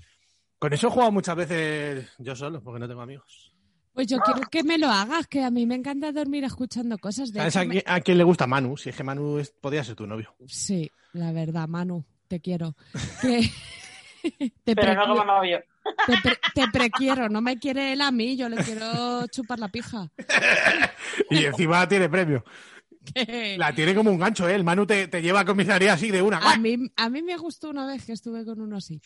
Con 0.59 0.73
eso 0.73 0.87
he 0.87 0.91
jugado 0.91 1.13
muchas 1.13 1.37
veces 1.37 2.09
yo 2.19 2.35
solo, 2.37 2.63
porque 2.63 2.79
no 2.81 2.89
tengo 2.89 3.01
amigos. 3.03 3.53
Pues 3.93 4.07
yo 4.09 4.19
quiero 4.21 4.41
que 4.51 4.63
me 4.65 4.77
lo 4.79 4.89
hagas, 4.89 5.27
que 5.29 5.43
a 5.43 5.51
mí 5.51 5.67
me 5.67 5.75
encanta 5.77 6.11
dormir 6.13 6.43
escuchando 6.45 6.99
cosas. 6.99 7.33
De 7.33 7.39
¿Sabes 7.39 7.57
a, 7.57 7.65
me- 7.65 7.75
qui- 7.77 7.83
a 7.87 8.01
quién 8.01 8.19
le 8.19 8.25
gusta 8.25 8.47
Manu? 8.47 8.77
Si 8.77 8.89
es 8.91 8.97
que 8.97 9.05
Manu 9.05 9.39
es- 9.39 9.51
podía 9.61 9.85
ser 9.85 9.95
tu 9.95 10.07
novio. 10.07 10.35
Sí, 10.47 10.91
la 11.13 11.31
verdad, 11.33 11.69
Manu, 11.69 12.05
te 12.29 12.41
quiero. 12.41 12.75
Que- 13.21 14.51
te, 14.65 14.75
Pero 14.75 14.95
no 14.95 15.07
como 15.07 15.25
novio. 15.25 15.63
te, 16.07 16.17
pre- 16.23 16.39
te 16.55 16.69
prequiero, 16.73 17.29
no 17.29 17.43
me 17.43 17.59
quiere 17.59 17.93
él 17.93 18.01
a 18.01 18.11
mí, 18.11 18.37
yo 18.39 18.49
le 18.49 18.57
quiero 18.57 19.27
chupar 19.27 19.59
la 19.59 19.69
pija. 19.69 20.11
Y 21.31 21.45
encima 21.45 21.87
tiene 21.89 22.09
premio. 22.09 22.45
Que- 23.13 23.57
La 23.59 23.75
tiene 23.75 23.95
como 23.95 24.11
un 24.11 24.19
gancho, 24.19 24.49
¿eh? 24.49 24.55
El 24.55 24.65
Manu 24.65 24.87
te, 24.87 25.09
te 25.09 25.21
lleva 25.23 25.41
a 25.41 25.45
comisaría 25.45 25.93
así 25.93 26.11
de 26.11 26.23
una. 26.23 26.39
A 26.39 26.57
mí, 26.59 26.77
a 26.97 27.11
mí 27.11 27.23
me 27.23 27.37
gustó 27.37 27.71
una 27.71 27.87
vez 27.87 28.05
que 28.05 28.13
estuve 28.13 28.45
con 28.45 28.61
uno 28.61 28.77
así. 28.77 29.01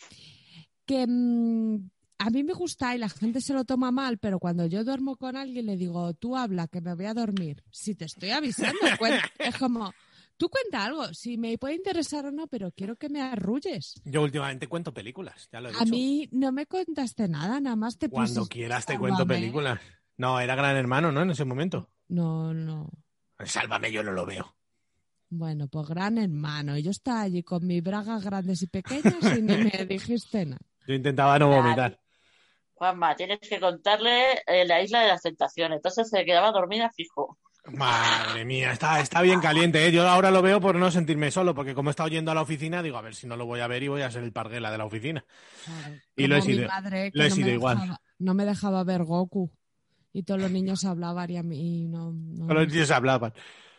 Que 0.85 1.05
mm, 1.07 1.89
a 2.19 2.29
mí 2.29 2.43
me 2.43 2.53
gusta 2.53 2.95
y 2.95 2.97
la 2.97 3.09
gente 3.09 3.41
se 3.41 3.53
lo 3.53 3.65
toma 3.65 3.91
mal, 3.91 4.17
pero 4.17 4.39
cuando 4.39 4.65
yo 4.65 4.83
duermo 4.83 5.15
con 5.17 5.35
alguien 5.35 5.65
le 5.65 5.77
digo, 5.77 6.13
tú 6.13 6.35
habla, 6.35 6.67
que 6.67 6.81
me 6.81 6.95
voy 6.95 7.05
a 7.05 7.13
dormir. 7.13 7.63
Si 7.71 7.95
te 7.95 8.05
estoy 8.05 8.31
avisando, 8.31 8.79
es 9.39 9.57
como, 9.57 9.93
tú 10.37 10.49
cuenta 10.49 10.85
algo, 10.85 11.13
si 11.13 11.37
me 11.37 11.57
puede 11.57 11.75
interesar 11.75 12.25
o 12.25 12.31
no, 12.31 12.47
pero 12.47 12.71
quiero 12.71 12.95
que 12.95 13.09
me 13.09 13.21
arrulles. 13.21 14.01
Yo 14.03 14.21
últimamente 14.23 14.67
cuento 14.67 14.93
películas, 14.93 15.47
ya 15.51 15.61
lo 15.61 15.69
he 15.69 15.71
dicho. 15.71 15.83
A 15.83 15.85
mí 15.85 16.27
no 16.31 16.51
me 16.51 16.65
contaste 16.65 17.27
nada, 17.27 17.59
nada 17.59 17.75
más 17.75 17.97
te 17.97 18.09
Cuando 18.09 18.45
quieras 18.47 18.85
te 18.85 18.97
cuento 18.97 19.25
películas. 19.27 19.79
No, 20.17 20.39
era 20.41 20.55
Gran 20.55 20.75
Hermano, 20.75 21.11
¿no? 21.13 21.21
En 21.21 21.29
ese 21.31 21.45
momento. 21.45 21.89
No, 22.09 22.53
no. 22.53 22.89
Sálvame, 23.45 23.91
yo 23.91 24.03
no 24.03 24.11
lo 24.11 24.25
veo. 24.25 24.55
Bueno, 25.29 25.67
pues 25.67 25.87
gran 25.87 26.17
hermano. 26.17 26.77
Y 26.77 26.83
yo 26.83 26.91
estaba 26.91 27.21
allí 27.21 27.43
con 27.43 27.65
mis 27.65 27.83
bragas 27.83 28.23
grandes 28.23 28.61
y 28.63 28.67
pequeñas 28.67 29.21
y 29.37 29.41
ni 29.41 29.55
me 29.57 29.85
dijiste 29.87 30.45
nada. 30.45 30.59
Yo 30.87 30.93
intentaba 30.95 31.37
no 31.39 31.49
vomitar. 31.49 31.99
Juanma, 32.73 33.15
tienes 33.15 33.39
que 33.41 33.59
contarle 33.59 34.41
eh, 34.47 34.65
la 34.65 34.81
isla 34.81 35.01
de 35.01 35.07
las 35.09 35.21
tentaciones. 35.21 35.77
Entonces 35.77 36.09
se 36.09 36.25
quedaba 36.25 36.51
dormida 36.51 36.89
fijo. 36.95 37.37
Madre 37.73 38.45
mía, 38.45 38.71
está, 38.71 38.99
está 39.01 39.21
bien 39.21 39.41
caliente, 39.41 39.85
¿eh? 39.85 39.91
Yo 39.91 40.07
ahora 40.07 40.31
lo 40.31 40.41
veo 40.41 40.59
por 40.61 40.75
no 40.75 40.89
sentirme 40.89 41.29
solo, 41.29 41.53
porque 41.53 41.75
como 41.75 41.89
he 41.89 41.91
estado 41.91 42.09
yendo 42.09 42.31
a 42.31 42.33
la 42.35 42.41
oficina, 42.41 42.81
digo, 42.81 42.97
a 42.97 43.01
ver 43.01 43.13
si 43.13 43.27
no 43.27 43.35
lo 43.35 43.45
voy 43.45 43.59
a 43.59 43.67
ver 43.67 43.83
y 43.83 43.89
voy 43.89 44.01
a 44.01 44.09
ser 44.09 44.23
el 44.23 44.31
parguela 44.31 44.71
de 44.71 44.77
la 44.77 44.85
oficina. 44.85 45.23
Y 46.15 46.25
lo 46.27 46.37
he 46.37 46.41
sido, 46.41 46.67
madre, 46.67 47.11
que 47.11 47.17
lo 47.17 47.25
he 47.25 47.29
no 47.29 47.35
sido 47.35 47.49
igual. 47.49 47.77
dejaba- 47.79 48.01
no 48.17 48.33
me 48.33 48.45
dejaba 48.45 48.83
ver 48.85 49.03
Goku. 49.03 49.51
Y 50.13 50.23
todos 50.23 50.41
los 50.41 50.51
niños 50.51 50.85
hablaban 50.85 51.29
y 51.29 51.37
a 51.37 51.43
mí 51.43 51.87
no. 51.87 52.11
no- 52.13 52.53
los 52.53 52.67
niños 52.67 52.89
hablaban. 52.91 53.33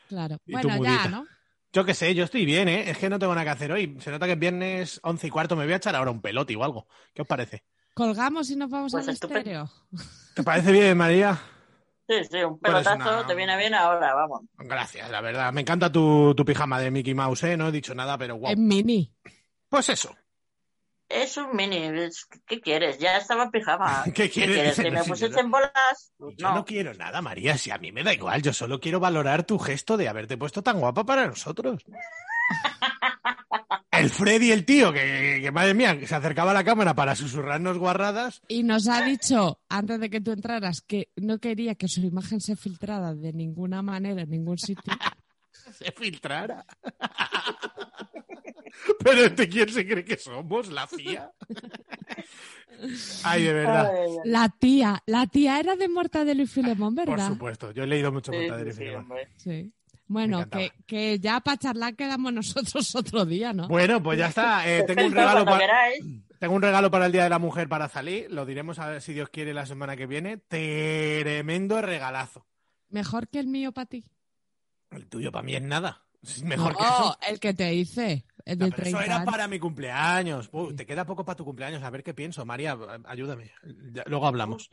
Claro. 0.09 0.39
Y 0.47 0.53
Bueno, 0.53 0.83
ya. 0.83 1.09
¿no? 1.09 1.27
Yo 1.73 1.85
qué 1.85 1.95
sé, 1.95 2.15
yo 2.15 2.25
estoy 2.25 2.45
bien, 2.45 2.69
¿eh? 2.69 2.91
Es 2.91 2.99
que 2.99 3.09
no 3.09 3.19
tengo 3.19 3.33
nada 3.33 3.45
que 3.45 3.51
hacer 3.51 3.71
hoy. 3.73 3.97
Se 4.01 4.11
nota 4.11 4.27
que 4.27 4.33
es 4.33 4.39
viernes 4.39 5.01
once 5.05 5.27
y 5.27 5.31
cuarto. 5.31 5.55
Me 5.57 5.65
voy 5.65 5.73
a 5.73 5.77
echar 5.77 5.95
ahora 5.95 6.11
un 6.11 6.21
pelote 6.21 6.57
o 6.57 6.65
algo. 6.65 6.89
¿Qué 7.15 7.23
os 7.23 7.29
parece? 7.29 7.65
Colgamos 7.95 8.51
y 8.51 8.57
nos 8.57 8.71
vamos 8.71 8.93
Pues 8.93 9.07
al 9.07 9.15
estéreo. 9.15 9.71
¿Te 10.35 10.43
parece 10.43 10.73
bien, 10.73 10.97
María? 10.97 11.39
Sí, 12.09 12.25
sí, 12.29 12.39
un 12.39 12.59
Pues 12.59 12.73
pelotazo 12.73 12.97
una- 13.19 13.27
te 13.27 13.35
viene 13.37 13.57
bien 13.57 13.73
ahora, 13.75 14.15
vamos. 14.15 14.41
Gracias, 14.59 15.09
la 15.11 15.21
verdad. 15.21 15.53
Me 15.53 15.61
encanta 15.61 15.93
tu, 15.93 16.35
tu 16.35 16.45
pijama 16.45 16.81
de 16.81 16.91
Mickey 16.91 17.15
Mouse, 17.15 17.45
¿eh? 17.45 17.57
No 17.57 17.69
he 17.69 17.73
dicho 17.73 17.95
nada, 17.95 18.19
pero 18.19 18.35
guau. 18.35 18.53
En 18.53 18.67
mini. 18.67 19.13
Pues 19.69 19.89
eso. 19.91 20.17
Es 21.11 21.37
un 21.37 21.55
mini. 21.57 21.91
¿Qué 22.47 22.61
quieres? 22.61 22.99
Ya 22.99 23.17
estaba 23.19 23.43
en 23.43 23.51
pijama. 23.51 24.05
¿Qué 24.15 24.31
quieres? 24.31 24.77
¿Que 24.81 24.91
me 24.91 25.03
pusiste 25.03 25.31
yo 25.31 25.35
no- 25.37 25.41
en 25.41 25.51
bolas? 25.51 26.13
Yo 26.37 26.55
no. 26.55 26.65
quiero 26.65 26.95
nada, 26.95 27.21
María. 27.21 27.59
Si 27.59 27.71
a 27.71 27.79
mí 27.79 27.91
me 27.91 28.05
da 28.05 28.15
igual. 28.15 28.41
Yo 28.43 28.53
solo 28.53 28.79
quiero 28.81 29.01
valorar 29.01 29.45
tu 29.45 29.59
gesto 29.59 29.97
de 29.97 30.09
haberte 30.09 30.39
puesto 30.39 30.63
tan 30.63 30.79
guapa 30.79 31.05
para 31.05 31.27
nosotros. 31.27 31.85
El 33.91 34.09
Freddy, 34.09 34.51
el 34.53 34.65
tío, 34.65 34.93
que, 34.93 35.41
que, 35.43 35.51
madre 35.51 35.75
mía, 35.75 35.99
que 35.99 36.07
se 36.07 36.15
acercaba 36.15 36.53
a 36.53 36.55
la 36.55 36.65
cámara 36.65 36.95
para 36.95 37.15
susurrarnos 37.15 37.77
guarradas. 37.77 38.41
Y 38.49 38.63
nos 38.63 38.89
ha 38.89 39.03
dicho, 39.05 39.61
antes 39.69 40.01
de 40.01 40.09
que 40.09 40.23
tú 40.23 40.31
entraras, 40.31 40.81
que 40.81 41.11
no 41.17 41.39
quería 41.39 41.75
que 41.75 41.87
su 41.87 42.01
imagen 42.01 42.41
se 42.41 42.57
filtrara 42.57 43.15
de 43.15 43.33
ninguna 43.35 43.83
manera 43.83 44.23
en 44.23 44.31
ningún 44.31 44.57
sitio. 44.57 44.91
Se 45.73 45.93
filtrara. 45.93 46.65
Pero 49.05 49.25
este 49.25 49.49
quién 49.49 49.69
se 49.69 49.87
cree 49.87 50.05
que 50.05 50.17
somos, 50.17 50.69
la 50.69 50.87
CIA. 50.87 51.31
Ay, 53.25 53.43
de 53.45 53.53
verdad. 53.53 53.93
La 54.25 54.49
tía, 54.49 55.03
la 55.07 55.27
tía 55.27 55.61
era 55.61 55.77
de 55.77 55.89
Mortadelo 55.89 56.43
y 56.43 56.47
Filemón, 56.47 56.95
Por 56.95 57.07
¿verdad? 57.09 57.29
supuesto, 57.29 57.73
yo 57.73 57.85
he 57.85 57.87
leído 57.87 58.11
mucho 58.11 58.33
Mortadelo 58.33 58.71
y 58.71 58.73
Filemón. 58.73 59.19
Sí. 59.37 59.73
Bueno, 60.07 60.49
que, 60.51 60.73
que 60.87 61.21
ya 61.21 61.39
para 61.41 61.57
charlar 61.57 61.95
quedamos 61.95 62.33
nosotros 62.33 62.95
otro 62.97 63.25
día, 63.25 63.53
¿no? 63.53 63.69
Bueno, 63.69 64.03
pues 64.03 64.19
ya 64.19 64.27
está. 64.29 64.69
Eh, 64.69 64.83
tengo 64.85 65.05
un 65.07 65.13
regalo 65.13 65.45
para 65.45 65.69
tengo 66.41 66.55
un 66.55 66.63
regalo 66.63 66.91
para 66.91 67.05
el 67.07 67.13
Día 67.13 67.25
de 67.25 67.31
la 67.31 67.39
Mujer 67.39 67.69
para 67.69 67.89
salir. 67.89 68.31
Lo 68.31 68.47
diremos 68.47 68.79
a 68.79 68.89
ver 68.89 69.03
si 69.03 69.13
Dios 69.13 69.29
quiere 69.29 69.53
la 69.53 69.67
semana 69.67 69.95
que 69.95 70.07
viene. 70.07 70.39
Tremendo 70.39 71.83
regalazo. 71.83 72.47
Mejor 72.89 73.29
que 73.29 73.39
el 73.41 73.47
mío 73.47 73.73
para 73.73 73.87
ti. 73.87 74.05
El 74.91 75.07
tuyo 75.07 75.31
para 75.31 75.43
mí 75.45 75.55
es 75.55 75.63
nada. 75.63 76.03
Es 76.23 76.43
mejor 76.43 76.73
No, 76.73 76.79
que 76.79 76.85
eso. 76.85 77.19
el 77.29 77.41
que 77.41 77.55
te 77.55 77.73
hice, 77.75 78.25
el 78.51 78.59
No, 78.59 78.65
de 78.67 78.71
pero 78.73 78.83
30 78.83 79.03
eso 79.05 79.13
era 79.13 79.25
para 79.25 79.49
mi 79.49 79.59
cumpleaños. 79.59 80.49
Uy, 80.53 80.75
te 80.75 80.85
queda 80.87 81.05
poco 81.05 81.25
para 81.25 81.37
tu 81.37 81.45
cumpleaños. 81.45 81.83
A 81.83 81.91
ver 81.91 82.03
qué 82.03 82.15
pienso. 82.15 82.45
María, 82.45 82.77
ayúdame. 83.07 83.53
Ya- 83.93 84.05
luego 84.07 84.27
hablamos. 84.27 84.69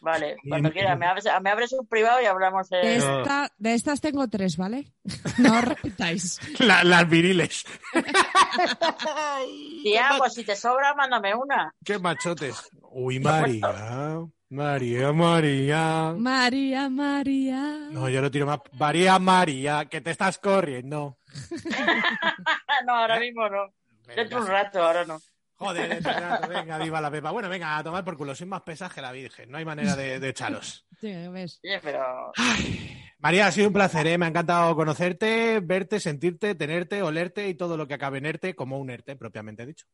Vale, 0.00 0.36
cuando 0.46 0.70
quieras. 0.70 0.98
Me 0.98 1.06
abres, 1.06 1.24
me 1.42 1.50
abres 1.50 1.72
un 1.72 1.86
privado 1.86 2.20
y 2.20 2.26
hablamos 2.26 2.68
De, 2.68 2.76
de... 2.78 2.98
No. 2.98 3.20
esta- 3.20 3.50
de 3.56 3.74
estas 3.74 4.00
tengo 4.00 4.28
tres, 4.28 4.56
¿vale? 4.56 4.92
No 5.38 5.58
os 5.58 5.64
repitáis. 5.64 6.38
La- 6.60 6.84
las 6.84 7.08
viriles. 7.08 7.64
Tía, 9.82 10.10
pues 10.18 10.34
si 10.34 10.44
te 10.44 10.56
sobra, 10.56 10.94
mándame 10.94 11.34
una. 11.34 11.74
Qué 11.84 11.98
machotes. 11.98 12.68
Uy, 12.90 13.20
María. 13.20 14.20
María, 14.48 15.12
María. 15.12 16.14
María, 16.16 16.88
María. 16.88 17.88
No, 17.90 18.08
yo 18.08 18.20
lo 18.22 18.30
tiro 18.30 18.46
más. 18.46 18.60
María, 18.72 19.18
María, 19.18 19.86
que 19.86 20.00
te 20.00 20.12
estás 20.12 20.38
corriendo. 20.38 21.18
no, 22.86 22.94
ahora 22.94 23.18
mismo 23.18 23.48
no. 23.48 23.72
Dentro 24.14 24.38
de 24.38 24.44
un 24.44 24.50
rato, 24.50 24.82
ahora 24.82 25.04
no. 25.04 25.20
Joder, 25.56 26.02
rato, 26.02 26.48
venga, 26.48 26.78
viva 26.84 27.00
la 27.00 27.10
pepa. 27.10 27.30
Bueno, 27.32 27.48
venga, 27.48 27.76
a 27.76 27.82
tomar 27.82 28.04
por 28.04 28.16
culo. 28.16 28.34
Soy 28.34 28.46
más 28.46 28.62
pesas 28.62 28.92
que 28.92 29.00
la 29.00 29.10
Virgen. 29.10 29.50
No 29.50 29.58
hay 29.58 29.64
manera 29.64 29.96
de, 29.96 30.20
de 30.20 30.28
echaros. 30.28 30.86
Sí, 31.00 31.12
pero... 31.82 32.32
María, 33.18 33.46
ha 33.46 33.52
sido 33.52 33.66
un 33.68 33.72
placer, 33.72 34.06
¿eh? 34.06 34.18
Me 34.18 34.26
ha 34.26 34.28
encantado 34.28 34.76
conocerte, 34.76 35.60
verte, 35.60 35.98
sentirte, 35.98 36.54
tenerte, 36.54 37.02
olerte 37.02 37.48
y 37.48 37.54
todo 37.54 37.76
lo 37.76 37.88
que 37.88 37.94
acabe 37.94 38.18
en 38.18 38.26
ERTE 38.26 38.54
como 38.54 38.78
un 38.78 38.90
ERTE, 38.90 39.16
propiamente 39.16 39.66
dicho. 39.66 39.86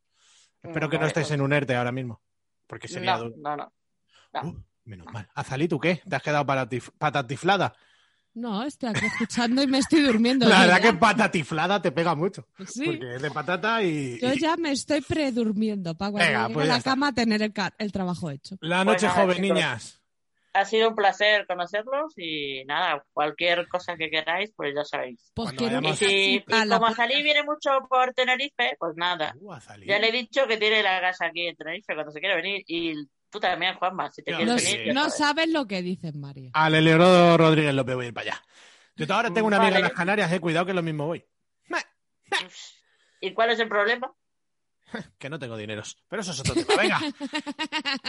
Espero 0.62 0.90
que 0.90 0.98
no 0.98 1.06
estés 1.06 1.30
en 1.30 1.40
un 1.40 1.52
ERTE 1.52 1.74
ahora 1.76 1.92
mismo. 1.92 2.20
Porque 2.66 2.88
sería 2.88 3.16
No, 3.16 3.24
duro. 3.24 3.34
no, 3.38 3.56
no. 3.56 3.72
No. 4.32 4.42
Uh, 4.42 4.62
menos 4.84 5.06
mal. 5.12 5.28
Azalí, 5.34 5.68
¿tú 5.68 5.78
qué? 5.78 6.02
¿Te 6.08 6.16
has 6.16 6.22
quedado 6.22 6.44
patatif- 6.44 6.90
patatiflada? 6.98 7.74
No, 8.34 8.62
estoy 8.64 8.88
aquí 8.88 9.04
escuchando 9.04 9.62
y 9.62 9.66
me 9.66 9.78
estoy 9.78 10.00
durmiendo. 10.00 10.48
La 10.48 10.60
verdad 10.60 10.80
ya- 10.82 10.90
que 10.92 10.96
patatiflada 10.98 11.82
te 11.82 11.92
pega 11.92 12.14
mucho. 12.14 12.46
Sí. 12.66 12.84
Porque 12.86 13.16
es 13.16 13.22
de 13.22 13.30
patata 13.30 13.82
y, 13.82 14.18
Yo 14.20 14.32
ya 14.32 14.56
me 14.56 14.72
estoy 14.72 15.02
predurmiendo 15.02 15.94
para 15.94 16.12
cuando 16.12 16.28
Venga, 16.30 16.48
pues 16.48 16.64
a 16.66 16.72
la 16.72 16.76
está. 16.78 16.90
cama 16.92 17.12
tener 17.12 17.42
el, 17.42 17.92
trabajo 17.92 18.30
hecho. 18.30 18.56
la 18.60 18.84
noche 18.84 19.06
Bueno, 19.06 19.22
joven, 19.22 19.36
chicos. 19.36 19.54
niñas. 19.56 19.98
Ha 20.54 20.66
sido 20.66 20.90
un 20.90 20.94
placer 20.94 21.46
conocerlos 21.46 22.12
y 22.18 22.62
nada, 22.66 23.02
cualquier 23.14 23.66
cosa 23.68 23.96
que 23.96 24.10
queráis, 24.10 24.52
pues 24.54 24.74
ya 24.74 24.84
sabéis. 24.84 25.30
Pues 25.34 25.54
Y, 25.54 25.94
si, 25.96 26.34
y 26.36 26.44
a 26.52 26.66
como. 26.68 26.86
Azalí 26.88 27.22
viene 27.22 27.42
mucho 27.42 27.70
por 27.88 28.12
Tenerife, 28.12 28.76
pues 28.78 28.94
nada. 28.96 29.34
Uh. 29.40 29.54
Ya 29.86 29.98
le 29.98 30.08
he 30.08 30.12
dicho 30.12 30.46
que 30.46 30.58
tiene 30.58 30.82
la 30.82 31.00
casa 31.00 31.26
aquí 31.26 31.46
en 31.46 31.56
Tenerife 31.56 31.94
cuando 31.94 32.12
se 32.12 32.20
quiere 32.20 32.36
venir. 32.36 32.62
Y 32.66 32.92
tú 33.32 33.40
también, 33.40 33.74
Juanma, 33.76 34.10
si 34.12 34.22
te 34.22 34.30
Ya, 34.30 34.36
quieres 34.36 34.54
No, 34.94 35.02
venir. 35.02 35.10
sabes. 35.10 35.48
lo 35.48 35.66
que 35.66 35.82
dicen, 35.82 36.20
María. 36.20 36.50
Al 36.52 36.74
Rodríguez 37.38 37.74
López 37.74 37.94
voy 37.96 38.04
a 38.04 38.08
ir 38.08 38.14
para 38.14 38.30
allá. 38.32 38.42
Yo 38.94 39.06
ahora 39.12 39.32
tengo 39.32 39.46
una 39.48 39.56
amiga 39.56 39.76
en 39.78 39.82
las 39.84 39.92
Canarias, 39.92 40.30
eh, 40.30 40.38
cuidado 40.38 40.66
que 40.66 40.74
lo 40.74 40.82
mismo 40.82 41.06
voy. 41.06 41.24
¿Y 43.20 43.32
cuál 43.34 43.50
es 43.50 43.58
el 43.60 43.68
problema? 43.68 44.12
Que 45.18 45.30
no 45.30 45.38
tengo 45.38 45.56
dineros. 45.56 45.96
Pero 46.08 46.20
eso 46.22 46.32
es 46.32 46.40
otro 46.40 46.54
tema. 46.54 46.74
Venga. 46.82 47.00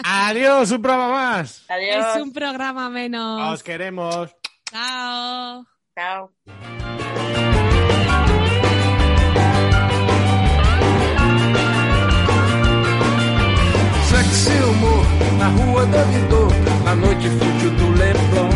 Adiós, 0.03 0.71
un 0.71 0.81
programa 0.81 1.09
más. 1.09 1.65
Adiós. 1.69 2.15
Es 2.15 2.21
un 2.21 2.33
programa 2.33 2.89
menos. 2.89 3.53
Os 3.53 3.63
queremos. 3.63 4.35
Chao. 4.69 5.65
Chao. 5.95 6.33
Na 15.43 15.49
rua 15.49 15.85
da 15.87 16.03
Vidor, 16.03 16.51
na 16.85 16.95
noite 16.95 17.29
fútil 17.29 17.71
do 17.71 17.89
Leblon. 17.99 18.49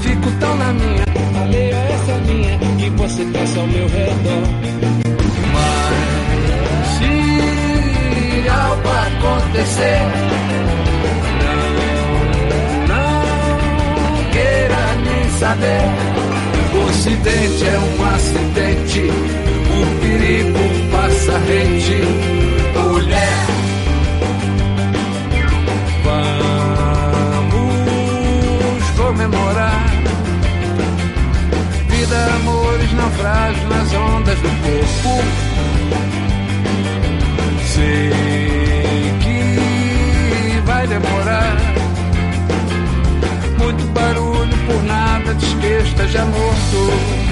Fico 0.00 0.30
tão 0.40 0.56
na 0.56 0.72
minha, 0.72 1.04
alheio 1.42 1.76
a 1.76 1.80
essa 1.94 2.16
linha 2.26 2.58
que 2.78 2.88
você 2.90 3.24
passa 3.26 3.60
ao 3.60 3.66
meu 3.66 3.86
redor. 3.86 4.48
Mas 5.52 6.88
se 6.96 8.48
algo 8.48 8.88
acontecer, 9.08 10.00
não, 12.88 13.04
não 13.98 14.30
queira 14.30 14.82
nem 15.04 15.30
saber. 15.38 15.84
O 16.74 16.88
acidente 16.88 17.64
é 17.66 17.78
um 17.78 18.04
acidente, 18.14 19.02
o 19.68 20.00
perigo 20.00 20.64
passa 20.90 21.38
rente. 21.40 22.00
Mulher. 22.74 23.51
comemorar. 29.12 29.90
Vida, 31.88 32.26
amores, 32.36 32.92
naufrágio 32.94 33.68
nas 33.68 33.92
ondas 33.92 34.38
do 34.38 34.48
corpo. 34.62 35.24
Sei 37.74 39.12
que 39.20 40.60
vai 40.64 40.86
demorar. 40.86 41.56
Muito 43.58 43.86
barulho 43.92 44.56
por 44.66 44.82
nada, 44.84 45.34
desquesta 45.34 46.08
já 46.08 46.24
morto. 46.24 47.22